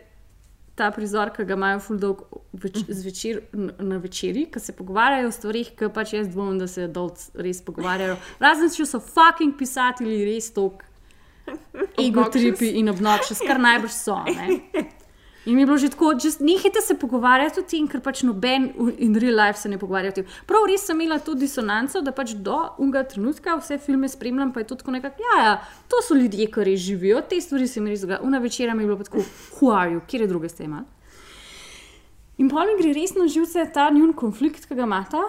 ta 0.78 0.92
prizor, 0.94 1.32
ki 1.34 1.42
ga 1.48 1.56
imajo 1.58 1.80
ful 1.82 1.98
dolg 1.98 2.20
več, 2.54 2.84
zvečer, 2.86 3.40
n- 3.56 3.72
na 3.82 3.98
večerji, 3.98 4.46
ki 4.54 4.60
se 4.62 4.74
pogovarjajo 4.78 5.26
o 5.26 5.34
stvarih, 5.34 5.72
ki 5.74 5.88
pač 5.94 6.12
jaz 6.14 6.28
dvomim, 6.30 6.60
da 6.60 6.68
se 6.70 6.86
adults 6.86 7.32
res 7.34 7.58
pogovarjajo. 7.66 8.14
Razen 8.38 8.70
če 8.70 8.86
so 8.86 9.00
fucking 9.02 9.56
pisatelji 9.58 10.22
res 10.28 10.52
tok 10.54 10.84
egotripi 12.06 12.76
in 12.78 12.92
obnoxious, 12.92 13.42
kar 13.42 13.58
najbrž 13.58 13.96
so. 13.96 14.20
Ne? 14.28 14.60
In 15.46 15.54
mi 15.54 15.62
je 15.62 15.66
bilo 15.66 15.78
že 15.78 15.88
tako, 15.88 16.12
nehajte 16.40 16.80
se 16.80 16.94
pogovarjati 16.98 17.60
o 17.60 17.62
tem, 17.62 17.86
ker 17.88 18.00
pač 18.04 18.22
noben 18.22 18.68
in 18.98 19.14
real 19.16 19.36
life 19.38 19.60
se 19.60 19.68
ne 19.68 19.78
pogovarja 19.78 20.10
o 20.10 20.16
tem. 20.16 20.26
Prav 20.46 20.66
res 20.68 20.84
sem 20.86 20.98
imela 21.00 21.18
to 21.18 21.34
disonanco, 21.34 22.02
da 22.02 22.12
pač 22.12 22.34
do 22.34 22.58
unga 22.78 23.04
trenutka 23.04 23.56
vse 23.56 23.78
filme 23.78 24.08
spremljam, 24.08 24.52
pa 24.52 24.60
je 24.60 24.68
to 24.72 24.80
tako 24.82 24.96
nekako, 24.96 25.22
ja, 25.24 25.36
ja, 25.44 25.54
to 25.88 26.02
so 26.04 26.14
ljudje, 26.18 26.50
ki 26.52 26.66
res 26.68 26.80
živijo, 26.84 27.22
te 27.22 27.40
stvari 27.40 27.68
se 27.68 27.80
mi 27.80 27.94
res 27.94 28.02
dogajajo. 28.04 28.26
Una 28.26 28.38
večera 28.38 28.74
mi 28.74 28.82
je 28.82 28.90
bilo 28.90 29.04
tako, 29.04 29.24
you, 29.60 30.00
kje 30.06 30.26
druge 30.26 30.48
ste 30.48 30.64
imeli. 30.64 30.84
In 32.38 32.50
pa 32.50 32.66
mi 32.66 32.76
gre 32.82 32.92
res 32.94 33.14
na 33.16 33.26
živce 33.26 33.64
ta 33.74 33.88
njun 33.90 34.12
konflikt, 34.12 34.68
ki 34.68 34.74
ga 34.74 34.84
imata, 34.84 35.22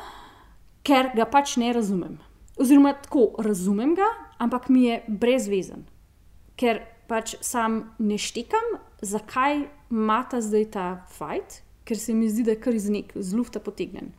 ker 0.83 1.13
ga 1.15 1.25
pač 1.25 1.55
ne 1.57 1.71
razumem. 1.73 2.19
Oziroma, 2.59 2.91
tako 2.93 3.39
razumem 3.39 3.95
ga, 3.95 4.09
ampak 4.37 4.67
mi 4.69 4.83
je 4.89 4.99
brezvezen 5.07 5.87
ker 6.59 6.83
pač 7.09 7.37
sam 7.45 7.81
ne 8.03 8.19
štekam, 8.19 8.75
zakaj 9.01 9.63
imata 9.91 10.41
zdaj 10.41 10.65
ta 10.71 10.85
fajt, 11.17 11.61
ker 11.85 11.97
se 11.97 12.13
mi 12.13 12.29
zdi, 12.29 12.43
da 12.43 12.55
je 12.55 12.61
kar 12.61 12.75
iz 12.75 12.89
nek 12.89 13.13
zlufta 13.15 13.59
potegnen. 13.59 14.11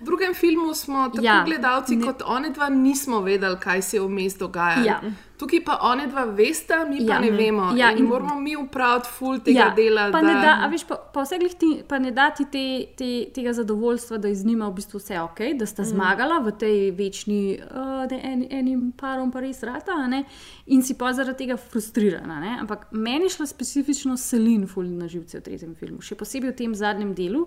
V 0.00 0.04
drugem 0.04 0.34
filmu 0.34 0.74
smo, 0.74 1.08
tako 1.08 1.24
Ja, 1.24 1.42
gledalci, 1.46 1.96
ne- 1.96 2.04
kot 2.04 2.22
oni 2.26 2.50
dva, 2.52 2.68
nismo 2.68 3.20
vedeli, 3.20 3.56
kaj 3.60 3.82
se 3.82 3.96
je 3.96 4.02
vmes 4.02 4.36
dogaja. 4.38 4.84
Ja. 4.84 5.00
Tukaj 5.38 5.64
pa 5.64 5.78
oni 5.82 6.06
dva 6.06 6.24
veste, 6.24 6.74
mi 6.88 7.06
pa 7.06 7.12
Ja. 7.14 7.18
ne 7.20 7.30
vemo. 7.30 7.72
Ja, 7.76 7.90
in, 7.92 7.98
in- 7.98 8.04
moramo 8.04 8.40
mi 8.40 8.56
upraviti 8.56 9.08
ful 9.08 9.38
tega 9.40 9.58
ja, 9.58 9.70
dela. 9.70 10.10
pa 10.12 10.20
da... 10.20 10.26
ne 10.26 10.34
da, 10.40 10.68
veš, 10.70 10.84
pa, 10.84 10.96
pa 10.96 11.22
vse 11.22 11.38
glih 11.38 11.54
ti, 11.54 11.82
pa 11.88 11.98
ne 11.98 12.10
da 12.10 12.30
ti 12.30 12.44
te, 12.52 12.86
te, 12.96 13.30
tega 13.34 13.52
zadovoljstva, 13.52 14.18
da 14.18 14.28
je 14.28 14.34
z 14.34 14.44
njima 14.44 14.68
v 14.68 14.74
bistvu 14.74 14.98
vse 14.98 15.20
ok, 15.20 15.40
da 15.58 15.66
sta 15.66 15.82
mm. 15.82 15.86
zmagala 15.86 16.38
v 16.38 16.52
tej 16.52 16.90
večni, 16.90 17.58
uh, 17.60 18.08
da 18.08 18.14
je 18.14 18.20
en, 18.24 18.46
enim 18.50 18.92
parom 18.96 19.32
pa 19.32 19.40
res 19.40 19.62
rata, 19.62 19.96
ne, 20.06 20.24
in 20.66 20.82
si 20.82 20.94
pa 20.94 21.12
zaradi 21.12 21.44
tega 21.44 21.56
frustrirana. 21.56 22.40
Ne? 22.40 22.58
Ampak 22.60 22.86
meni 22.90 23.28
šla 23.28 23.46
specifično 23.46 24.16
Selin 24.16 24.66
ful 24.66 24.84
na 24.84 25.08
živce 25.08 25.38
v 25.38 25.42
tretjem 25.42 25.74
filmu, 25.74 26.00
še 26.00 26.16
posebej 26.16 26.52
v 26.52 26.56
tem 26.56 26.74
zadnjem 26.74 27.14
delu. 27.14 27.46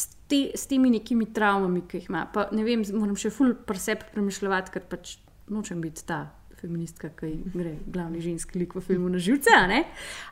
S, 0.00 0.08
te, 0.30 0.42
s 0.56 0.68
temi 0.70 0.90
nekimi 0.94 1.28
travmami, 1.36 1.84
ki 1.88 2.00
jih 2.00 2.10
ima. 2.10 2.24
Pa, 2.32 2.48
ne 2.56 2.64
vem, 2.66 2.84
moram 2.96 3.16
še 3.20 3.32
ful 3.34 3.54
preseb 3.68 4.06
premišljati, 4.14 4.72
ker 4.74 4.86
pač 4.88 5.18
nočem 5.50 5.82
biti 5.84 6.06
ta 6.08 6.24
feministka, 6.60 7.10
ki 7.16 7.30
gre 7.54 7.72
glavni 7.88 8.20
ženski 8.20 8.60
lik 8.60 8.74
v 8.76 8.82
filmu 8.84 9.08
na 9.12 9.20
živce. 9.22 9.54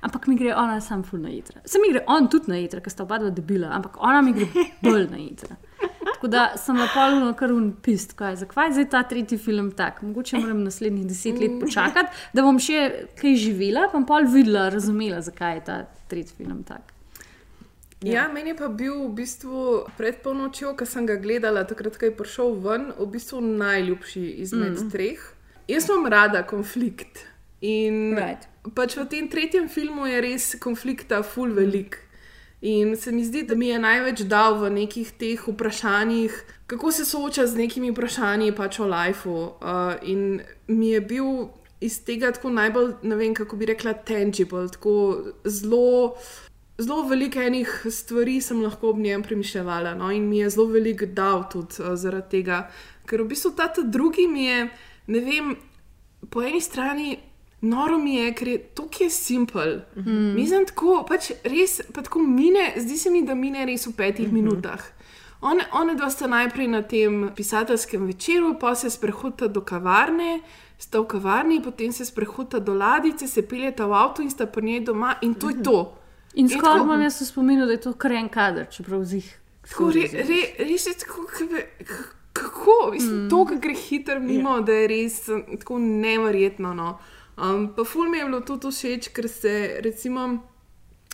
Ampak 0.04 0.28
mi 0.28 0.36
gre 0.36 0.54
ona 0.56 0.80
sam 0.84 1.02
ful 1.06 1.22
na 1.22 1.32
jedra. 1.32 1.62
Sam 1.64 1.84
mi 1.84 1.92
gre 1.92 2.04
on 2.06 2.28
tudi 2.28 2.52
na 2.52 2.60
jedra, 2.60 2.82
ker 2.84 2.92
sta 2.92 3.06
oba 3.06 3.20
dva 3.22 3.32
debila, 3.34 3.72
ampak 3.76 3.96
ona 4.00 4.20
mi 4.24 4.34
gre 4.36 4.48
bolj 4.84 5.08
na 5.12 5.20
jedra. 5.22 5.56
Tako 6.08 6.30
da 6.32 6.44
sem 6.58 6.76
na 6.76 6.88
polu 6.90 7.30
kar 7.38 7.52
un 7.54 7.70
pist, 7.82 8.16
kaj, 8.18 8.40
zakaj 8.42 8.68
je 8.68 8.76
zdaj 8.78 8.88
ta 8.90 9.02
tretji 9.06 9.38
film 9.38 9.70
tak. 9.78 10.02
Mogoče 10.02 10.40
moram 10.42 10.64
naslednjih 10.66 11.06
deset 11.06 11.38
let 11.40 11.56
počakati, 11.60 12.10
da 12.34 12.44
bom 12.44 12.58
še 12.58 12.84
kaj 13.20 13.38
živela, 13.38 13.86
pa 13.88 13.96
bom 13.96 14.06
pol 14.08 14.28
videla, 14.28 14.68
razumela, 14.74 15.22
zakaj 15.24 15.60
je 15.60 15.64
ta 15.70 15.80
tretji 16.10 16.40
film 16.42 16.64
tak. 16.66 16.97
Ja, 18.03 18.28
meni 18.30 18.53
je 18.53 18.57
pa 18.57 18.68
bil 18.70 18.94
v 19.09 19.14
bistvu 19.18 19.62
pred 19.99 20.20
polnočjo, 20.22 20.76
ko 20.78 20.86
sem 20.86 21.07
ga 21.07 21.16
gledala, 21.18 21.64
takrat, 21.66 21.99
ko 21.99 22.07
je 22.07 22.14
prišel 22.14 22.55
ven, 22.62 22.92
v 22.94 23.07
bistvu 23.11 23.42
najljubši 23.42 24.22
izmed 24.44 24.78
mm. 24.78 24.90
treh. 24.92 25.24
Jaz 25.68 25.88
imam 25.90 26.07
rada 26.07 26.44
konflikt. 26.46 27.24
In 27.61 28.14
Right. 28.14 28.46
pač 28.74 28.94
v 28.94 29.09
tem 29.11 29.26
tretjem 29.26 29.66
filmu 29.66 30.07
je 30.07 30.20
res 30.22 30.55
konflikta 30.62 31.24
full 31.26 31.51
velik. 31.51 31.99
In 32.62 32.96
se 32.96 33.12
mi 33.12 33.24
zdi, 33.24 33.42
da 33.42 33.55
mi 33.55 33.68
je 33.68 33.78
največ 33.78 34.22
dal 34.30 34.59
v 34.59 34.70
nekih 34.70 35.11
teh 35.18 35.42
vprašanjih, 35.46 36.34
kako 36.66 36.92
se 36.92 37.05
sooča 37.05 37.46
z 37.46 37.59
nekimi 37.59 37.90
vprašanji 37.90 38.55
pač 38.55 38.78
o 38.78 38.86
lifeu. 38.86 39.59
Uh, 39.59 39.94
in 40.03 40.40
mi 40.66 40.90
je 40.90 41.01
bil 41.01 41.49
iz 41.80 42.01
tega 42.05 42.32
tako 42.34 42.51
najbolj, 42.51 42.94
ne 43.03 43.16
vem 43.16 43.34
kako 43.34 43.57
bi 43.57 43.66
rekla, 43.70 43.94
tangible, 43.94 44.66
tako 44.74 44.94
zelo. 45.44 46.14
Zelo 46.79 47.03
veliko 47.03 47.41
enih 47.43 47.87
stvari 47.91 48.41
sem 48.41 48.61
lahko 48.62 48.91
ob 48.91 48.99
njem 48.99 49.22
premišljala, 49.22 49.95
no, 49.99 50.12
in 50.14 50.29
mi 50.29 50.39
je 50.39 50.51
zelo 50.51 50.66
veliko 50.70 51.07
dal 51.07 51.49
tudi 51.51 51.83
uh, 51.83 51.97
zaradi 51.99 52.31
tega. 52.37 52.68
Ker 53.07 53.22
v 53.22 53.33
bistvu 53.33 53.51
ta 53.57 53.66
ta 53.72 53.83
drugi 53.83 54.29
mi 54.29 54.45
je, 54.45 54.68
ne 55.07 55.20
vem, 55.20 55.57
po 56.31 56.43
eni 56.43 56.61
strani 56.61 57.16
noro 57.61 57.99
mi 57.99 58.14
je, 58.14 58.35
ker 58.35 58.49
je 58.49 58.59
tako 58.59 59.11
simpel. 59.11 59.81
Mm 59.97 60.03
-hmm. 60.03 60.35
Mislim, 60.35 60.66
tako, 60.66 61.05
pač 61.09 61.31
res, 61.45 61.81
pa 61.95 62.03
tako 62.03 62.18
mine, 62.18 62.74
zdi 62.76 62.99
se 62.99 63.11
mi, 63.11 63.22
da 63.22 63.35
mine 63.35 63.66
res 63.66 63.87
v 63.87 63.93
petih 63.93 64.26
mm 64.26 64.31
-hmm. 64.31 64.43
minutah. 64.43 64.85
One, 65.41 65.64
one 65.72 65.95
dva 65.95 66.11
sta 66.11 66.26
najprej 66.26 66.68
na 66.68 66.83
tem 66.83 67.31
pisateljskem 67.37 68.07
večeru, 68.07 68.57
pa 68.61 68.74
se 68.74 68.91
sprehodita 68.91 69.49
do 69.49 69.61
kavarne, 69.61 70.41
sta 70.79 71.01
v 71.01 71.07
kavarni, 71.07 71.62
potem 71.62 71.93
se 71.93 72.05
sprehodita 72.05 72.59
do 72.59 72.74
ladice, 72.74 73.26
se 73.26 73.43
peljeta 73.43 73.87
v 73.87 73.95
avto 73.95 74.22
in 74.22 74.31
sta 74.31 74.47
pri 74.47 74.62
njej 74.62 74.81
doma, 74.81 75.14
in 75.22 75.35
to 75.35 75.49
je 75.51 75.62
to. 75.62 75.97
In 76.35 76.49
skoraj 76.49 76.83
imam 76.83 77.03
jaz 77.03 77.20
v 77.20 77.26
spominu, 77.26 77.66
da 77.66 77.72
je 77.72 77.81
to 77.81 77.93
kar 77.93 78.12
en 78.12 78.29
kader, 78.29 78.66
čeprav 78.70 79.05
zih. 79.05 79.29
Tako, 79.68 79.91
re, 79.91 80.09
re, 80.12 80.41
res 80.64 80.87
je 80.87 80.95
tako, 80.99 81.26
kako, 82.33 82.91
mislim, 82.93 83.24
mm. 83.24 83.31
to, 83.31 83.45
kar 83.47 83.59
gre 83.62 83.74
hitro 83.74 84.20
mimo, 84.20 84.59
yeah. 84.59 84.64
da 84.64 84.72
je 84.72 84.89
res 84.89 85.29
um, 85.29 85.45
tako 85.59 85.79
neverjetno. 85.79 86.74
No. 86.74 86.99
Um, 87.37 87.68
pa 87.76 87.85
ful 87.85 88.09
mi 88.09 88.18
je 88.18 88.24
bilo 88.24 88.41
tudi 88.41 88.72
všeč, 88.72 89.11
ker 89.14 89.29
se, 89.29 89.55
recimo, 89.85 90.29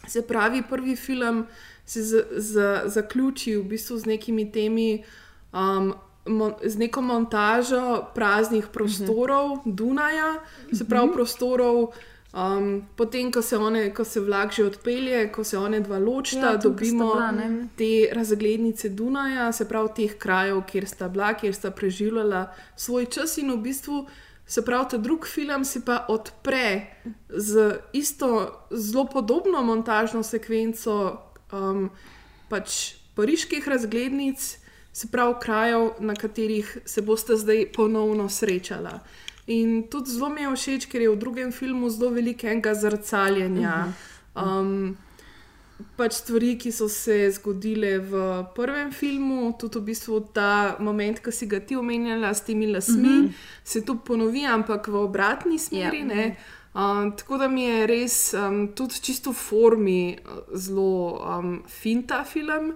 se 0.08 0.22
pravi, 0.26 0.62
prvi 0.68 0.96
film 0.96 1.46
se 1.86 2.02
z, 2.02 2.24
z, 2.36 2.82
zaključi 2.86 3.56
v 3.56 3.64
bistvu 3.68 3.98
z 3.98 4.16
nekimi 4.16 4.50
temi. 4.52 5.04
Um, 5.52 5.94
Mon, 6.24 6.54
z 6.64 6.80
neko 6.80 7.02
montažo 7.04 8.06
praznih 8.14 8.70
prostorov 8.72 9.50
uh 9.50 9.58
-huh. 9.58 9.74
Dunaja, 9.74 10.40
se 10.72 10.84
pravi 10.88 11.12
prostorov, 11.12 11.92
um, 12.34 12.82
potem 12.96 13.32
ko 13.32 13.42
se, 13.42 13.56
one, 13.56 13.94
ko 13.94 14.04
se 14.04 14.20
vlak 14.20 14.52
že 14.52 14.64
odpelje, 14.64 15.32
ko 15.32 15.44
se 15.44 15.58
one 15.58 15.80
dva 15.80 15.98
ločita, 15.98 16.50
Ja, 16.50 16.56
dobimo 16.56 17.14
bila, 17.14 17.30
ne. 17.32 17.68
te 17.76 18.08
razglednice 18.12 18.88
Dunaja, 18.88 19.52
se 19.52 19.68
pravi 19.68 19.88
teh 19.96 20.18
krajev, 20.18 20.62
kjer 20.66 20.88
sta 20.88 21.08
bila, 21.08 21.34
kjer 21.34 21.54
sta 21.54 21.70
preživljala 21.70 22.52
svoj 22.76 23.06
čas 23.06 23.38
in 23.38 23.52
v 23.52 23.56
bistvu. 23.56 24.06
Se 24.46 24.64
pravi, 24.64 24.84
ta 24.90 24.96
drugi 24.96 25.26
film 25.26 25.64
se 25.64 25.80
pa 25.84 26.04
odpre 26.08 26.86
z 27.28 27.78
isto, 27.92 28.52
zelo 28.70 29.06
podobno 29.06 29.62
montažno 29.62 30.22
sekvenco 30.22 31.16
um, 31.52 31.90
pač 32.48 32.94
pariških 33.14 33.68
razglednic, 33.68 34.58
se 34.92 35.08
pravi 35.10 35.34
krajev, 35.42 35.90
na 35.98 36.14
katerih 36.14 36.78
se 36.84 37.02
boste 37.02 37.36
zdaj 37.36 37.72
ponovno 37.72 38.28
srečala. 38.28 39.00
In 39.46 39.88
tudi 39.90 40.10
zelo 40.10 40.28
mi 40.32 40.40
je 40.40 40.54
všeč, 40.56 40.86
ker 40.88 41.02
je 41.04 41.10
v 41.12 41.20
drugem 41.20 41.52
filmu 41.52 41.90
zelo 41.92 42.10
velikega 42.14 42.72
zrcaljenja. 42.74 43.92
Um, 44.34 44.96
pač 45.98 46.16
stvari, 46.22 46.54
ki 46.56 46.72
so 46.72 46.88
se 46.88 47.28
zgodile 47.36 47.98
v 47.98 48.24
prvem 48.56 48.88
filmu, 48.94 49.52
tudi 49.60 49.82
v 49.82 49.92
bistvu 49.92 50.20
ta 50.32 50.76
moment, 50.80 51.20
ki 51.20 51.32
si 51.34 51.46
ga 51.50 51.60
ti 51.60 51.76
omenjala 51.76 52.32
s 52.32 52.46
temi 52.46 52.66
lasmi, 52.72 53.08
mm 53.08 53.24
-hmm. 53.24 53.32
se 53.64 53.84
tu 53.84 53.98
ponovi, 54.00 54.46
ampak 54.46 54.88
v 54.88 54.96
obratni 54.96 55.58
smeri. 55.58 55.98
Ja. 55.98 56.14
Yeah. 56.14 56.36
Uh, 56.74 57.14
tako 57.16 57.38
da 57.38 57.48
mi 57.48 57.62
je 57.62 57.86
res 57.86 58.34
um, 58.34 58.68
tudi 58.74 58.94
čisto 59.00 59.30
v 59.30 59.36
formi 59.36 60.18
uh, 60.18 60.58
zelo 60.58 61.20
um, 61.22 61.62
fin 61.68 62.02
ta 62.02 62.24
film. 62.24 62.74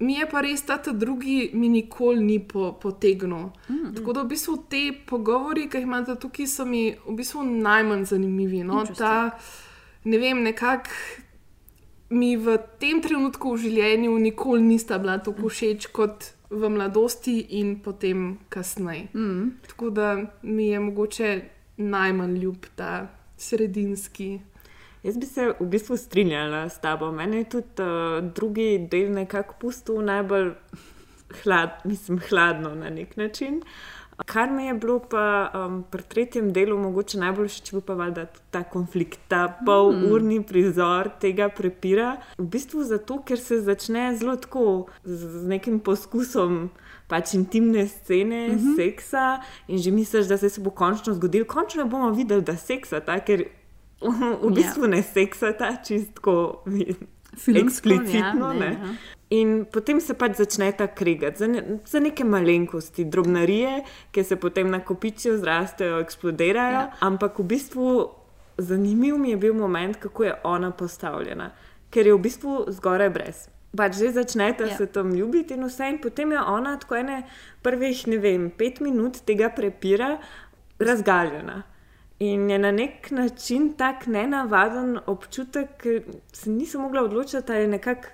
Mi 0.00 0.16
je 0.16 0.26
pa 0.30 0.40
res 0.40 0.62
ta, 0.64 0.78
ta 0.80 0.92
drugi, 0.96 1.50
mi 1.52 1.68
nikoli 1.68 2.24
ni 2.24 2.38
po, 2.40 2.72
potegnil. 2.80 3.50
Mm. 3.68 3.94
Tako 3.98 4.12
da 4.16 4.22
v 4.22 4.32
bistvu 4.32 4.56
te 4.70 4.82
pogovori, 5.06 5.66
ki 5.68 5.80
jih 5.80 5.88
imate 5.88 6.16
tukaj, 6.20 6.48
so 6.48 6.64
mi 6.64 6.86
v 7.04 7.16
bistvu 7.18 7.44
najmanj 7.44 8.06
zanimivi. 8.14 8.62
No? 8.64 8.80
Ta, 8.96 9.36
ne 10.04 10.20
vem, 10.22 10.40
nekako 10.42 10.88
mi 12.10 12.34
v 12.36 12.56
tem 12.80 13.02
trenutku 13.02 13.54
v 13.54 13.62
življenju 13.68 14.16
nikoli 14.18 14.64
nista 14.64 14.98
bila 14.98 15.20
tako 15.22 15.52
všeč 15.52 15.90
kot 15.94 16.32
v 16.50 16.70
mladosti 16.72 17.38
in 17.60 17.76
potem 17.84 18.40
kasneje. 18.50 19.08
Mm. 19.14 19.62
Tako 19.68 19.90
da 19.94 20.08
mi 20.42 20.72
je 20.72 20.80
mogoče 20.80 21.30
najmanj 21.76 22.36
ljub 22.42 22.66
ta 22.74 23.08
sredinski. 23.36 24.40
Jaz 25.02 25.16
bi 25.16 25.26
se 25.26 25.52
v 25.60 25.66
bistvu 25.66 25.96
strinjala 25.96 26.68
s 26.68 26.80
tabo. 26.80 27.12
Meni 27.12 27.36
je 27.36 27.44
tudi 27.44 27.82
uh, 27.82 28.32
drugi 28.34 28.88
del 28.90 29.12
nekako 29.12 29.54
pustil 29.60 30.02
najbolj 30.04 30.52
hlad, 31.42 31.70
mislim, 31.84 32.20
hladno 32.28 32.74
na 32.74 32.90
nek 32.90 33.16
način. 33.16 33.62
Kar 34.26 34.50
mi 34.50 34.66
je 34.66 34.74
bilo 34.74 34.98
pa 34.98 35.50
um, 35.54 35.84
pri 35.90 36.02
tretjem 36.02 36.52
delu 36.52 36.78
mogoče 36.78 37.18
najbolj 37.18 37.48
všeč, 37.48 37.70
pa 37.86 37.94
valjda 37.94 38.26
ta 38.50 38.62
konflikt, 38.62 39.20
ta 39.28 39.46
polurni 39.66 40.42
prizor 40.44 41.08
tega 41.20 41.48
prepira. 41.48 42.16
V 42.38 42.44
bistvu 42.44 42.84
zato, 42.84 43.22
ker 43.24 43.40
se 43.40 43.60
začne 43.64 44.10
zelo 44.16 44.36
tako 44.36 44.86
z, 45.04 45.16
z 45.16 45.46
nekim 45.48 45.80
poskusom. 45.80 46.68
Pač 47.08 47.32
intimne 47.34 47.88
scene, 47.88 48.48
mm 48.48 48.58
-hmm. 48.58 48.76
seksa, 48.76 49.40
in 49.68 49.78
že 49.78 49.90
misliš, 49.90 50.26
da 50.26 50.36
se, 50.36 50.50
se 50.50 50.60
bo 50.60 50.70
končno 50.70 51.14
zgodil. 51.14 51.44
Končno 51.44 51.84
bomo 51.84 52.10
videli, 52.10 52.42
da 52.42 52.56
seksa, 52.56 53.00
ta, 53.00 53.18
ker 53.18 53.44
v 54.00 54.50
bistvu 54.54 54.86
ne 54.86 55.02
seksata, 55.02 55.76
čistko 55.84 56.64
eksplicitno. 57.46 58.46
ja, 58.46 58.52
ne, 58.52 58.58
Ne, 58.58 58.72
ja. 58.72 58.94
In 59.30 59.64
potem 59.70 60.00
se 60.02 60.14
pač 60.18 60.40
začne 60.40 60.72
ta 60.74 60.88
kregati 60.90 61.38
za, 61.38 61.46
ne, 61.46 61.78
za 61.86 62.00
neke 62.02 62.24
malenkosti, 62.26 63.04
drobnarije, 63.06 63.84
ki 64.10 64.24
se 64.24 64.36
potem 64.36 64.70
nakopičijo, 64.70 65.36
zrastejo, 65.38 66.00
eksplodirajo. 66.02 66.74
Ja. 66.74 66.80
Ja. 66.80 66.96
Ampak 67.06 67.38
v 67.38 67.46
bistvu 67.52 67.92
zanimiv 68.58 69.18
mi 69.18 69.30
je 69.30 69.36
bil 69.36 69.54
moment, 69.54 69.96
kako 69.96 70.24
je 70.24 70.34
ona 70.44 70.70
postavljena, 70.70 71.52
ker 71.90 72.06
je 72.06 72.14
v 72.14 72.22
bistvu 72.26 72.64
zgoraj 72.74 73.10
brez. 73.14 73.46
Pač 73.76 74.00
že 74.02 74.10
začnete 74.10 74.66
Ja. 74.66 74.70
ja. 74.74 74.76
se 74.76 74.86
tam 74.86 75.14
ljubiti 75.14 75.54
in 75.54 75.62
vse, 75.64 75.88
in 75.88 75.98
potem 76.02 76.32
je 76.32 76.40
ona 76.42 76.76
tako 76.76 76.98
ene 76.98 77.22
prvih, 77.62 78.06
ne 78.06 78.18
vem, 78.18 78.50
pet 78.50 78.80
minut 78.80 79.22
tega 79.22 79.48
prepira 79.48 80.18
razgaljena. 80.78 81.62
In 82.20 82.50
je 82.50 82.58
na 82.58 82.70
nek 82.70 83.10
način 83.10 83.72
tak 83.72 84.06
nenavaden 84.06 84.98
občutek, 85.06 85.68
ker 85.78 86.02
se 86.32 86.50
nisem 86.50 86.80
mogla 86.80 87.02
odločiti, 87.02 87.52
ali 87.52 87.60
je 87.60 87.68
nekako 87.68 88.08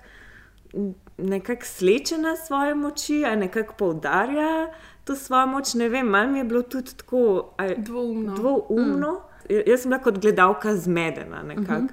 nekak 1.17 1.65
slečena 1.65 2.35
svoje 2.37 2.75
moči, 2.75 3.23
ali 3.25 3.35
nekako 3.37 3.73
poudarja 3.73 4.67
to 5.03 5.15
svojo 5.15 5.47
moč. 5.47 5.73
Ne 5.73 5.89
vem, 5.89 6.07
malo 6.07 6.31
mi 6.31 6.37
je 6.37 6.43
bilo 6.43 6.61
tudi 6.61 6.95
tako 6.97 7.21
a 7.57 7.65
je- 7.65 7.75
Dvoumno. 7.77 8.35
dvoumno. 8.35 9.11
Mm. 9.11 9.53
Jaz 9.67 9.81
sem 9.81 9.89
bila 9.89 10.01
kot 10.01 10.19
gledalka 10.19 10.75
zmedena. 10.75 11.41
Uh 11.43 11.49
-huh. 11.49 11.87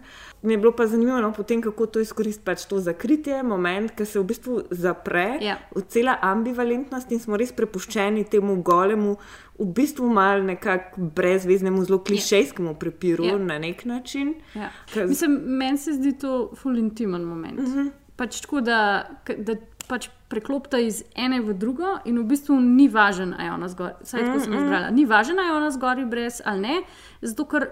Mi 0.45 0.53
je 0.53 0.59
bilo 0.59 0.73
pa 0.73 0.85
zanimivo, 0.87 1.21
no, 1.21 1.33
potem, 1.33 1.63
kako 1.63 1.87
to 1.87 2.01
izkoristiti, 2.01 2.45
pač 2.45 2.65
to 2.65 2.77
zakritje, 2.79 3.43
moment, 3.43 3.91
ki 3.91 4.05
se 4.05 4.21
v 4.21 4.25
bistvu 4.25 4.63
zapre, 4.71 5.39
Ja. 5.41 5.57
cela 5.89 6.19
ambivalentnost 6.23 7.13
in 7.13 7.19
smo 7.19 7.37
res 7.37 7.53
prepuščeni 7.53 8.25
temu 8.25 8.59
golemu, 8.63 9.17
v 9.59 9.67
bistvu 9.67 10.09
malo 10.09 10.43
nekako 10.43 11.01
brezveznemu, 11.17 11.85
zelo 11.85 11.99
klišejskemu 11.99 12.75
prepiru 12.75 13.25
Ja. 13.25 13.31
ja. 13.33 13.39
na 13.39 13.59
nek 13.59 13.85
način. 13.85 14.35
Ja. 14.55 14.69
Ker- 14.95 15.09
Mislim, 15.09 15.33
meni 15.47 15.79
se 15.79 15.93
zdi 15.93 16.13
to 16.13 16.51
ful 16.55 16.77
intimen 16.79 17.23
moment. 17.25 17.59
Uh 17.59 17.65
-huh. 17.67 17.91
pač 18.17 18.41
tako, 18.41 18.61
da, 18.61 19.09
da 19.39 19.55
pač 19.89 20.09
preklopita 20.29 20.79
iz 20.79 21.05
ene 21.17 21.41
v 21.41 21.55
drugo, 21.55 21.99
in 22.05 22.19
v 22.19 22.25
bistvu 22.25 22.61
ni 22.61 22.89
važno, 22.89 23.33
ali 23.39 23.47
je 23.47 23.53
ona 23.53 23.69
zgoraj. 23.69 23.95
Vsaj 24.03 24.21
tako 24.21 24.41
sem 24.41 24.53
razbrala. 24.53 24.91
Ni 24.91 25.05
važno, 25.05 25.35
ali 25.39 25.49
je 25.49 25.57
ona 25.57 25.71
zgoraj 25.71 26.05
brez 26.05 26.41
ali 26.45 26.61
ne, 26.61 26.83
zato 27.23 27.45
ker. 27.45 27.67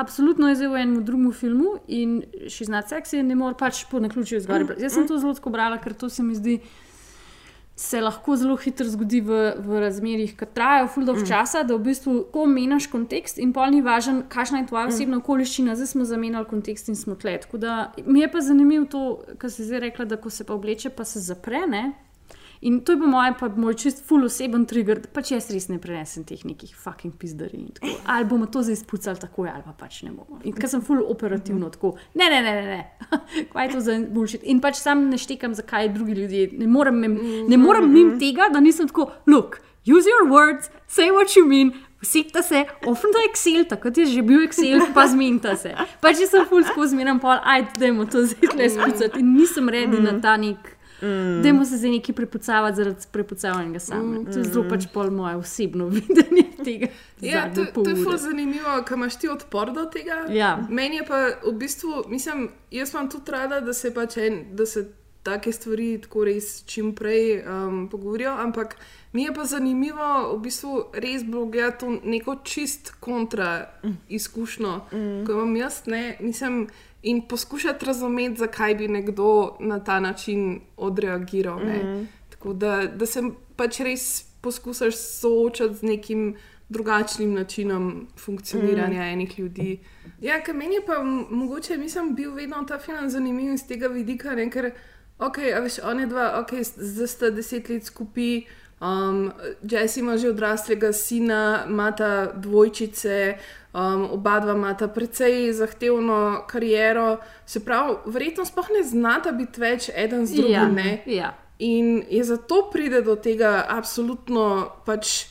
Absolutno 0.00 0.48
je 0.48 0.56
zdaj 0.56 0.70
v 0.72 0.82
enem 0.82 1.00
drugem 1.04 1.32
filmu 1.36 1.74
in 1.88 2.20
še 2.48 2.70
znati 2.70 2.94
seksi 2.94 3.24
ne 3.26 3.36
more 3.36 3.56
pač 3.58 3.84
po 3.90 4.00
naključju 4.00 4.40
zgoraj. 4.46 4.64
brez. 4.70 4.84
Jaz 4.86 4.96
sem 4.96 5.08
to 5.08 5.18
zelo 5.20 5.34
tako 5.36 5.52
brala, 5.52 5.76
ker 5.82 5.92
to 5.92 6.08
se 6.08 6.24
mi 6.24 6.34
zdi, 6.38 6.60
se 7.80 8.00
lahko 8.00 8.36
zelo 8.36 8.56
hitro 8.60 8.88
zgodi 8.88 9.20
v, 9.24 9.38
v 9.60 9.80
razmerah, 9.80 10.32
ki 10.36 10.48
trajajo 10.56 10.88
ful 10.92 11.06
dolg 11.08 11.22
časa, 11.28 11.62
da 11.64 11.76
v 11.76 11.84
bistvu 11.88 12.16
ko 12.32 12.44
meniš 12.48 12.90
kontekst 12.92 13.40
in 13.40 13.54
pol 13.56 13.72
ni 13.72 13.80
važen, 13.84 14.22
kakšna 14.28 14.60
je 14.60 14.68
tvoja 14.72 14.90
osebna 14.90 15.20
okoliščina, 15.22 15.76
zdaj 15.76 15.94
smo 15.94 16.08
zamenjali 16.08 16.48
kontekst 16.50 16.92
in 16.92 16.98
smo 17.00 17.16
tle. 17.16 17.38
Tako 17.44 17.60
da 17.60 17.78
mi 18.04 18.20
je 18.20 18.28
pa 18.32 18.44
zanimivo 18.44 18.84
to, 18.84 19.04
kar 19.40 19.52
si 19.52 19.64
zdaj 19.64 19.86
rekla, 19.88 20.08
da 20.12 20.20
ko 20.20 20.32
se 20.32 20.44
pa 20.44 20.56
obleče, 20.56 20.92
pa 20.92 21.08
se 21.08 21.24
zapre. 21.24 21.64
Ne? 21.68 21.84
In 22.62 22.80
to 22.84 22.92
je 22.92 22.98
po 23.00 23.06
mojem, 23.08 23.34
pa 23.40 23.48
moj 23.48 23.72
čist 23.80 24.02
full 24.04 24.24
oseben 24.24 24.66
trigger, 24.68 24.98
da 25.00 25.08
pač 25.08 25.30
jaz 25.32 25.46
res 25.50 25.68
ne 25.72 25.78
prenesem 25.80 26.26
teh 26.28 26.42
nekih 26.44 26.74
fucking 26.76 27.14
pizdarij. 27.16 27.70
tako. 27.78 27.92
Ali 28.04 28.24
bomo 28.28 28.46
to 28.52 28.60
zdaj 28.62 28.76
spucali 28.76 29.16
tako, 29.18 29.46
ali 29.48 29.62
pa 29.64 29.72
pač 29.72 30.02
ne 30.02 30.10
bomo. 30.10 30.40
In 30.44 30.52
ker 30.52 30.68
sem 30.68 30.82
full 30.84 31.00
operativno 31.08 31.70
tako, 31.72 31.94
ne, 32.14 32.28
ne, 32.28 32.42
ne, 32.44 32.52
ne, 32.52 32.66
ne. 32.68 32.82
kaj 33.52 33.66
je 33.66 33.72
to 33.72 33.80
za 33.80 33.98
bullshit. 34.10 34.42
In 34.44 34.60
pač 34.60 34.76
sam 34.76 35.06
ne 35.08 35.16
štekam, 35.16 35.54
zakaj 35.56 35.88
drugi 35.94 36.12
ljudje. 36.12 36.50
Ne 36.60 36.66
morem, 36.68 37.00
mem- 37.00 37.20
ne 37.48 37.56
morem 37.56 37.88
mimo 37.92 38.18
tega, 38.20 38.50
da 38.52 38.60
nisem 38.60 38.88
tako, 38.92 39.08
look, 39.26 39.62
use 39.88 40.04
your 40.04 40.28
words, 40.28 40.68
say 40.86 41.08
what 41.10 41.32
you 41.36 41.46
mean. 41.48 41.72
Usikta 42.02 42.42
se, 42.42 42.64
ofn 42.88 43.12
da 43.12 43.24
Excel, 43.28 43.64
takrat 43.68 43.96
je 43.98 44.06
že 44.06 44.22
bil 44.22 44.40
Excel, 44.44 44.80
pa 44.94 45.06
zminta 45.08 45.56
se. 45.56 45.72
Pač 46.00 46.20
jaz 46.20 46.30
sem 46.32 46.44
full 46.48 46.64
skozi 46.64 46.92
zmeram 46.96 47.20
pol, 47.20 47.40
ajde, 47.44 47.76
dajmo 47.80 48.04
to 48.04 48.24
zdaj 48.24 48.52
tle 48.52 48.68
spucati. 48.72 49.20
In 49.20 49.32
nisem 49.36 49.68
redi 49.68 50.00
na 50.00 50.14
ta 50.20 50.36
nek. 50.36 50.76
Mm. 51.02 51.42
Dajmo 51.42 51.64
se 51.64 51.76
zdaj 51.76 51.90
nekaj 51.90 52.14
prepucavati 52.14 52.76
zaradi 52.76 53.06
prepucavanja 53.12 53.80
same. 53.80 54.18
Mm. 54.18 54.32
To 54.32 54.38
je 54.38 54.44
zelo 54.44 54.64
pač 54.68 54.86
pol 54.92 55.10
moje 55.10 55.36
osebno 55.36 55.88
videnje 55.96 56.46
tega. 56.64 56.86
Ja, 57.20 57.50
to, 57.54 57.64
to 57.64 57.90
je 57.90 58.06
ure. 58.06 58.18
zanimivo, 58.18 58.82
ker 58.88 58.96
imaš 58.96 59.18
ti 59.18 59.28
odpor 59.28 59.72
do 59.72 59.84
tega. 59.92 60.24
Ja. 60.28 60.58
Meni 60.70 60.96
je 60.96 61.04
pa 61.06 61.26
v 61.44 61.52
bistvu, 61.52 62.04
mislim, 62.08 62.48
jaz 62.70 62.94
imam 62.94 63.10
tudi 63.10 63.32
rada, 63.32 63.60
da 63.60 63.72
se 63.72 63.94
pač 63.94 64.16
en, 64.16 64.44
da 64.56 64.66
se 64.66 64.88
take 65.22 65.52
stvari 65.52 65.98
tako 66.00 66.24
res 66.24 66.62
čim 66.66 66.94
prej 66.96 67.42
um, 67.42 67.88
pogovorijo, 67.92 68.32
ampak 68.40 68.76
mi 69.12 69.24
je 69.24 69.34
pa 69.34 69.44
zanimivo 69.44 70.36
v 70.36 70.38
bistvu 70.40 70.84
res 70.92 71.24
bilo 71.24 71.44
gledati 71.46 71.80
to 71.80 71.90
neko 72.04 72.36
čist 72.44 72.92
kontra 73.00 73.70
izkušnjo, 74.08 74.76
mm. 74.92 75.26
ko 75.26 75.32
imam 75.32 75.56
jaz, 75.56 75.82
ne, 75.86 76.16
mislim, 76.20 76.68
in 77.02 77.28
poskušati 77.28 77.86
razumeti, 77.86 78.36
zakaj 78.36 78.74
bi 78.74 78.88
nekdo 78.88 79.56
na 79.60 79.84
ta 79.84 80.00
način 80.00 80.60
odreagiral. 80.76 81.58
Mm. 81.58 82.08
Tako 82.30 82.52
da, 82.52 82.86
da 82.86 83.06
se 83.06 83.22
pač 83.56 83.80
res 83.80 84.24
poskušaš 84.40 84.96
soočati 84.96 85.74
z 85.74 85.82
nekim 85.82 86.36
drugačnim 86.68 87.34
načinom 87.34 88.06
funkcioniranja 88.18 89.00
mm. 89.00 89.12
enih 89.12 89.38
ljudi. 89.38 89.78
Ja, 90.20 90.42
kar 90.44 90.54
meni 90.54 90.74
je 90.74 90.86
pa 90.86 91.02
mogoče, 91.30 91.76
mislim, 91.76 92.14
bil 92.14 92.32
vedno 92.34 92.64
ta 92.68 92.78
film 92.78 93.10
zanimiv 93.10 93.54
iz 93.54 93.66
tega 93.66 93.88
vidika, 93.88 94.34
ne, 94.34 94.50
ker, 94.50 94.70
ok, 95.18 95.38
a 95.56 95.60
veš, 95.60 95.80
one 95.84 96.06
dva, 96.06 96.40
ok, 96.40 96.52
zdaj 96.76 97.08
sta 97.08 97.30
deset 97.30 97.68
let 97.68 97.84
skupaj. 97.84 98.42
Um, 98.80 99.32
Jesse 99.62 100.00
ima 100.00 100.16
že 100.16 100.30
odraslega 100.30 100.92
sina, 100.92 101.64
imata 101.68 102.32
dvojčice, 102.32 103.34
um, 103.72 104.08
oba 104.10 104.40
dva 104.40 104.52
imata 104.52 104.88
precej 104.88 105.52
zahtevno 105.52 106.20
kariero, 106.46 107.18
se 107.46 107.60
pravi, 107.60 107.94
verjetno 108.06 108.44
sploh 108.44 108.68
ne 108.70 108.82
znata 108.84 109.32
biti 109.32 109.60
več 109.60 109.90
eden 109.94 110.26
z 110.26 110.34
drugim. 110.34 110.52
Ja, 110.52 110.68
ne. 110.68 111.02
ja. 111.06 111.34
In 111.60 112.02
je 112.10 112.24
zato 112.24 112.70
pride 112.72 113.02
do 113.02 113.16
tega 113.16 113.66
absolutno 113.68 114.46
pač. 114.84 115.26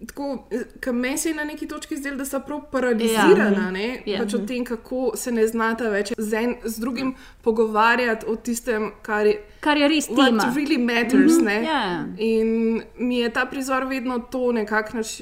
Tako, 0.00 0.46
ker 0.80 0.94
meni 0.94 1.18
se 1.18 1.28
je 1.28 1.34
na 1.34 1.44
neki 1.44 1.66
točki 1.68 1.96
zdelo, 1.96 2.16
da 2.16 2.24
sta 2.24 2.38
prav 2.40 2.62
paralizirana, 2.72 3.64
Ja. 3.64 3.70
ne, 3.70 4.02
Ja. 4.06 4.18
pač 4.18 4.34
o 4.34 4.38
tem, 4.38 4.64
kako 4.64 5.10
se 5.14 5.28
ne 5.30 5.46
znata 5.46 5.90
več 5.90 6.12
z, 6.18 6.34
en, 6.34 6.54
z 6.64 6.80
drugim 6.80 7.10
pogovarjati 7.44 8.26
o 8.26 8.36
tistem, 8.36 8.92
kar 9.02 9.26
je, 9.26 9.34
Kar 9.60 9.76
je 9.76 9.88
res 9.88 10.08
what 10.08 10.24
tema. 10.26 10.46
really 10.56 10.78
matters. 10.78 11.32
Mhm, 11.34 11.44
ne. 11.44 11.58
ja. 11.62 12.04
In 12.18 12.54
mi 12.98 13.18
je 13.18 13.28
ta 13.30 13.44
prizor 13.44 13.84
vedno 13.84 14.18
to 14.20 14.52
nekak 14.52 14.94
nač, 14.94 15.20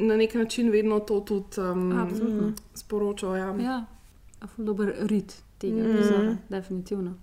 na 0.00 0.16
nek 0.16 0.34
način 0.34 0.70
vedno 0.70 1.00
to 1.00 1.20
tudi 1.20 1.60
um, 1.60 2.54
sporočal. 2.74 3.36
Ja. 3.36 3.54
Ja, 3.60 3.84
a 4.40 4.46
ful 4.46 4.64
dober 4.64 4.94
rit 5.00 5.36
tega 5.58 5.82
mm. 5.82 5.92
prizora, 5.96 6.36
definitivno. 6.48 7.14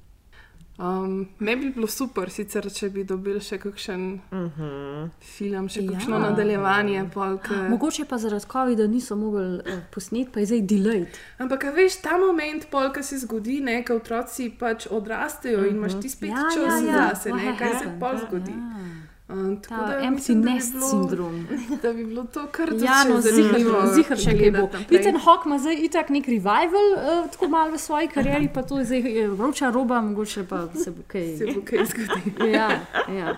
Um, 0.80 1.28
Meni 1.40 1.62
bi 1.62 1.72
bilo 1.74 1.88
super, 1.90 2.30
sicer, 2.30 2.68
če 2.70 2.90
bi 2.94 3.02
dobili 3.04 3.40
še 3.42 3.58
kakšen 3.58 4.02
uh 4.32 4.38
-huh. 4.60 5.10
film, 5.22 5.70
še 5.70 5.82
Ja. 5.82 5.92
kakšno 5.92 6.20
nadaljevanje. 6.20 7.10
Pol, 7.14 7.38
ke... 7.38 7.56
Mogoče 7.70 8.06
pa 8.06 8.18
zaradi 8.18 8.46
COVID-a 8.52 8.88
niso 8.88 9.16
mogli 9.16 9.56
uh, 9.58 9.62
posneti, 9.94 10.30
pa 10.34 10.40
je 10.40 10.46
zdaj 10.46 10.62
delayed. 10.62 11.08
Ampak, 11.38 11.64
a 11.64 11.72
veš, 11.72 11.96
ta 12.02 12.18
moment, 12.18 12.68
pol, 12.72 12.92
ki 12.94 13.04
se 13.04 13.18
zgodi, 13.18 13.60
ne, 13.62 13.84
ko 13.86 13.96
otroci 13.96 14.50
pač 14.60 14.88
odrastejo 14.92 15.66
in 15.66 15.76
imaš 15.76 16.00
ti 16.02 16.10
spet 16.10 16.30
Ja, 16.30 16.46
čas 16.54 16.84
ja, 16.84 16.88
ja. 16.92 17.10
zase, 17.10 17.30
What 17.30 17.46
ne, 17.46 17.58
kaj 17.58 17.70
se 17.70 17.76
happened? 17.76 18.00
pol 18.00 18.14
Ja, 18.14 18.26
zgodi. 18.28 18.52
ja. 18.52 19.07
Um, 19.30 19.58
tako 19.58 19.82
Ta 19.82 19.88
da 19.88 20.00
empty 20.00 20.12
mislim, 20.12 20.42
da 20.42 20.46
bi 20.46 20.54
nest 20.54 20.74
bilo- 20.74 20.90
sindrom. 20.90 21.48
Da 21.82 21.94
bi 21.94 22.06
bilo 22.06 22.24
to 22.24 22.48
kar 22.48 22.70
Ja, 22.76 23.04
no, 23.04 23.22
zanimivo. 23.22 23.82
zihar 23.94 24.18
še 24.18 24.32
kaj 24.32 24.52
bo. 24.52 24.70
Ethan 24.92 25.18
Hawke 25.18 25.44
ima 25.46 25.60
zdaj 25.60 25.76
itak 25.78 26.10
nek 26.10 26.26
revival, 26.28 26.88
uh, 26.94 27.32
tako 27.32 27.48
malo 27.48 27.72
v 27.72 27.78
svoji 27.78 28.08
karieri, 28.08 28.48
pa 28.48 28.62
to 28.62 28.80
je 28.80 28.86
zdaj 28.86 29.00
je 29.12 29.28
vroča 29.30 29.70
roba, 29.70 30.02
mogoče 30.02 30.44
pa 30.44 30.68
se 30.76 30.92
bo 30.92 31.04
kaj. 31.08 31.38
Se 31.38 31.46
bo 31.48 31.62
kaj 31.62 31.86
zgodilo. 31.86 32.48
Ja, 32.48 32.70
ja. 33.10 33.36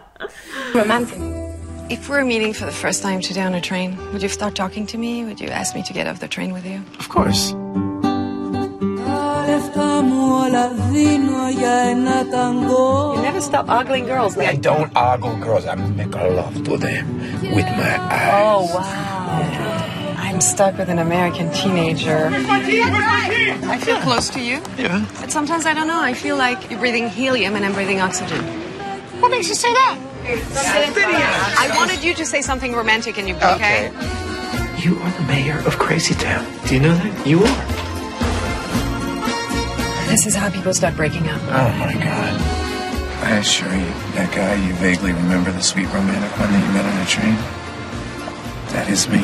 Romantic. 0.73 1.17
If 1.89 2.07
we're 2.07 2.23
meeting 2.23 2.53
for 2.53 2.67
the 2.67 2.77
first 2.77 3.01
time 3.01 3.19
today 3.19 3.43
on 3.43 3.55
a 3.55 3.61
train, 3.61 3.97
would 4.11 4.21
you 4.21 4.29
start 4.29 4.53
talking 4.55 4.85
to 4.85 4.97
me? 4.97 5.25
Would 5.25 5.41
you 5.41 5.49
ask 5.51 5.73
me 5.75 5.81
to 5.83 5.93
get 5.93 6.05
off 6.07 6.19
the 6.19 6.27
train 6.27 6.53
with 6.53 6.65
you? 6.65 6.81
Of 6.99 7.09
course. 7.09 7.55
You 13.16 13.22
never 13.22 13.41
stop 13.41 13.68
ogling 13.70 14.05
girls. 14.05 14.38
I 14.38 14.55
don't 14.55 14.91
ogle 14.95 15.36
girls. 15.38 15.66
I 15.66 15.76
make 15.76 16.16
love 16.16 16.64
to 16.66 16.78
them 16.78 17.18
with 17.55 17.66
my 17.66 17.97
oh, 17.97 18.07
eyes. 18.10 18.70
Oh, 18.72 18.76
wow. 18.76 20.16
I'm 20.18 20.41
stuck 20.41 20.78
with 20.78 20.89
an 20.89 20.99
American 20.99 21.51
teenager. 21.51 22.30
I 22.32 23.78
feel 23.82 23.97
close 24.01 24.30
to 24.30 24.39
you. 24.39 24.62
Yeah. 24.78 25.05
But 25.20 25.32
sometimes 25.32 25.66
I 25.66 25.74
don't 25.74 25.88
know. 25.88 26.01
I 26.01 26.14
feel 26.14 26.38
like 26.38 26.70
you're 26.70 26.80
breathing 26.80 27.10
helium 27.10 27.55
and 27.55 27.66
I'm 27.66 27.74
breathing 27.74 27.99
oxygen. 27.99 28.43
What 29.20 29.32
makes 29.32 29.49
you 29.49 29.55
say 29.55 29.74
that? 29.74 29.99
I 30.26 31.76
wanted 31.76 32.03
you 32.03 32.14
to 32.14 32.26
say 32.26 32.41
something 32.41 32.74
romantic 32.74 33.18
in 33.18 33.28
you, 33.28 33.36
okay? 33.36 33.91
You 34.78 34.97
are 34.99 35.12
the 35.12 35.24
mayor 35.24 35.60
of 35.66 35.78
Crazy 35.78 36.14
Town. 36.14 36.45
Do 36.68 36.76
you 36.76 36.82
know 36.82 36.95
that? 36.95 37.28
You 37.28 37.43
are. 37.43 37.88
This 40.10 40.26
is 40.26 40.34
how 40.36 40.49
people 40.49 40.74
start 40.74 40.95
breaking 40.95 41.30
up. 41.30 41.39
Oh 41.53 41.72
my 41.78 41.93
god. 41.93 42.41
I 43.22 43.38
assure 43.38 43.76
you, 43.76 43.93
that 44.16 44.32
guy 44.34 44.55
you 44.55 44.74
vaguely 44.82 45.14
remember 45.14 45.51
the 45.51 45.62
sweet 45.62 45.86
romantic 45.93 46.39
one 46.39 46.51
that 46.51 46.66
you 46.66 46.74
met 46.74 46.86
on 46.86 46.97
a 46.97 47.05
train? 47.05 47.36
That 48.74 48.89
is 48.89 49.07
me. 49.07 49.22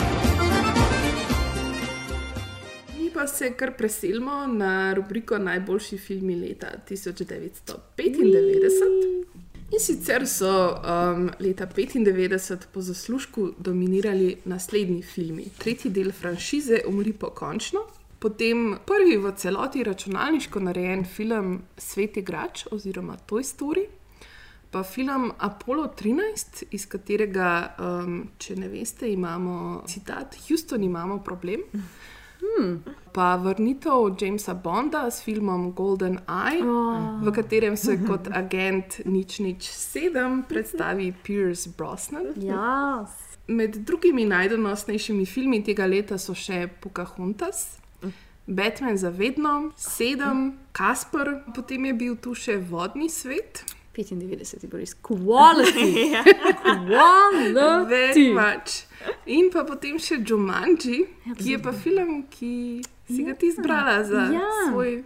Pa 3.14 3.28
se 3.28 3.54
kar 3.58 3.72
preselimo 3.78 4.48
na 4.48 4.94
rubriko 4.94 5.38
Najboljši 5.38 5.98
filmi 5.98 6.36
leta 6.36 6.68
1995. 6.90 9.26
In 9.72 9.80
sicer 9.80 10.28
so 10.28 10.70
um, 10.70 11.30
leta 11.40 11.66
1995 11.66 12.58
po 12.74 12.82
zaslužku 12.82 13.52
dominirali 13.58 14.38
naslednji 14.46 15.02
filmi. 15.02 15.46
Tretji 15.58 15.92
del 15.92 16.12
franšize 16.12 16.80
Umri 16.88 17.14
pokončno, 17.14 17.80
potem 18.26 18.78
prvi 18.86 19.18
v 19.22 19.32
celoti 19.38 19.84
računalniško 19.84 20.60
narejen 20.60 21.04
film 21.06 21.62
Svet 21.78 22.18
igrač 22.18 22.66
oziroma 22.72 23.18
Toy 23.30 23.44
Story. 23.46 23.86
Pa 24.72 24.84
film 24.84 25.32
Apollo 25.38 25.94
13, 26.02 26.64
iz 26.72 26.88
katerega, 26.90 27.76
um, 27.78 28.24
če 28.42 28.56
ne 28.56 28.72
veste, 28.72 29.12
imamo 29.14 29.84
citat: 29.88 30.40
Houston, 30.48 30.84
imamo 30.84 31.20
problem. 31.24 31.62
Hmm. 32.42 32.82
Pa 33.14 33.36
vrnitev 33.36 34.18
Jamesa 34.22 34.54
Bonda 34.54 35.06
s 35.12 35.22
filmom 35.22 35.70
Golden 35.78 36.18
Eye, 36.26 36.66
oh. 36.66 37.22
v 37.22 37.32
katerem 37.32 37.78
se 37.78 38.00
kot 38.08 38.28
agent 38.34 39.00
nič 39.06 39.40
nič 39.40 39.70
sedem 39.70 40.44
predstavi 40.50 41.14
Pierce 41.24 41.70
Brosnan. 41.78 42.34
Yes. 42.42 43.38
Med 43.48 43.78
drugimi 43.86 44.26
najdonosnejšimi 44.26 45.26
filmi 45.26 45.64
tega 45.64 45.86
leta 45.86 46.18
so 46.18 46.34
še 46.34 46.66
Pocahontas, 46.82 47.85
Batman 48.48 48.98
za 48.98 49.10
vedno, 49.10 49.72
Sedem, 49.76 50.42
Kasper, 50.72 51.26
potem 51.56 51.86
je 51.86 51.94
bil 51.96 52.16
tu 52.16 52.36
še 52.36 52.58
Vodni 52.60 53.10
svet. 53.10 53.64
95 53.94 54.20
je 54.56 54.68
bil 54.68 54.80
res 54.80 54.94
quality. 54.94 56.12
quality. 56.86 57.88
Very 57.88 58.30
much. 58.32 58.84
In 59.28 59.50
pa 59.50 59.64
potem 59.64 59.98
še 59.98 60.20
Jumanji, 60.22 61.06
ki 61.34 61.50
je 61.50 61.60
pa 61.60 61.72
film, 61.74 62.24
ki 62.28 62.54
si 63.08 63.24
ga 63.24 63.34
ti 63.34 63.48
izbrala 63.48 64.04
za 64.04 64.28
Ja. 64.30 64.48
svoj 64.66 65.04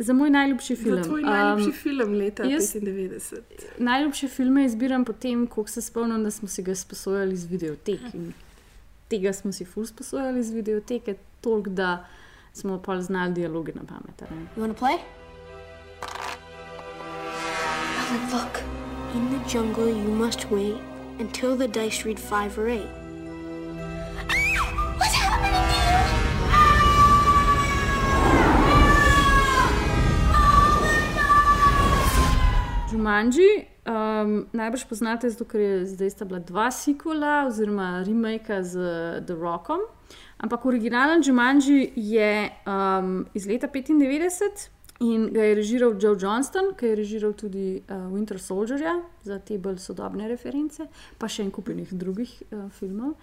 Za 0.00 0.14
moj 0.14 0.30
najljubši 0.30 0.76
film. 0.76 0.96
Za 0.96 1.02
tvoj 1.04 1.22
najljubši 1.22 1.66
Um, 1.66 1.72
film 1.74 2.12
leta 2.14 2.42
jaz- 2.44 2.70
95. 2.72 3.66
Najljubše 3.78 4.28
filme 4.30 4.64
izbiram 4.64 5.04
potem, 5.04 5.46
ko 5.46 5.66
se 5.66 5.82
spomnim, 5.82 6.22
da 6.22 6.30
smo 6.30 6.48
si 6.48 6.62
ga 6.62 6.74
sposojali 6.74 7.36
z 7.36 7.44
videotek. 7.46 8.00
In 8.14 8.32
tega 9.10 9.32
smo 9.32 9.52
si 9.52 9.64
ful 9.66 9.84
sposojali 9.84 10.42
z 10.42 10.50
videoteke, 10.52 11.14
toliko 11.40 11.70
da 11.72 11.90
smo 12.52 12.82
pa 12.82 13.00
znali 13.00 13.34
dialoge 13.34 13.72
na 13.74 13.82
pamet. 13.88 14.22
You 14.56 14.62
want 14.62 14.72
to 14.72 14.78
play? 14.78 14.98
Alan, 17.98 18.30
look. 18.32 18.62
In 19.14 19.30
the 19.30 19.38
jungle, 19.48 19.88
you 19.88 20.08
must 20.08 20.50
wait 20.50 20.78
until 21.18 21.56
the 21.56 21.66
dice 21.68 22.04
read 22.04 22.18
five 22.18 22.58
or 22.58 22.68
eight. 22.68 22.90
What's 24.98 25.14
happening 25.14 25.52
to 25.52 25.58
you? 25.58 26.20
Jumanji, 32.92 33.66
um, 33.86 34.46
najbrž 34.52 34.84
poznate, 34.88 35.30
zato 35.30 35.44
ker 35.44 35.60
je 35.60 35.86
zdaj 35.86 36.10
sta 36.10 36.24
bila 36.24 36.38
dva 36.38 36.70
sequela 36.70 37.46
oziroma 37.46 38.02
remake 38.06 38.62
z 38.62 38.74
The 39.26 39.34
Rockom. 39.34 39.80
Ampak 40.40 40.64
originalen 40.66 41.22
Jumanji 41.24 41.92
je 41.96 42.50
um, 42.66 43.26
iz 43.34 43.46
leta 43.46 43.68
95 43.68 44.68
in 45.00 45.28
ga 45.32 45.44
je 45.44 45.54
režiral 45.54 45.94
Joe 46.00 46.16
Johnston, 46.20 46.72
ki 46.76 46.86
je 46.86 46.96
režiral 46.96 47.32
tudi 47.32 47.82
uh, 47.88 48.08
Winter 48.12 48.40
Soldierja 48.40 49.00
za 49.24 49.38
te 49.38 49.58
bolj 49.58 49.78
sodobne 49.80 50.28
reference, 50.28 50.84
pa 51.18 51.28
še 51.28 51.44
en 51.44 51.52
kupenih 51.52 51.92
drugih 51.92 52.32
uh, 52.52 52.68
filmov. 52.76 53.14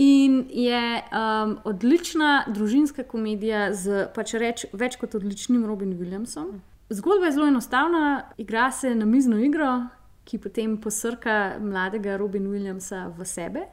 In 0.00 0.46
je 0.52 0.80
um, 1.12 1.56
odlična 1.64 2.44
družinska 2.48 3.04
komedija 3.08 3.70
z 3.72 4.06
pač 4.16 4.36
reč, 4.40 4.66
več 4.72 4.96
kot 5.00 5.16
odličnim 5.16 5.64
Robin 5.68 5.96
Williamsom. 5.96 6.60
Zgodba 6.90 7.28
je 7.28 7.36
zelo 7.36 7.48
enostavna, 7.48 8.04
igra 8.40 8.70
se 8.72 8.94
na 8.94 9.08
mizno 9.08 9.38
igro, 9.40 9.88
ki 10.24 10.38
potem 10.38 10.76
posrka 10.80 11.58
mladega 11.60 12.16
Robin 12.20 12.48
Williamsa 12.52 13.08
v 13.16 13.28
sebe. 13.28 13.68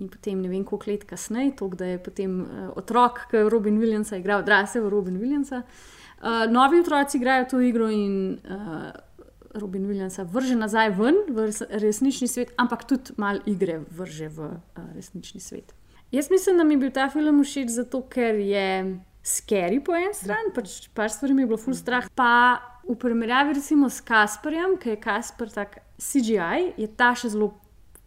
In 0.00 0.08
potem 0.08 0.40
ne 0.40 0.48
vem, 0.48 0.64
koliko 0.64 0.90
let 0.90 1.04
kasneje, 1.04 1.52
to, 1.58 1.68
da 1.76 1.92
je 1.92 1.98
potem 2.00 2.40
uh, 2.40 2.70
otrok, 2.80 3.26
ki 3.30 3.36
je 3.36 3.50
Robin 3.52 3.76
Williamsa 3.80 4.16
igral, 4.16 4.40
odrasel 4.40 4.88
Robin 4.90 5.18
Williamsa. 5.20 5.62
Uh, 6.20 6.46
novi 6.52 6.80
otroci 6.80 7.18
igrajo 7.20 7.46
to 7.50 7.60
igro 7.64 7.88
in 7.92 8.38
uh, 8.44 8.88
Robin 9.54 9.86
Williamsa 9.88 10.24
vrže 10.24 10.56
nazaj 10.56 10.94
ven 10.96 11.20
v 11.28 11.50
res, 11.50 11.60
resnični 11.68 12.28
svet, 12.28 12.54
ampak 12.60 12.86
tudi 12.88 13.16
malo 13.20 13.44
igre 13.50 13.80
vrže 13.90 14.30
v 14.32 14.48
uh, 14.48 14.88
resnični 14.94 15.40
svet. 15.40 15.74
Jaz 16.10 16.30
mislim, 16.30 16.58
da 16.58 16.64
mi 16.64 16.74
je 16.74 16.82
bil 16.84 16.90
ta 16.90 17.08
film 17.10 17.44
všeč 17.44 17.70
zato, 17.70 18.02
ker 18.10 18.40
je 18.40 18.66
scary 19.22 19.78
po 19.84 19.94
eni 19.94 20.14
strani, 20.16 20.50
pač 20.54 20.88
par 20.94 21.12
stvari 21.12 21.34
mi 21.34 21.44
je 21.44 21.50
bilo 21.52 21.60
full 21.60 21.76
strah. 21.76 22.08
Pa 22.14 22.58
v 22.88 22.96
primerjavi 22.98 23.54
recimo 23.54 23.90
s 23.90 24.00
Kasperjem, 24.00 24.78
ki 24.80 24.94
je 24.96 25.00
Kasper 25.00 25.50
tak 25.52 25.78
CGI, 26.00 26.74
je 26.80 26.88
ta 26.88 27.12
še 27.14 27.30
zelo 27.30 27.52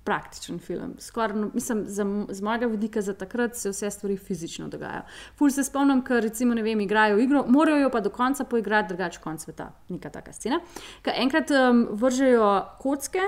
praktičen 0.04 0.60
film. 0.60 0.96
Skoraj, 1.00 1.38
no, 1.38 1.50
mislim, 1.54 1.84
za, 1.88 2.06
z 2.30 2.42
mojega 2.42 2.66
vidika 2.66 3.02
za 3.02 3.14
takrat 3.14 3.56
se 3.56 3.70
vse 3.70 3.92
stvari 3.92 4.18
fizično 4.18 4.68
dogajajo. 4.68 5.02
Ful 5.36 5.50
se 5.50 5.64
spomnim, 5.64 6.02
ker 6.04 6.24
recimo 6.24 6.54
ne 6.54 6.64
vem, 6.64 6.82
igrajo 6.82 7.20
igro, 7.20 7.46
morajo 7.48 7.86
jo 7.86 7.90
pa 7.90 8.00
do 8.00 8.10
konca 8.10 8.44
poigrati, 8.44 8.88
drugače 8.88 9.20
konc 9.24 9.44
sveta, 9.44 9.72
neka 9.90 10.10
taka 10.10 10.34
scena. 10.34 10.60
Ker 11.02 11.14
enkrat 11.18 11.52
um, 11.52 11.88
vržejo 11.92 12.52
kocke. 12.82 13.24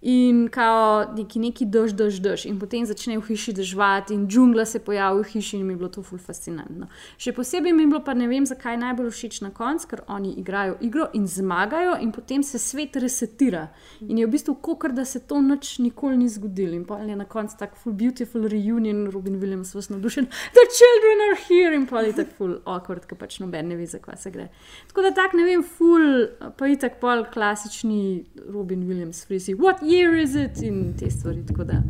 In 0.00 0.48
kao 0.48 1.12
neki, 1.12 1.38
neki 1.38 1.66
dež, 1.68 1.92
dež, 1.92 2.22
dež, 2.24 2.46
in 2.48 2.56
potem 2.56 2.86
začne 2.88 3.18
v 3.20 3.26
hiši 3.26 3.52
dežvati, 3.52 4.14
in 4.16 4.24
džungla 4.32 4.64
se 4.64 4.78
pojavi 4.80 5.20
v 5.20 5.28
hiši, 5.28 5.58
in 5.58 5.66
mi 5.68 5.74
je 5.74 5.76
bilo 5.76 5.90
to 5.92 6.00
ful 6.00 6.16
fascinantno. 6.16 6.88
Še 7.20 7.34
posebej 7.36 7.74
mi 7.76 7.84
je 7.84 7.90
bilo, 7.92 8.00
pa 8.00 8.14
ne 8.16 8.24
vem, 8.30 8.46
zakaj 8.48 8.78
najbolj 8.80 9.10
všeč 9.12 9.42
na 9.44 9.50
koncu, 9.52 9.90
ker 9.90 10.00
oni 10.08 10.32
igrajo 10.40 10.78
igro 10.80 11.10
in 11.12 11.26
zmagajo, 11.28 11.98
in 12.00 12.14
potem 12.16 12.40
se 12.40 12.56
svet 12.56 12.96
resetira. 12.96 13.66
In 14.00 14.16
je 14.16 14.24
v 14.24 14.32
bistvu 14.32 14.54
kot 14.64 14.96
da 14.96 15.04
se 15.04 15.20
to 15.20 15.42
noč 15.44 15.76
nikoli 15.84 16.16
ni 16.16 16.30
zgodilo. 16.32 16.72
In 16.80 16.88
pa 16.88 16.96
je 17.04 17.18
na 17.20 17.28
koncu 17.28 17.60
tako 17.60 17.76
full 17.82 17.92
beautiful 17.92 18.48
reunion, 18.48 19.04
Robin 19.12 19.36
Williams 19.36 19.74
vas 19.76 19.92
navdušen, 19.92 20.30
the 20.56 20.64
children 20.78 21.26
are 21.28 21.38
here, 21.44 21.76
in 21.76 21.84
pa 21.84 22.00
je 22.08 22.16
tako 22.22 22.38
full 22.38 22.56
awkward, 22.64 23.04
ker 23.04 23.20
pač 23.20 23.36
noben 23.44 23.68
ne 23.68 23.76
ve, 23.76 23.84
zakaj 23.84 24.16
se 24.16 24.32
gre. 24.32 24.48
Tako 24.88 25.04
da 25.04 25.12
tak 25.12 25.36
ne 25.36 25.44
vem, 25.44 25.60
full, 25.60 26.24
pa 26.56 26.72
je 26.72 26.80
tako 26.88 27.04
pol 27.04 27.28
klasični 27.28 28.00
Robin 28.48 28.88
Williams, 28.88 29.26
frisi, 29.28 29.52
what 29.60 29.84
year 29.90 30.14
is 30.14 30.34
it 30.34 30.62
in 30.62 30.94
te 30.98 31.10
stvari. 31.10 31.46
Tako 31.46 31.64
da, 31.64 31.82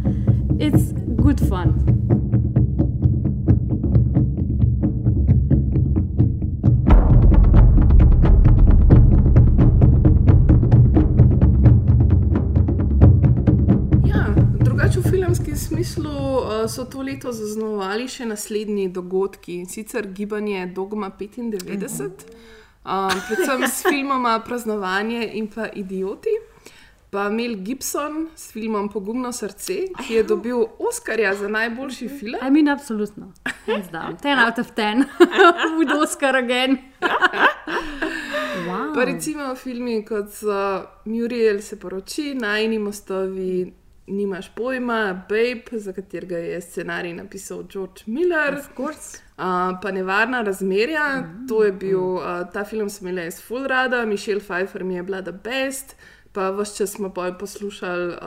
it's 0.59 0.93
good 1.23 1.41
fun. 1.49 1.75
Ja, 14.07 14.25
filmskem 15.11 15.57
smislu 15.57 16.11
uh, 16.11 16.71
so 16.71 16.85
to 16.85 17.03
leto 17.03 17.33
zaznamovali 17.33 18.09
še 18.09 18.27
naslednji 18.27 18.89
dogodki, 18.89 19.65
sicer 19.69 20.07
gibanje 20.13 20.67
Dogma 20.75 21.11
95, 21.19 22.25
um, 22.85 23.11
predvsem 23.29 23.67
s 23.69 23.83
filmoma 23.89 24.39
Praznovanje 24.47 25.31
in 25.35 25.51
pa 25.53 25.69
Idioti. 25.75 26.39
Pa 27.11 27.29
Mel 27.31 27.57
Gibson 27.57 28.29
s 28.37 28.53
filmom 28.53 28.89
Pogumno 28.89 29.33
srce, 29.33 29.75
ki 29.99 30.15
je 30.15 30.23
dobil 30.23 30.57
Oscarja 30.79 31.35
za 31.35 31.49
najboljši 31.49 32.09
film. 32.09 32.39
I 32.47 32.51
mean, 32.51 32.69
absolutno. 32.69 33.33
10 33.67 34.47
out 34.47 34.59
of 34.59 34.67
10. 34.77 35.05
Would 35.77 35.91
Oscar 36.03 36.37
again. 36.37 36.79
wow. 38.69 38.95
Pa 38.95 39.05
recimo 39.05 39.55
filmi 39.55 40.05
kot 40.05 40.31
so 40.31 40.83
Muriel 41.05 41.61
se 41.61 41.81
poroči, 41.81 42.35
Najni 42.35 42.79
mostovi, 42.79 43.73
Nimaš 44.07 44.55
pojma, 44.55 45.27
Babe, 45.29 45.79
za 45.79 45.93
katerega 45.93 46.39
je 46.39 46.61
scenarij 46.61 47.15
napisal 47.15 47.63
George 47.73 48.03
Miller. 48.07 48.55
Uh, 48.79 48.95
pa 49.83 49.91
Nevarna 49.93 50.43
razmerja, 50.43 51.17
mm. 51.17 51.47
to 51.49 51.65
je 51.65 51.73
bil, 51.73 52.01
uh, 52.01 52.23
ta 52.53 52.65
film 52.65 52.91
sem 52.91 53.09
imela 53.09 53.25
jaz 53.25 53.41
full 53.43 53.67
rada, 53.67 54.05
Mišel 54.07 54.41
Pfeiffer 54.41 54.85
mi 54.85 54.95
je 54.95 55.03
bila 55.03 55.23
the 55.23 55.33
best. 55.33 55.97
Pa 56.33 56.51
vse 56.51 56.77
čas 56.77 56.91
smo 56.91 57.09
bolj 57.09 57.33
poslušali 57.39 58.15
uh, 58.15 58.19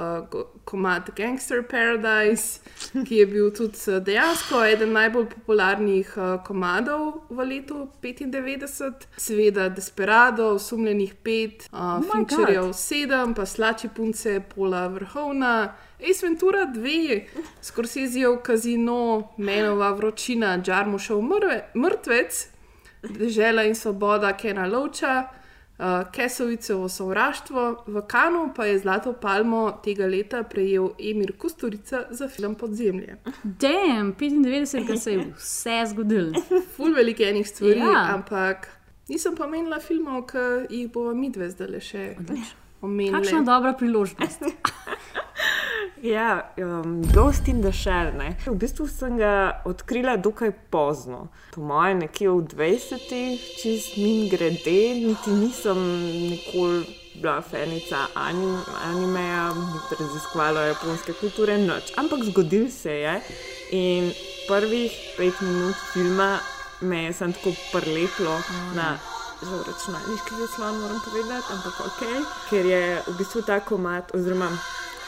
komad 0.66 1.10
Gangster 1.16 1.64
Paradise, 1.70 2.60
ki 3.08 3.16
je 3.16 3.26
bil 3.26 3.51
tudi 3.56 3.78
uh, 3.88 4.04
dejansko 4.04 4.66
eden 4.66 4.91
najbolj 4.91 5.30
popularnih 5.30 6.18
uh, 6.18 6.43
komadov 6.43 7.22
v 7.30 7.45
letu 7.45 7.88
95. 8.01 9.08
Seveda 9.18 9.70
Desperado, 9.70 10.60
Sumljenih 10.60 11.14
pet, 11.24 11.70
uh, 11.72 11.80
Oh 11.80 12.04
Fincherjev 12.12 12.66
God. 12.66 12.76
sedem, 12.76 13.34
pa 13.34 13.45
Slači 13.45 13.88
punce, 13.95 14.41
Pola 14.56 14.88
Vrhovna. 14.88 15.74
Ace 16.10 16.26
Ventura 16.26 16.66
2, 16.66 17.22
Scorsesejev 17.62 18.41
kazino, 18.43 19.30
Menova 19.38 19.91
vročina, 19.91 20.58
Džarmušov 20.58 21.22
mrtvec, 21.76 22.47
Dežela 23.04 23.64
in 23.64 23.76
svoboda 23.76 24.34
Kena 24.38 24.68
Lovča, 24.68 25.30
uh, 25.84 26.11
Kesovicevo 26.11 26.88
sovraštvo, 26.89 27.84
v 27.88 28.01
Kanu 28.01 28.53
pa 28.55 28.65
je 28.65 28.79
Zlato 28.79 29.13
palmo 29.13 29.71
tega 29.84 30.07
leta 30.07 30.43
prejel 30.43 30.89
Emir 30.97 31.36
Kusturica 31.38 32.05
za 32.09 32.27
film 32.27 32.55
Podzemlje. 32.55 33.17
Damn, 33.43 34.13
95, 34.13 34.97
se 34.97 35.11
je 35.11 35.25
vse 35.38 35.84
zgodilo. 35.88 36.31
Ful 36.75 36.93
veliko 36.93 37.23
enih 37.23 37.47
stvari, 37.47 37.79
Ja. 37.79 38.13
ampak 38.13 38.69
nisem 39.09 39.36
pa 39.36 39.47
menila 39.47 39.79
filmov, 39.79 40.25
ki 40.25 40.47
jih 40.69 40.88
bomo 40.89 41.13
mi 41.13 41.29
dve 41.29 41.49
zdaj 41.49 41.79
še 41.81 42.15
omenili. 42.84 43.15
Kakšna 43.15 43.41
dobra 43.47 43.73
priložnost. 43.73 44.43
Ja, 46.03 46.51
um, 46.57 47.01
Ghost 47.13 47.47
in 47.47 47.61
the 47.61 47.71
Shell. 47.71 48.11
Ne. 48.17 48.36
V 48.45 48.57
bistvu 48.59 48.89
sem 48.91 49.15
ga 49.17 49.61
odkrila 49.63 50.17
dokaj 50.19 50.51
pozno, 50.67 51.29
po 51.55 51.63
mojem, 51.63 52.03
nekje 52.03 52.27
v 52.27 52.43
20-ih, 52.51 53.45
čist 53.61 53.95
min 54.03 54.27
grede, 54.27 54.99
niti 54.99 55.31
nisem 55.31 55.79
nikoli 56.27 56.84
bila 57.15 57.39
fanica 57.39 58.09
anim, 58.19 58.51
animeja, 58.84 59.53
raziskovala 59.95 60.65
japonske 60.73 61.15
kulture, 61.21 61.55
noč. 61.63 61.95
Ampak 61.95 62.27
zgodil 62.27 62.67
se 62.67 62.99
je 62.99 63.15
in 63.71 64.11
prvih 64.43 64.91
pet 65.15 65.39
minut 65.39 65.79
filma 65.93 66.36
me 66.84 67.05
je 67.07 67.13
sem 67.13 67.31
tako 67.34 67.55
prleplo 67.71 68.38
na. 68.75 68.97
Žal 69.44 69.64
računalniški 69.68 70.36
zaslon 70.39 70.80
moram 70.82 71.00
povedati, 71.06 71.54
ampak 71.54 71.80
ok, 71.88 72.02
ker 72.50 72.66
je 72.66 72.84
v 73.08 73.16
bistvu 73.18 73.41
ta 73.41 73.60
komat, 73.60 74.14
oziroma 74.16 74.50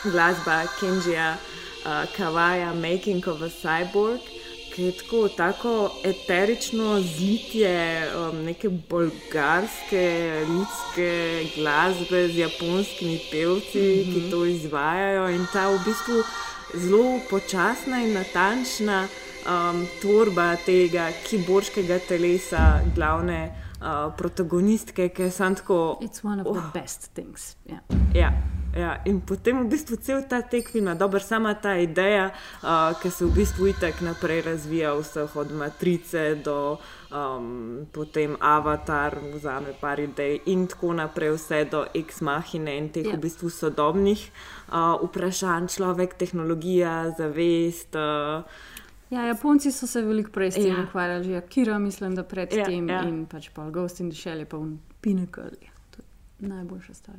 glasba 0.04 0.64
Kenjija 0.80 1.36
uh, 1.38 2.04
Kawaja 2.18 2.74
Making 2.74 3.28
of 3.28 3.42
a 3.42 3.50
Cyborg, 3.50 4.22
je 4.78 4.92
tako, 4.92 5.28
tako 5.28 5.92
eterično 6.04 7.02
zlitje 7.02 8.12
um, 8.12 8.44
neke 8.44 8.70
bolgarske 8.70 10.46
ljudske 10.48 11.44
glasbe 11.56 12.28
z 12.28 12.38
japonskimi 12.38 13.20
pevci, 13.32 13.80
mm 13.80 14.12
-hmm. 14.12 14.14
ki 14.14 14.32
to 14.32 14.46
izvajajo 14.46 15.30
in 15.30 15.48
ta 15.54 15.70
v 15.70 15.80
bistvu 15.86 16.24
zelo 16.74 17.20
počasna 17.30 18.04
in 18.04 18.14
natančna 18.14 19.08
um, 19.08 19.88
tvorba 20.02 20.56
tega 20.66 21.12
kiborškega 21.30 22.00
telesa, 22.00 22.80
glavne 22.96 23.65
uh, 23.82 24.14
protagonistke, 24.18 25.10
ki 25.10 25.22
je 25.22 25.32
sam 25.32 25.56
tako. 25.56 25.98
It's 26.02 26.24
one 26.24 26.42
of 26.42 26.56
the 26.56 26.80
best 26.82 27.14
things. 27.14 27.56
Yeah. 27.66 27.80
Ja, 28.14 28.32
ja. 28.76 29.02
In 29.06 29.22
potem 29.22 29.64
v 29.64 29.70
bistvu 29.70 29.98
cel 29.98 30.24
ta 30.30 30.42
tek 30.42 30.70
filma, 30.72 30.96
dobro, 30.96 31.20
sama 31.20 31.54
ta 31.54 31.76
ideja, 31.76 32.32
uh, 32.64 32.96
ki 33.02 33.12
se 33.12 33.26
v 33.26 33.32
bistvu 33.36 33.68
itek 33.74 34.02
naprej 34.02 34.42
razvija, 34.42 34.94
vseh 34.96 35.36
od 35.36 35.52
Matrice 35.52 36.36
do 36.44 36.78
um, 37.12 37.88
potem 37.92 38.38
Avatar, 38.40 39.18
vzame 39.34 39.76
par 39.80 40.00
idej 40.00 40.40
in 40.46 40.68
tako 40.68 40.94
naprej, 40.94 41.36
vse 41.36 41.66
do 41.72 41.86
Ex-Machine 41.94 42.78
in 42.78 42.90
teh 42.90 43.06
Ja. 43.06 43.16
v 43.16 43.20
bistvu 43.28 43.50
sodobnih 43.50 44.32
uh, 44.72 44.96
vprašanj, 45.04 45.68
človek, 45.68 46.16
tehnologija, 46.16 47.12
zavest. 47.18 47.96
Uh, 47.96 48.44
Ja, 49.10 49.26
Japonci 49.26 49.72
so 49.72 49.88
se 49.88 50.02
veliko 50.02 50.32
prej 50.32 50.52
s 50.52 50.56
tem 50.56 50.68
Ja. 50.68 50.84
ukvarjali, 50.84 51.24
že 51.24 51.38
Akira, 51.38 51.80
mislim, 51.80 52.16
da 52.16 52.24
predtem 52.24 52.90
Ja, 52.90 53.02
ja, 53.02 53.10
in 53.10 53.26
pač 53.26 53.50
pa 53.54 53.70
Ghost 53.70 54.00
in 54.00 54.10
the 54.10 54.18
Shell 54.18 54.40
je 54.40 54.46
pa 54.46 54.58
un 54.58 54.80
pinnacle. 55.02 55.44
Ja, 55.62 55.72
to 55.92 56.02
je 56.40 56.48
najboljša 56.50 56.94
stvar. 56.94 57.16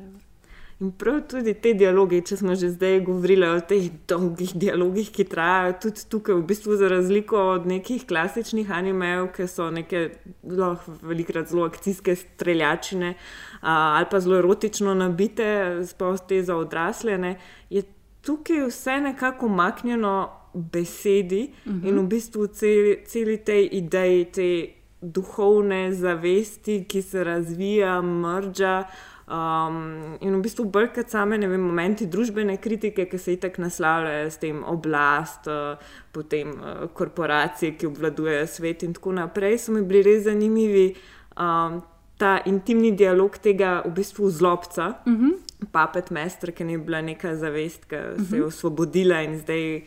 In 0.81 0.91
prav 0.93 1.23
tudi 1.25 1.55
te 1.55 1.73
dialoge, 1.73 2.19
če 2.21 2.37
smo 2.37 2.55
že 2.55 2.69
zdaj 2.75 2.99
govorili 3.07 3.47
o 3.49 3.61
teh 3.65 3.87
dolgih 4.09 4.51
dialogih, 4.61 5.09
ki 5.09 5.25
trajajo 5.25 5.73
tudi 5.87 6.05
tukaj, 6.13 6.35
v 6.37 6.45
bistvu 6.51 6.77
za 6.77 6.91
razliko 6.93 7.41
od 7.55 7.67
nekih 7.67 8.05
klasičnih 8.07 8.71
animejev, 8.71 9.31
ki 9.33 9.47
so 9.49 9.71
neke 9.71 10.11
zelo, 10.45 10.77
velikrat 11.01 11.49
zelo 11.49 11.65
akcijske 11.65 12.17
streljačine 12.17 13.15
ali 13.63 14.07
pa 14.11 14.21
zelo 14.21 14.37
erotično 14.37 14.95
nabite, 14.95 15.81
sploh 15.89 16.21
te 16.29 16.43
za 16.45 16.57
odrasle, 16.57 17.17
ne, 17.19 17.39
je 17.71 17.83
tukaj 18.21 18.67
vse 18.69 19.01
nekako 19.01 19.49
maknjeno 19.49 20.29
besedi 20.57 21.53
uh 21.67 21.73
-huh. 21.73 21.89
in 21.89 21.99
v 21.99 22.07
bistvu 22.07 22.47
celi, 22.47 22.99
celi 23.07 23.39
tej 23.39 23.69
ideji, 23.73 24.25
te 24.25 24.69
duhovne 25.01 25.93
zavesti, 25.93 26.85
ki 26.89 27.03
se 27.03 27.25
razvija, 27.25 28.03
mrža. 28.03 28.85
Um, 29.27 30.17
in 30.21 30.37
v 30.37 30.41
bistvu 30.43 30.65
bolj 30.71 30.93
kot 30.95 31.11
same 31.11 31.39
vem, 31.39 31.61
momenti 31.61 32.07
družbene 32.07 32.57
kritike, 32.63 33.09
ki 33.11 33.19
se 33.19 33.33
itak 33.35 33.59
naslavljajo 33.59 34.31
s 34.31 34.39
tem 34.39 34.63
oblast, 34.65 35.49
uh, 35.51 35.83
potem 36.13 36.53
uh, 36.55 36.87
korporacije, 36.95 37.75
ki 37.75 37.87
obvladujejo 37.87 38.47
svet 38.47 38.83
in 38.83 38.95
tako 38.95 39.13
naprej, 39.13 39.59
so 39.59 39.75
mi 39.75 39.83
bili 39.83 40.03
res 40.03 40.25
zanimivi. 40.25 40.95
Um, 41.37 41.83
ta 42.17 42.39
intimni 42.49 42.95
dialog 42.97 43.35
tega 43.43 43.83
v 43.85 43.91
bistvu 43.99 44.31
zlobca, 44.31 44.87
uh 45.05 45.13
-huh. 45.13 45.35
papet 45.73 46.11
mester, 46.11 46.53
ki 46.53 46.65
ni 46.65 46.79
bila 46.79 47.03
neka 47.03 47.35
zavest, 47.37 47.85
ki 47.85 47.97
uh 47.97 48.03
-huh. 48.03 48.31
se 48.31 48.37
je 48.37 48.45
osvobodila 48.45 49.23
in 49.23 49.39
zdaj 49.39 49.83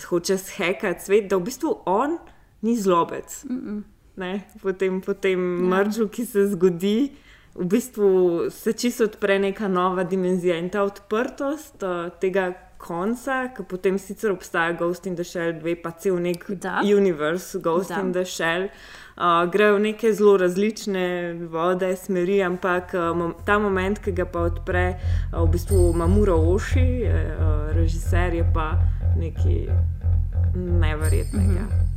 hoče 0.00 0.38
shekati 0.38 1.04
svet, 1.04 1.30
da 1.30 1.36
v 1.36 1.44
bistvu 1.44 1.82
on 1.86 2.18
ni 2.62 2.76
zlobec. 2.76 3.44
Uh 3.44 3.56
-uh. 3.56 3.82
Ne, 4.16 4.42
potem 4.62 5.00
potem 5.00 5.40
ja. 5.40 5.68
mržu, 5.68 6.08
ki 6.08 6.26
se 6.26 6.46
zgodi, 6.48 7.12
v 7.54 7.64
bistvu 7.64 8.40
se 8.50 8.72
čisto 8.72 9.04
odpre 9.04 9.38
neka 9.38 9.68
nova 9.68 10.04
dimenzija 10.04 10.56
in 10.58 10.70
ta 10.70 10.82
odprtost 10.82 11.82
uh, 11.82 12.12
tega 12.20 12.52
konca, 12.78 13.48
ki 13.56 13.62
potem 13.68 13.98
sicer 13.98 14.30
obstaja 14.32 14.72
Ghost 14.72 15.06
in 15.06 15.14
the 15.14 15.24
Shell 15.24 15.52
2, 15.52 15.82
pa 15.82 15.90
cel 15.90 16.20
nek 16.20 16.50
Da. 16.50 16.80
univerz 16.96 17.56
Ghost 17.62 17.88
Da. 17.88 18.00
in 18.00 18.12
the 18.12 18.24
Shell. 18.24 18.64
Uh, 18.64 18.70
grejo 19.52 19.76
v 19.76 19.80
neke 19.80 20.12
zelo 20.12 20.36
različne 20.36 21.06
vode, 21.50 21.96
smeri, 21.96 22.42
ampak 22.42 22.94
uh, 22.94 23.30
ta 23.46 23.58
moment, 23.58 23.98
ki 23.98 24.12
ga 24.12 24.26
pa 24.26 24.48
odpre 24.50 24.84
uh, 24.96 25.42
v 25.44 25.50
bistvu 25.54 25.92
Mamuro 25.94 26.36
Oši, 26.54 26.88
uh, 27.06 27.70
režiser, 27.76 28.34
je 28.34 28.46
pa 28.54 28.72
nekaj 29.16 29.66
neverjetnega. 30.54 31.62
Mm 31.62 31.70
-hmm. 31.70 31.91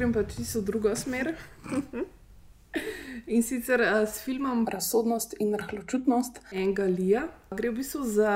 Grem 0.00 0.12
pa 0.16 0.24
čisto 0.24 0.60
v 0.60 0.64
drugo 0.64 0.96
smer. 0.96 1.36
In 3.34 3.42
sicer 3.42 3.80
uh, 3.84 4.08
s 4.08 4.24
filmom 4.24 4.64
Razsodnost 4.64 5.34
in 5.42 5.52
rahločutnost 5.52 6.40
Enga 6.52 6.86
Lija. 6.88 7.26
Gre 7.52 7.68
v 7.68 7.82
bistvu 7.82 8.06
za 8.08 8.34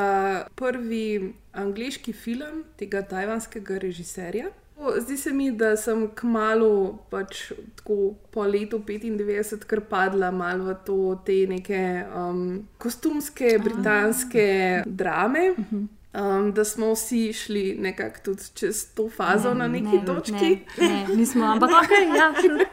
prvi 0.59 1.33
angliški 1.57 2.13
film 2.13 2.65
tega 2.77 3.01
tajvanskega 3.03 3.79
režiserja. 3.81 4.53
Zdi 4.77 5.17
se 5.17 5.33
mi, 5.33 5.53
da 5.55 5.77
sem 5.79 6.09
kmalo, 6.19 6.99
pač 7.09 7.55
tako 7.79 8.13
po 8.35 8.45
letu 8.45 8.83
95, 8.85 9.65
kar 9.71 9.81
padla 9.89 10.33
malo 10.35 10.67
v 10.69 10.77
to, 10.85 10.99
te 11.25 11.47
neke 11.49 11.81
um, 12.11 12.67
kostumske 12.77 13.55
britanske 13.63 14.47
drame. 14.85 15.55
Um, 16.15 16.53
da 16.53 16.65
smo 16.65 16.93
vsi 16.93 17.33
šli 17.33 17.77
nekako 17.79 18.21
tudi 18.25 18.43
čez 18.55 18.85
to 18.95 19.09
fazo 19.11 19.55
ne, 19.55 19.59
na 19.59 19.69
neki 19.69 19.97
ne, 19.97 20.05
točki. 20.07 20.59
Ne, 20.79 20.89
ne, 20.89 21.07
nismo, 21.17 21.45
ampak 21.45 21.71
ok, 21.83 21.91
ja, 22.17 22.29
sure. 22.41 22.67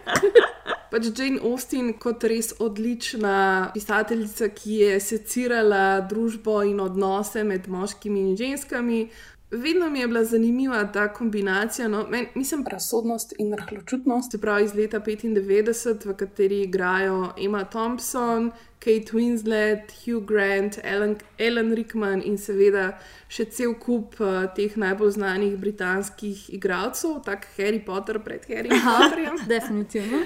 Pač 0.91 1.07
Jane 1.17 1.39
Austen 1.39 1.93
kot 1.97 2.23
res 2.27 2.51
odlična 2.59 3.71
pisateljica, 3.73 4.49
ki 4.53 4.75
je 4.83 4.99
secirala 4.99 6.01
družbo 6.05 6.59
in 6.67 6.83
odnose 6.83 7.45
med 7.47 7.69
moškimi 7.71 8.19
in 8.19 8.37
ženskami. 8.37 9.05
Vedno 9.51 9.89
mi 9.89 9.99
je 9.99 10.07
bila 10.07 10.23
zanimiva 10.23 10.91
ta 10.91 11.13
kombinacija. 11.13 11.87
No, 11.87 12.07
men, 12.09 12.25
mislim, 12.35 12.65
razsodnost 12.71 13.33
in 13.37 13.53
rahločutnost, 13.53 14.31
se 14.31 14.41
pravi 14.41 14.63
iz 14.63 14.73
leta 14.73 14.99
95, 14.99 16.05
v 16.05 16.15
kateri 16.17 16.61
igrajo 16.61 17.33
Emma 17.37 17.63
Thompson, 17.63 18.51
Kate 18.79 19.11
Winslet, 19.13 19.91
Hugh 20.05 20.25
Grant, 20.27 20.77
Alan, 20.83 21.15
Alan 21.39 21.73
Rickman 21.73 22.21
in 22.25 22.37
seveda 22.37 22.93
še 23.27 23.45
cel 23.51 23.75
kup 23.79 24.15
uh, 24.23 24.45
teh 24.55 24.77
najbolj 24.77 25.11
znanih 25.17 25.57
britanskih 25.59 26.47
igralcev, 26.55 27.19
tako 27.25 27.51
Harry 27.57 27.83
Potter 27.85 28.21
pred 28.23 28.47
Harry 28.47 28.71
Potterjem. 28.71 29.43
Definitivno. 29.55 30.23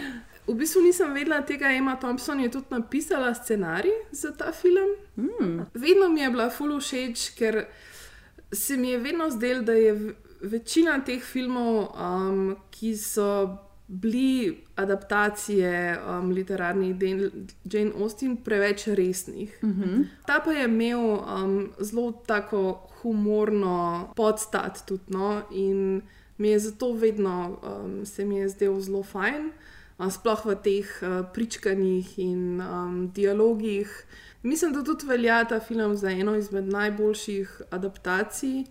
V 0.47 0.53
bistvu 0.53 0.85
nisem 0.85 1.13
vedela 1.13 1.41
tega, 1.41 1.73
Emma 1.73 1.95
Thompson 1.97 2.39
je 2.39 2.51
tudi 2.53 2.69
napisala 2.69 3.33
scenarij 3.33 3.97
za 4.11 4.31
ta 4.31 4.51
film. 4.53 4.93
Mm. 5.17 5.65
Vedno 5.73 6.09
mi 6.09 6.21
je 6.21 6.29
bila 6.29 6.49
full 6.53 6.77
všeč, 6.79 7.31
ker 7.39 7.63
se 8.51 8.77
mi 8.77 8.89
je 8.89 8.97
vedno 8.97 9.29
zdelo, 9.29 9.61
da 9.61 9.73
je 9.73 10.15
večina 10.41 10.99
teh 11.05 11.23
filmov, 11.23 11.87
um, 11.95 12.55
ki 12.71 12.97
so 12.97 13.57
bili 13.87 14.63
adaptacije 14.75 15.99
um, 15.99 16.31
literarnih 16.31 16.95
del 16.95 17.29
Jane 17.63 17.91
Austen, 17.99 18.37
preveč 18.37 18.87
resnih. 18.87 19.59
Mm 19.63 19.69
-hmm. 19.69 20.05
Ta 20.25 20.41
pa 20.45 20.51
je 20.51 20.65
imel 20.65 20.99
um, 20.99 21.71
zelo 21.79 22.11
tako 22.11 22.89
humorno 23.01 24.09
podstat 24.15 24.85
tudi, 24.85 25.03
no? 25.07 25.41
in 25.51 26.01
mi 26.37 26.49
je 26.49 26.59
zato 26.59 26.93
vedno 26.93 27.59
um, 27.63 28.05
se 28.05 28.25
mi 28.25 28.37
je 28.37 28.49
zdel 28.49 28.79
zelo 28.79 29.03
fajn. 29.03 29.45
Uh, 29.97 30.11
sploh 30.11 30.45
v 30.45 30.55
teh 30.55 30.87
uh, 31.01 31.23
pričkanjih 31.33 32.19
in 32.19 32.61
um, 32.61 33.11
dialogih. 33.15 33.87
Mislim, 34.45 34.73
da 34.73 34.83
tudi 34.83 35.05
velja 35.05 35.43
ta 35.45 35.59
film 35.59 35.95
za 35.95 36.09
eno 36.09 36.35
izmed 36.35 36.67
najboljših 36.67 37.61
adaptacij 37.69 38.63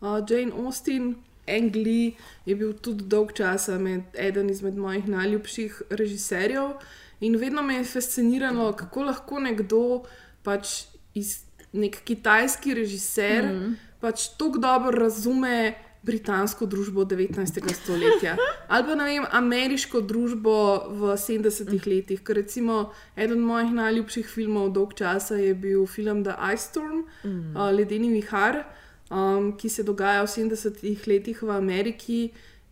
uh, 0.00 0.08
Jane 0.28 0.52
Austen. 0.64 1.14
Angli 1.48 2.14
je 2.46 2.56
bil 2.56 2.72
tudi 2.72 3.04
dolg 3.04 3.32
časa 3.34 3.78
med, 3.78 4.02
eden 4.14 4.50
izmed 4.50 4.76
mojih 4.76 5.08
najljubših 5.08 5.82
režiserjev 5.90 6.76
in 7.20 7.36
vedno 7.36 7.62
me 7.62 7.74
je 7.74 7.84
fasciniralo, 7.84 8.72
kako 8.72 9.02
lahko 9.02 9.40
nekdo, 9.40 10.04
pač 10.42 10.84
iz 11.14 11.40
nek 11.72 11.96
kitajski 12.04 12.74
režiser, 12.74 13.44
mm 13.44 13.58
-hmm. 13.58 13.74
pač 14.00 14.28
tako 14.38 14.58
dobro 14.58 14.98
razume 14.98 15.74
britansko 16.02 16.66
družbo 16.66 17.04
19. 17.04 17.74
stoletja 17.74 18.36
ali 18.68 18.84
pa 18.86 18.94
vem, 19.04 19.24
ameriško 19.30 20.00
družbo 20.00 20.54
v 20.88 21.14
70-ih 21.16 21.86
letih. 21.86 22.22
Ker 22.24 22.36
recimo 22.36 22.92
eden 23.16 23.42
mojih 23.44 23.72
najljubših 23.76 24.28
filmov 24.28 24.72
dolg 24.72 24.94
časa 24.98 25.36
je 25.36 25.54
bil 25.54 25.86
film 25.86 26.24
The 26.24 26.36
Ice 26.54 26.70
Storm, 26.70 27.04
mm. 27.24 27.56
uh, 27.56 27.68
Ledeni 27.70 28.10
vihar, 28.12 28.64
um, 29.10 29.52
ki 29.56 29.68
se 29.68 29.82
dogaja 29.82 30.24
v 30.24 30.32
70-ih 30.32 31.06
letih 31.06 31.42
v 31.42 31.52
Ameriki. 31.52 32.22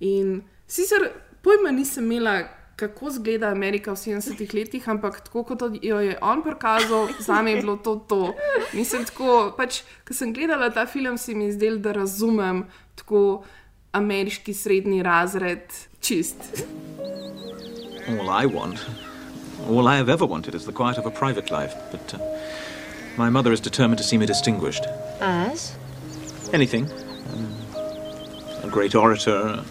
In 0.00 0.40
sicer 0.66 1.10
pojma 1.42 1.70
nisem 1.70 2.10
imela. 2.10 2.56
Kako 2.80 3.10
izgleda 3.12 3.50
Amerika 3.52 3.92
v 3.92 4.00
70-ih 4.00 4.54
letih, 4.56 4.86
ampak 4.88 5.18
tako 5.20 5.42
kot 5.44 5.60
jo 5.84 5.98
je 6.00 6.14
on 6.24 6.40
prikazal, 6.40 7.10
za 7.20 7.42
me 7.42 7.52
je 7.52 7.60
bilo 7.60 7.76
to. 7.76 7.98
to. 8.08 8.32
Mislim, 8.72 9.04
tako, 9.04 9.52
pač, 9.52 9.82
ko 10.08 10.16
sem 10.16 10.32
gledala 10.32 10.70
ta 10.72 10.86
film, 10.88 11.18
se 11.20 11.34
mi 11.34 11.50
je 11.50 11.58
zdelo, 11.58 11.76
da 11.76 11.92
razumem 11.92 12.64
tako 13.00 13.42
ameriški 13.92 14.54
srednji 14.54 15.02
razred 15.02 15.72
čist. 16.00 16.64
All 18.08 18.30
I 18.30 18.46
want, 18.46 18.78
all 19.68 19.88
I 19.88 19.96
have 19.96 20.08
ever 20.08 20.26
wanted, 20.26 20.54
is 20.54 20.64
the 20.64 20.72
quiet 20.72 20.98
of 20.98 21.06
a 21.06 21.10
private 21.10 21.50
life. 21.50 21.74
But 21.90 22.14
uh, 22.14 22.18
my 23.16 23.30
mother 23.30 23.52
is 23.52 23.60
determined 23.60 23.98
to 23.98 24.04
see 24.04 24.18
me 24.18 24.26
distinguished. 24.26 24.84
As? 25.20 25.72
Anything. 26.52 26.88
Um, 27.32 27.54
a 28.64 28.68
great 28.70 28.94
orator, 28.94 29.36
a 29.36 29.64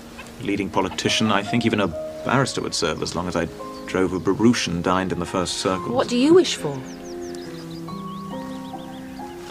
leading 0.43 0.69
politician, 0.69 1.31
I 1.31 1.43
think 1.43 1.65
even 1.65 1.81
a 1.81 1.87
barrister 2.25 2.61
would 2.61 2.75
serve 2.75 3.01
as 3.01 3.15
long 3.15 3.27
as 3.27 3.35
I 3.35 3.47
drove 3.87 4.13
a 4.13 4.19
barouche 4.19 4.67
and 4.67 4.83
dined 4.83 5.11
in 5.11 5.19
the 5.19 5.25
first 5.25 5.57
circle. 5.57 5.95
What 5.95 6.07
do 6.07 6.17
you 6.17 6.33
wish 6.33 6.55
for? 6.55 6.77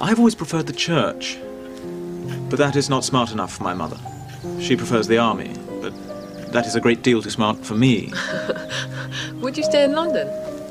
I've 0.01 0.19
always 0.19 0.35
preferred 0.35 0.67
the 0.67 0.73
church. 0.73 1.39
But 2.51 2.59
that 2.59 2.77
is 2.77 2.89
not 2.89 3.05
smart 3.05 3.33
enough 3.33 3.57
for 3.57 3.63
my 3.63 3.75
mother. 3.75 3.99
She 4.61 4.77
prefers 4.77 5.07
the 5.07 5.19
army, 5.19 5.55
but 5.81 5.93
that 6.53 6.67
is 6.67 6.75
a 6.75 6.81
great 6.81 7.03
deal 7.03 7.23
too 7.23 7.31
smart 7.31 7.65
for 7.65 7.75
me. 7.75 8.13
Would 9.41 9.57
you 9.57 9.65
stay 9.65 9.85
in 9.85 9.93
London? 9.93 10.29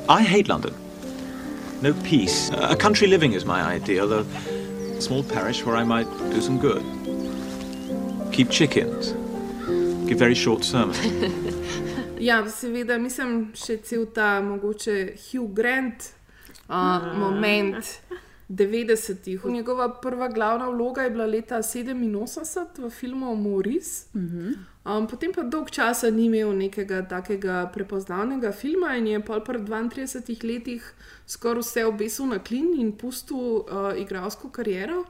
I 0.10 0.24
hate 0.24 0.48
London. 0.48 0.74
No 1.82 1.94
peace. 2.04 2.50
A 2.54 2.76
country 2.76 3.08
living 3.08 3.34
is 3.34 3.46
my 3.46 3.62
ideal, 3.62 4.12
a 4.12 4.26
small 5.02 5.24
parish 5.24 5.64
where 5.64 5.76
I 5.76 5.84
might 5.84 6.08
do 6.32 6.42
some 6.42 6.58
good. 6.58 6.84
Keep 8.32 8.50
chickens. 8.50 9.14
Give 10.08 10.18
very 10.18 10.36
short 10.36 10.64
sermons. 10.64 10.98
ja, 12.20 12.42
seveda, 12.50 12.98
mislim, 12.98 13.52
še 13.56 13.78
cel 13.84 14.08
ta 14.16 14.40
mogoče 14.42 15.14
Hugh 15.16 15.50
Grant 15.54 16.14
uh, 16.70 17.14
moment. 17.18 18.00
90-ih. 18.50 19.46
Njegova 19.46 20.02
prva 20.02 20.28
glavna 20.28 20.70
vloga 20.70 21.02
je 21.02 21.10
bila 21.10 21.26
leta 21.26 21.58
87 21.58 22.66
v 22.78 22.90
filmu 22.90 23.36
Maurice. 23.36 24.08
Mm 24.14 24.20
-hmm. 24.20 24.98
um, 24.98 25.08
potem 25.08 25.34
pa 25.34 25.44
dolg 25.44 25.70
časa 25.70 26.10
ni 26.10 26.26
imel 26.26 26.58
nekega 26.58 27.08
takega 27.08 27.72
prepoznavnega 27.74 28.52
filma 28.52 28.96
in 28.96 29.08
je 29.08 29.26
pol 29.26 29.44
pred 29.44 29.62
32 29.62 30.54
letih 30.54 30.94
skoraj 31.26 31.62
vse 31.62 31.86
obesil 31.86 32.26
na 32.26 32.40
klin 32.40 32.80
in 32.80 32.92
pustil 32.92 33.38
uh, 33.38 33.66
igralsko 33.98 34.50
kariero. 34.50 35.06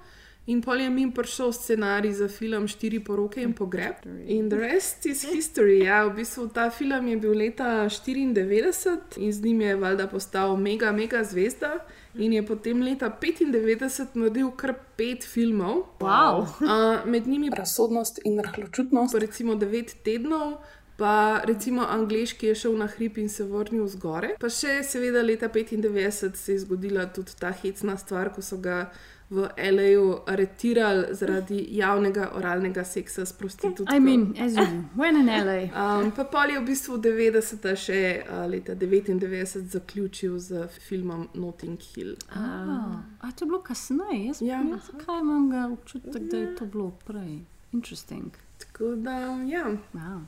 In 0.47 0.61
pol 0.61 0.79
je 0.79 0.89
mi 0.89 1.11
prišel 1.11 1.51
scenarij 1.51 2.13
za 2.13 2.27
film 2.27 2.67
Štiri 2.67 3.01
poroke 3.03 3.41
in 3.41 3.53
pogreb. 3.53 3.95
In 4.27 4.49
the 4.49 4.55
rest 4.55 5.05
is 5.05 5.25
history. 5.27 5.83
Ja, 5.83 6.05
v 6.07 6.15
bistvu 6.15 6.47
ta 6.47 6.69
film 6.71 7.07
je 7.07 7.17
bil 7.17 7.35
leta 7.35 7.89
94 7.89 9.17
in 9.17 9.33
z 9.33 9.43
njim 9.43 9.61
je 9.61 9.75
valjda 9.75 10.07
postal 10.07 10.55
mega, 10.57 10.91
mega 10.91 11.23
zvezda 11.23 11.83
in 12.15 12.33
je 12.33 12.45
potem 12.45 12.81
leta 12.81 13.11
95 13.21 14.15
naredil 14.15 14.51
kar 14.55 14.73
pet 14.95 15.27
filmov. 15.27 15.83
Wow. 15.99 16.47
Uh, 16.63 17.05
med 17.05 17.27
njimi 17.27 17.49
razsodnost 17.49 18.19
in 18.23 18.39
rahločutnost, 18.39 19.15
recimo 19.19 19.55
devet 19.55 19.95
tednov. 20.03 20.63
Pa 20.97 21.41
recimo 21.45 21.85
angliški 21.85 22.47
je 22.47 22.55
šel 22.55 22.77
na 22.77 22.87
hrib 22.87 23.17
in 23.17 23.29
se 23.29 23.43
vrnil 23.43 23.85
zgore. 23.87 24.31
Pa 24.39 24.49
še 24.49 24.79
seveda 24.83 25.21
leta 25.21 25.49
95 25.49 26.35
se 26.35 26.55
je 26.55 26.59
zgodila 26.63 27.05
tudi 27.13 27.35
ta 27.39 27.51
hecna 27.51 27.97
stvar, 27.97 28.31
ko 28.33 28.41
so 28.41 28.57
ga 28.57 28.87
v 29.29 29.49
L.A.U. 29.57 30.19
aretirali 30.27 31.15
zaradi 31.15 31.65
javnega 31.69 32.29
oralnega 32.35 32.83
seksa 32.83 33.25
s 33.25 33.33
prostitutko. 33.33 33.95
I 33.95 33.99
mean, 33.99 34.35
as 34.39 34.55
you 34.55 34.65
when 34.95 35.15
in 35.19 35.29
L.A. 35.29 35.67
Um, 35.75 36.11
pa 36.11 36.23
pol 36.23 36.49
je 36.49 36.59
v 36.59 36.65
bistvu 36.65 36.97
90. 36.97 37.67
še 37.75 37.99
uh, 38.23 38.45
leta 38.47 38.75
99 38.75 39.67
zaključil 39.73 40.39
z 40.39 40.67
filmom 40.87 41.27
Notting 41.33 41.79
Hill. 41.81 42.15
Ah, 42.29 43.03
a 43.19 43.31
to 43.31 43.45
je 43.45 43.49
bilo 43.49 43.59
kasneje, 43.61 44.25
jaz 44.27 44.41
Ja. 44.41 44.61
ja. 44.63 44.79
zakaj 44.85 45.19
imam 45.21 45.49
ga 45.49 45.67
občutek, 45.73 46.23
da 46.31 46.37
je 46.37 46.55
to 46.55 46.65
bilo 46.65 46.91
prej. 47.05 47.41
Interesting. 47.73 48.31
Tako 48.57 48.95
da, 48.95 49.19
ja, 49.45 49.65
Wow. 49.93 50.23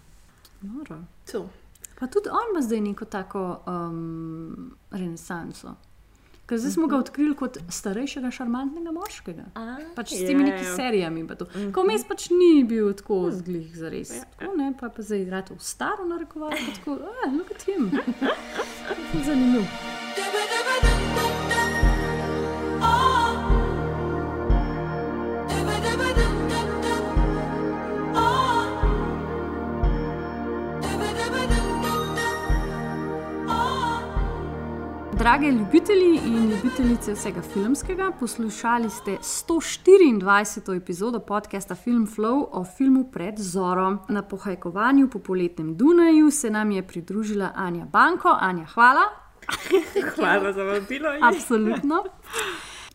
Noro. 0.62 1.04
to. 1.32 1.50
Pa 2.00 2.08
tudi 2.08 2.30
on 2.30 2.52
ima 2.52 2.62
zdaj 2.62 2.82
neko 2.82 3.06
tako 3.06 3.60
um, 3.68 4.76
renesanso. 4.92 5.76
Ker 6.50 6.58
zdaj 6.58 6.72
smo 6.72 6.88
ga 6.90 6.98
odkrili 6.98 7.36
kot 7.38 7.60
starejšega, 7.70 8.32
šarmantnega 8.34 8.90
moškega. 8.92 9.44
Pač 9.96 10.16
s 10.16 10.24
temi 10.26 10.42
Ja, 10.42 10.48
nekimi 10.50 10.66
ja. 10.66 10.76
serijami. 10.76 11.28
pa 11.28 11.36
to. 11.36 11.46
Ko 11.74 11.84
mes 11.86 12.02
pač 12.04 12.30
ni 12.34 12.64
bil 12.66 12.90
tako 12.98 13.30
zglih 13.32 13.70
za 13.78 13.90
res. 13.94 14.16
Tako, 14.34 14.56
ne, 14.58 14.74
pa, 14.80 14.90
pa 14.90 15.06
zdaj 15.06 15.22
igrate 15.22 15.54
v 15.54 15.62
staro 15.62 16.10
narekovanje. 16.10 16.74
Tako, 16.82 16.98
ah, 17.06 17.30
look 17.30 17.52
at 17.54 17.62
him. 17.70 17.92
Ful 19.14 19.99
Drage 35.20 35.52
ljubitelji 35.52 36.20
in 36.26 36.50
ljubitelice 36.50 37.14
vsega 37.14 37.42
filmskega, 37.42 38.12
poslušali 38.20 38.90
ste 38.90 39.12
124. 39.12 40.78
epizodo 40.78 41.20
podcasta 41.20 41.76
Film 41.76 42.08
Flow 42.08 42.46
o 42.52 42.66
filmu 42.78 43.12
Pred 43.12 43.36
Zoro. 43.38 43.98
Na 44.10 44.22
pohajkovanju 44.22 45.10
po 45.10 45.20
poletnem 45.20 45.78
Dunaju 45.78 46.32
se 46.32 46.50
nam 46.50 46.72
je 46.72 46.88
pridružila 46.88 47.52
Anja 47.56 47.86
Banko. 47.86 48.38
Anja, 48.40 48.66
hvala. 48.66 49.02
Hvala 50.16 50.54
za 50.54 50.64
vabilo. 50.64 51.10
Absolutno. 51.22 52.04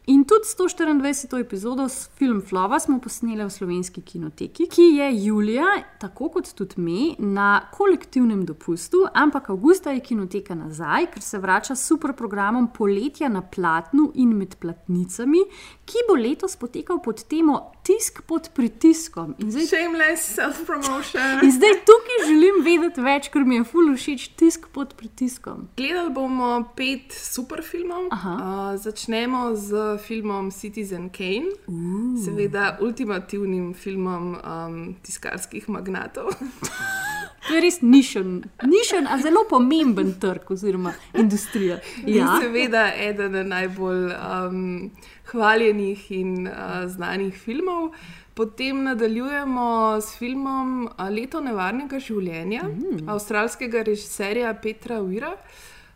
In 0.06 0.24
tudi 0.24 0.44
124. 0.44 1.38
epizodo 1.40 1.88
s 1.88 2.10
Film 2.14 2.42
Flova 2.42 2.78
smo 2.78 2.98
posneli 3.00 3.44
v 3.44 3.50
slovenski 3.50 4.02
kinoteki, 4.02 4.66
ki 4.68 4.82
je 4.82 5.06
julija, 5.24 5.64
tako 5.98 6.28
kot 6.28 6.50
tudi 6.52 6.76
mi, 6.76 7.14
na 7.18 7.70
kolektivnem 7.72 8.42
dopustu, 8.44 9.06
ampak 9.14 9.48
avgusta 9.50 9.94
je 9.96 10.02
kinoteka 10.04 10.54
nazaj, 10.54 11.06
ker 11.14 11.24
se 11.24 11.40
vrača 11.40 11.72
s 11.74 11.86
super 11.88 12.12
programom 12.12 12.68
Poletja 12.68 13.30
na 13.32 13.40
platnu 13.40 14.10
in 14.14 14.36
med 14.36 14.58
platnicami, 14.60 15.40
ki 15.88 16.04
bo 16.08 16.20
letos 16.20 16.58
potekal 16.60 17.00
pod 17.00 17.24
temo 17.24 17.72
tisk 17.84 18.22
pod 18.26 18.48
pritiskom. 18.56 19.34
In 19.38 19.50
zdaj, 19.52 19.66
Shameless 19.66 20.34
self-promotion. 20.34 21.44
in 21.44 21.52
zdaj 21.52 21.74
tukaj 21.88 22.20
želim 22.26 22.60
vedeti 22.64 23.04
več, 23.04 23.28
ker 23.32 23.44
mi 23.44 23.60
je 23.60 23.64
ful 23.68 23.92
všeč 23.94 24.28
tisk 24.40 24.68
pod 24.72 24.94
pritiskom. 24.98 25.68
Gledali 25.76 26.12
bomo 26.16 26.50
pet 26.76 27.12
super 27.12 27.62
filmov. 27.62 28.08
Uh, 28.08 28.74
začnemo 28.80 29.52
z 29.56 29.98
filmom 30.06 30.50
Citizen 30.50 31.10
Kane, 31.12 31.52
uh. 31.68 32.14
seveda 32.24 32.78
ultimativnim 32.80 33.74
filmom 33.74 34.34
um, 34.40 34.80
tiskarskih 35.04 35.68
magnatov. 35.68 36.32
To 37.48 37.54
je 37.54 37.60
res 37.60 37.80
nišen, 37.84 38.44
nišen 38.64 39.06
a 39.10 39.18
zelo 39.20 39.44
pomemben 39.48 40.14
trg 40.20 40.50
oziroma 40.54 40.94
industrija. 41.14 41.78
Ja. 42.06 42.14
In 42.24 42.46
seveda 42.46 42.86
eden 42.96 43.36
najbolj 43.48 44.06
um, 44.14 44.90
hvaljenih 45.32 46.06
in 46.12 46.48
uh, 46.48 46.84
znanih 46.88 47.36
filmov. 47.36 47.92
Potem 48.34 48.82
nadaljujemo 48.82 50.00
s 50.02 50.16
filmom 50.18 50.88
Leto 51.10 51.40
nevarnega 51.40 52.00
življenja 52.02 52.64
mm. 52.66 53.04
avstralskega 53.12 53.84
režiserja 53.86 54.50
Petra 54.62 54.98
Uira. 55.02 55.36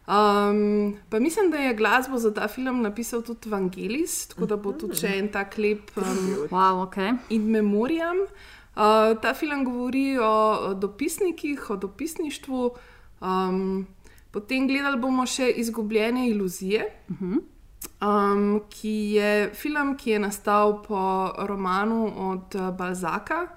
Um, 0.09 0.95
pa 1.11 1.19
mislim, 1.21 1.51
da 1.51 1.59
je 1.59 1.75
glasbo 1.75 2.19
za 2.19 2.31
ta 2.35 2.47
film 2.49 2.79
napisal 2.83 3.23
tudi 3.23 3.51
Vangelis, 3.51 4.29
tako 4.31 4.47
da 4.47 4.57
bo 4.57 4.73
tudi 4.73 4.97
še 5.01 5.17
en 5.19 5.33
tak 5.33 5.59
lep 5.59 5.91
um, 5.97 6.23
wow, 6.53 6.85
okay. 6.87 7.17
in 7.35 7.51
memoriam. 7.53 8.23
Uh, 8.23 8.58
ta 9.23 9.35
film 9.35 9.65
govori 9.65 10.19
o, 10.19 10.75
dopisnikih, 10.75 11.71
o 11.71 11.77
dopisništvu. 11.77 12.71
Um, 13.21 13.87
potem 14.31 14.69
gledali 14.69 15.01
bomo 15.01 15.27
še 15.27 15.51
Izgubljene 15.51 16.29
iluzije, 16.29 16.85
uh 17.09 17.17
-huh. 17.21 17.41
um, 18.01 18.61
ki 18.71 18.97
je 19.19 19.51
film, 19.55 19.97
ki 19.97 20.11
je 20.11 20.19
nastal 20.19 20.83
po 20.83 21.33
romanu 21.39 22.13
od 22.31 22.55
uh, 22.55 22.71
Balzaka 22.77 23.49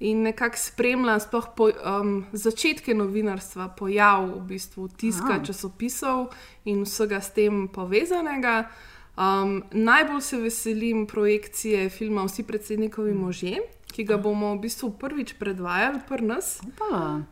in 0.00 0.22
nekako 0.22 0.56
spremlja 0.56 1.18
sploh 1.18 1.46
po, 1.56 1.68
um, 1.68 2.24
začetke 2.32 2.94
novinarstva, 2.94 3.68
pojav 3.68 4.24
v 4.36 4.40
bistvu 4.40 4.88
tiska, 4.88 5.34
Aha. 5.34 5.44
časopisov 5.44 6.30
in 6.64 6.82
vsega 6.82 7.20
s 7.20 7.32
tem 7.32 7.68
povezanega. 7.68 8.70
Um, 9.16 9.62
najbolj 9.70 10.20
se 10.20 10.36
veselim 10.36 11.06
projekcije 11.06 11.90
filma 11.90 12.24
Vsi 12.24 12.42
predsednikovi 12.42 13.14
možje, 13.14 13.58
ki 13.92 14.04
ga 14.04 14.16
bomo 14.16 14.54
v 14.54 14.60
bistvu 14.66 14.90
prvič 14.98 15.34
predvajali 15.38 16.00
pri 16.08 16.26
nas. 16.26 16.60
Uh, 16.80 17.22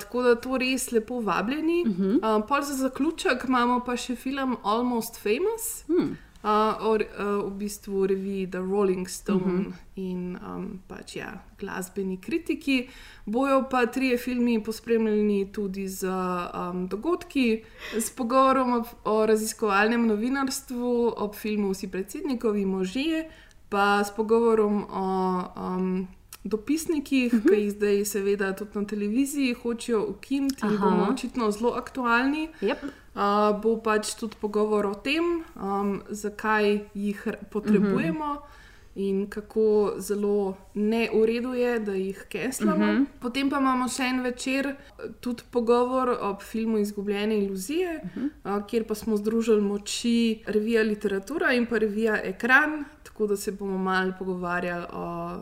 tako 0.00 0.22
da 0.22 0.34
to 0.34 0.58
res 0.58 0.90
lepo 0.92 1.20
vabljeni. 1.20 1.84
Uh 1.86 1.96
-huh. 1.96 2.14
uh, 2.18 2.46
pol 2.48 2.62
za 2.62 2.74
zaključek 2.74 3.44
imamo 3.48 3.80
pa 3.86 3.96
še 3.96 4.16
film 4.16 4.56
Almost 4.62 5.20
Famous. 5.22 5.84
Hmm. 5.86 6.16
Uh, 6.38 6.50
o, 6.86 6.94
uh, 6.94 7.50
v 7.50 7.58
bistvu 7.58 8.06
reviji 8.06 8.46
The 8.46 8.58
Rolling 8.58 9.08
Stone 9.08 9.44
uh 9.44 9.66
-huh. 9.66 9.72
in 9.96 10.38
um, 10.38 10.80
pač 10.86 11.16
ja, 11.16 11.42
glasbeni 11.58 12.16
kritiki. 12.20 12.88
Bojo 13.26 13.64
pa 13.70 13.86
trije 13.86 14.18
filmi 14.18 14.62
pospremljeni 14.62 15.52
tudi 15.52 15.88
z 15.88 16.06
um, 16.08 16.88
dogodki, 16.88 17.64
s 17.98 18.10
pogovorom 18.10 18.72
o, 18.72 18.84
o 19.04 19.26
raziskovalnem 19.26 20.06
novinarstvu, 20.06 21.14
ob 21.16 21.34
filmu 21.34 21.70
Vsi 21.70 21.90
predsednikovi 21.90 22.64
možje, 22.64 23.30
pa 23.68 24.04
s 24.04 24.10
pogovorom 24.16 24.84
o 24.90 25.42
um, 25.56 26.08
dopisnikih, 26.44 27.32
uh 27.34 27.40
-huh. 27.40 27.48
ki 27.48 27.60
jih 27.60 27.70
zdaj, 27.70 28.04
seveda, 28.04 28.52
tudi 28.52 28.70
na 28.74 28.84
televiziji 28.86 29.54
hočejo 29.54 30.06
ukiniti 30.08 30.66
in 30.66 30.78
bomo 30.80 31.06
očitno 31.10 31.50
zelo 31.50 31.70
aktualni. 31.70 32.48
Yep. 32.62 32.76
Uh, 33.14 33.60
bo 33.62 33.76
pač 33.82 34.14
tudi 34.14 34.36
pogovor 34.40 34.86
o 34.86 34.94
tem, 34.94 35.24
um, 35.56 36.02
zakaj 36.10 36.80
jih 36.94 37.26
potrebujemo 37.50 38.24
uh 38.24 38.36
-huh. 38.36 38.42
in 38.94 39.26
kako 39.30 39.92
zelo 39.98 40.56
neuredu 40.74 41.54
je, 41.54 41.78
da 41.78 41.92
jih 41.92 42.26
keslamo. 42.28 42.84
Uh 42.84 42.90
Mhm. 42.92 43.02
-huh. 43.02 43.06
Potem 43.20 43.50
pa 43.50 43.58
imamo 43.58 43.88
še 43.88 44.02
en 44.02 44.22
večer, 44.22 44.76
tudi 45.20 45.42
pogovor 45.50 46.08
o 46.20 46.36
filmu 46.40 46.78
Izgubljene 46.78 47.38
iluzije, 47.38 48.00
uh 48.04 48.22
-huh. 48.22 48.58
uh, 48.58 48.66
kjer 48.66 48.84
pa 48.84 48.94
smo 48.94 49.16
združili 49.16 49.60
moči 49.62 50.42
revija 50.46 50.82
Literatura 50.82 51.52
in 51.52 51.66
pa 51.66 51.78
revija 51.78 52.20
Ekran, 52.24 52.84
tako 53.18 53.26
da 53.26 53.36
se 53.36 53.52
bomo 53.52 53.78
malo 53.78 54.12
pogovarjali 54.18 54.86
o 54.92 55.36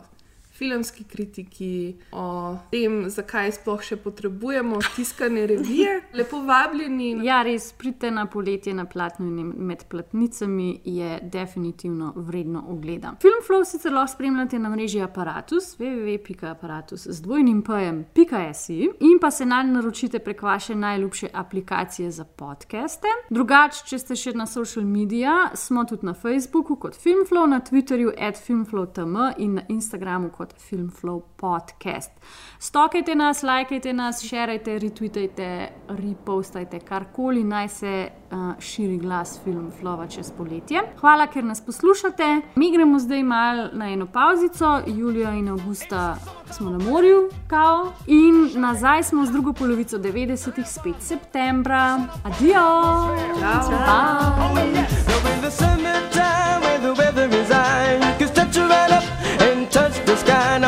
filmski 0.57 1.03
kritiki, 1.03 1.95
o 2.11 2.57
tem, 2.71 3.05
zakaj 3.09 3.51
sploh 3.59 3.81
še 3.83 3.97
potrebujemo 4.01 4.79
tiskane 4.95 5.45
revije. 5.47 6.01
Lepo 6.17 6.41
vabljeni. 6.45 7.11
Ja, 7.25 7.41
res 7.45 7.69
pridite 7.77 8.11
na 8.11 8.25
poletje 8.25 8.73
na 8.73 8.85
platnu 8.85 9.27
in 9.27 9.53
med 9.67 9.85
platnicami 9.89 10.81
je 10.85 11.19
definitivno 11.23 12.13
vredno 12.15 12.63
ogleda. 12.69 13.13
Filmflow 13.21 13.65
sicer 13.65 13.93
lahko 13.93 14.15
spremljate 14.15 14.59
na 14.59 14.69
mreži 14.69 15.01
Apparatus, 15.01 15.75
www.apparatus 15.79 17.07
z 17.07 17.21
dvojnim 17.21 17.61
pojem.si 17.61 18.79
in 18.99 19.19
pa 19.21 19.31
se 19.31 19.45
nanj 19.45 19.71
naročite 19.71 20.19
prek 20.19 20.41
vaše 20.41 20.75
najljubše 20.75 21.27
aplikacije 21.33 22.11
za 22.11 22.25
podcaste. 22.25 23.07
Drugače, 23.29 23.83
če 23.89 23.99
ste 23.99 24.15
še 24.15 24.33
na 24.33 24.45
social 24.45 24.85
medija, 24.85 25.51
smo 25.55 25.85
tudi 25.85 26.05
na 26.05 26.13
Facebooku 26.13 26.75
kot 26.75 26.95
Filmflow, 26.95 27.47
na 27.49 27.61
Twitterju 27.61 28.13
at 28.17 28.39
filmflow.tm 28.47 29.17
in 29.37 29.53
na 29.53 29.61
Instagramu 29.69 30.29
kot 30.29 30.46
Filmflow 30.69 31.21
podcast. 31.35 32.11
Stokajte 32.59 33.15
nas, 33.15 33.43
lajkajte 33.43 33.93
nas, 33.93 34.23
šerajte, 34.23 34.79
retweetajte, 34.79 35.69
repostajte, 35.87 36.79
karkoli 36.79 37.43
naj 37.43 37.67
se 37.67 38.09
uh, 38.31 38.53
širi 38.59 38.97
glas 38.97 39.39
Filmflowa 39.43 40.07
čez 40.07 40.31
poletje. 40.37 40.81
Hvala, 40.99 41.27
ker 41.27 41.43
nas 41.43 41.65
poslušate. 41.65 42.41
Mi 42.55 42.71
gremo 42.71 42.99
zdaj 42.99 43.23
mal 43.23 43.69
na 43.73 43.89
eno 43.89 44.05
pauzico, 44.05 44.81
Julija 44.87 45.33
in 45.33 45.49
Augusta 45.49 46.15
smo 46.51 46.69
na 46.69 46.77
morju, 46.77 47.29
kao, 47.47 47.93
in 48.07 48.51
nazaj 48.55 49.03
smo 49.03 49.25
z 49.25 49.31
drugo 49.31 49.53
polovico 49.53 49.97
90-ih, 49.97 50.67
spet 50.67 50.95
septembra. 50.99 51.99
Adijo! 52.23 52.63
Now 53.41 54.65
in 54.65 54.73
the 55.41 55.51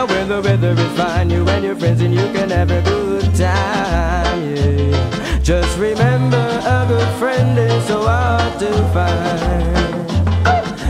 When 0.07 0.29
the 0.29 0.41
weather 0.41 0.71
is 0.71 0.97
fine, 0.97 1.29
you 1.29 1.47
and 1.49 1.63
your 1.63 1.75
friends 1.75 2.01
and 2.01 2.13
you 2.13 2.31
can 2.31 2.49
have 2.51 2.71
a 2.71 2.81
good 2.81 3.35
time. 3.35 4.55
Yeah. 4.55 5.39
Just 5.39 5.77
remember 5.77 6.37
a 6.37 6.85
good 6.87 7.09
friend 7.19 7.57
is 7.57 7.85
so 7.85 8.03
hard 8.03 8.59
to 8.59 8.71
find. 8.93 10.07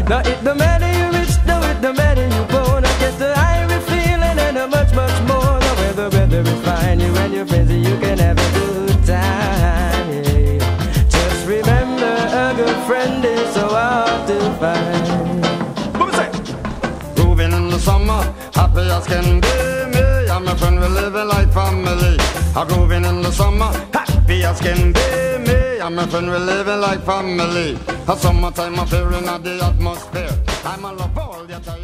Now 0.07 0.19
it 0.19 0.43
don't 0.43 0.57
matter 0.57 0.87
you 0.87 1.19
rich, 1.19 1.35
no 1.47 1.59
it 1.61 1.81
don't 1.81 1.97
matter 1.97 2.23
you 2.23 2.43
poor. 2.53 2.81
Now 2.81 2.99
get 2.99 3.17
the 3.17 3.33
Irish 3.35 3.83
feeling 3.85 4.37
and 4.47 4.57
a 4.57 4.67
much 4.67 4.93
much 4.93 5.21
more. 5.27 5.59
Now 5.59 5.75
when 5.79 5.95
the 5.95 6.09
weather 6.15 6.41
is 6.41 6.61
fine, 6.63 6.99
you 6.99 7.15
and 7.17 7.33
your 7.33 7.45
friends 7.47 7.71
and 7.71 7.83
you 7.83 7.97
can 7.97 8.19
have 8.19 8.37
a 8.37 8.49
good 8.59 9.05
time. 9.05 10.09
Yeah. 10.11 10.59
Just 11.09 11.47
remember 11.47 12.13
a 12.45 12.53
good 12.55 12.77
friend 12.85 13.25
is 13.25 13.53
so 13.55 13.69
hard 13.69 14.27
to 14.27 14.37
find. 14.59 15.48
Happy 18.59 18.85
as 18.97 19.05
can 19.07 19.39
be. 19.39 19.55
Me 19.93 20.03
and 20.33 20.45
my 20.45 20.55
friend, 20.59 20.79
we 20.79 20.87
live 20.87 21.13
living 21.13 21.27
like 21.27 21.51
family. 21.53 22.15
A 22.59 22.65
grooving 22.67 23.05
in 23.05 23.21
the 23.21 23.31
summer, 23.31 23.71
happy 23.93 24.43
as 24.43 24.59
can 24.59 24.91
be. 24.97 25.07
Me 25.47 25.79
and 25.85 25.95
my 25.95 26.05
friend, 26.07 26.27
we 26.27 26.37
live 26.37 26.67
living 26.67 26.81
like 26.81 27.01
family. 27.11 27.77
A 28.07 28.15
summertime 28.17 28.79
affair 28.79 29.11
in 29.17 29.25
the 29.25 29.53
atmosphere. 29.69 30.35
I'm 30.65 30.83
a 30.85 30.91
love 30.93 31.17
all 31.17 31.45
the 31.45 31.59
time. 31.59 31.79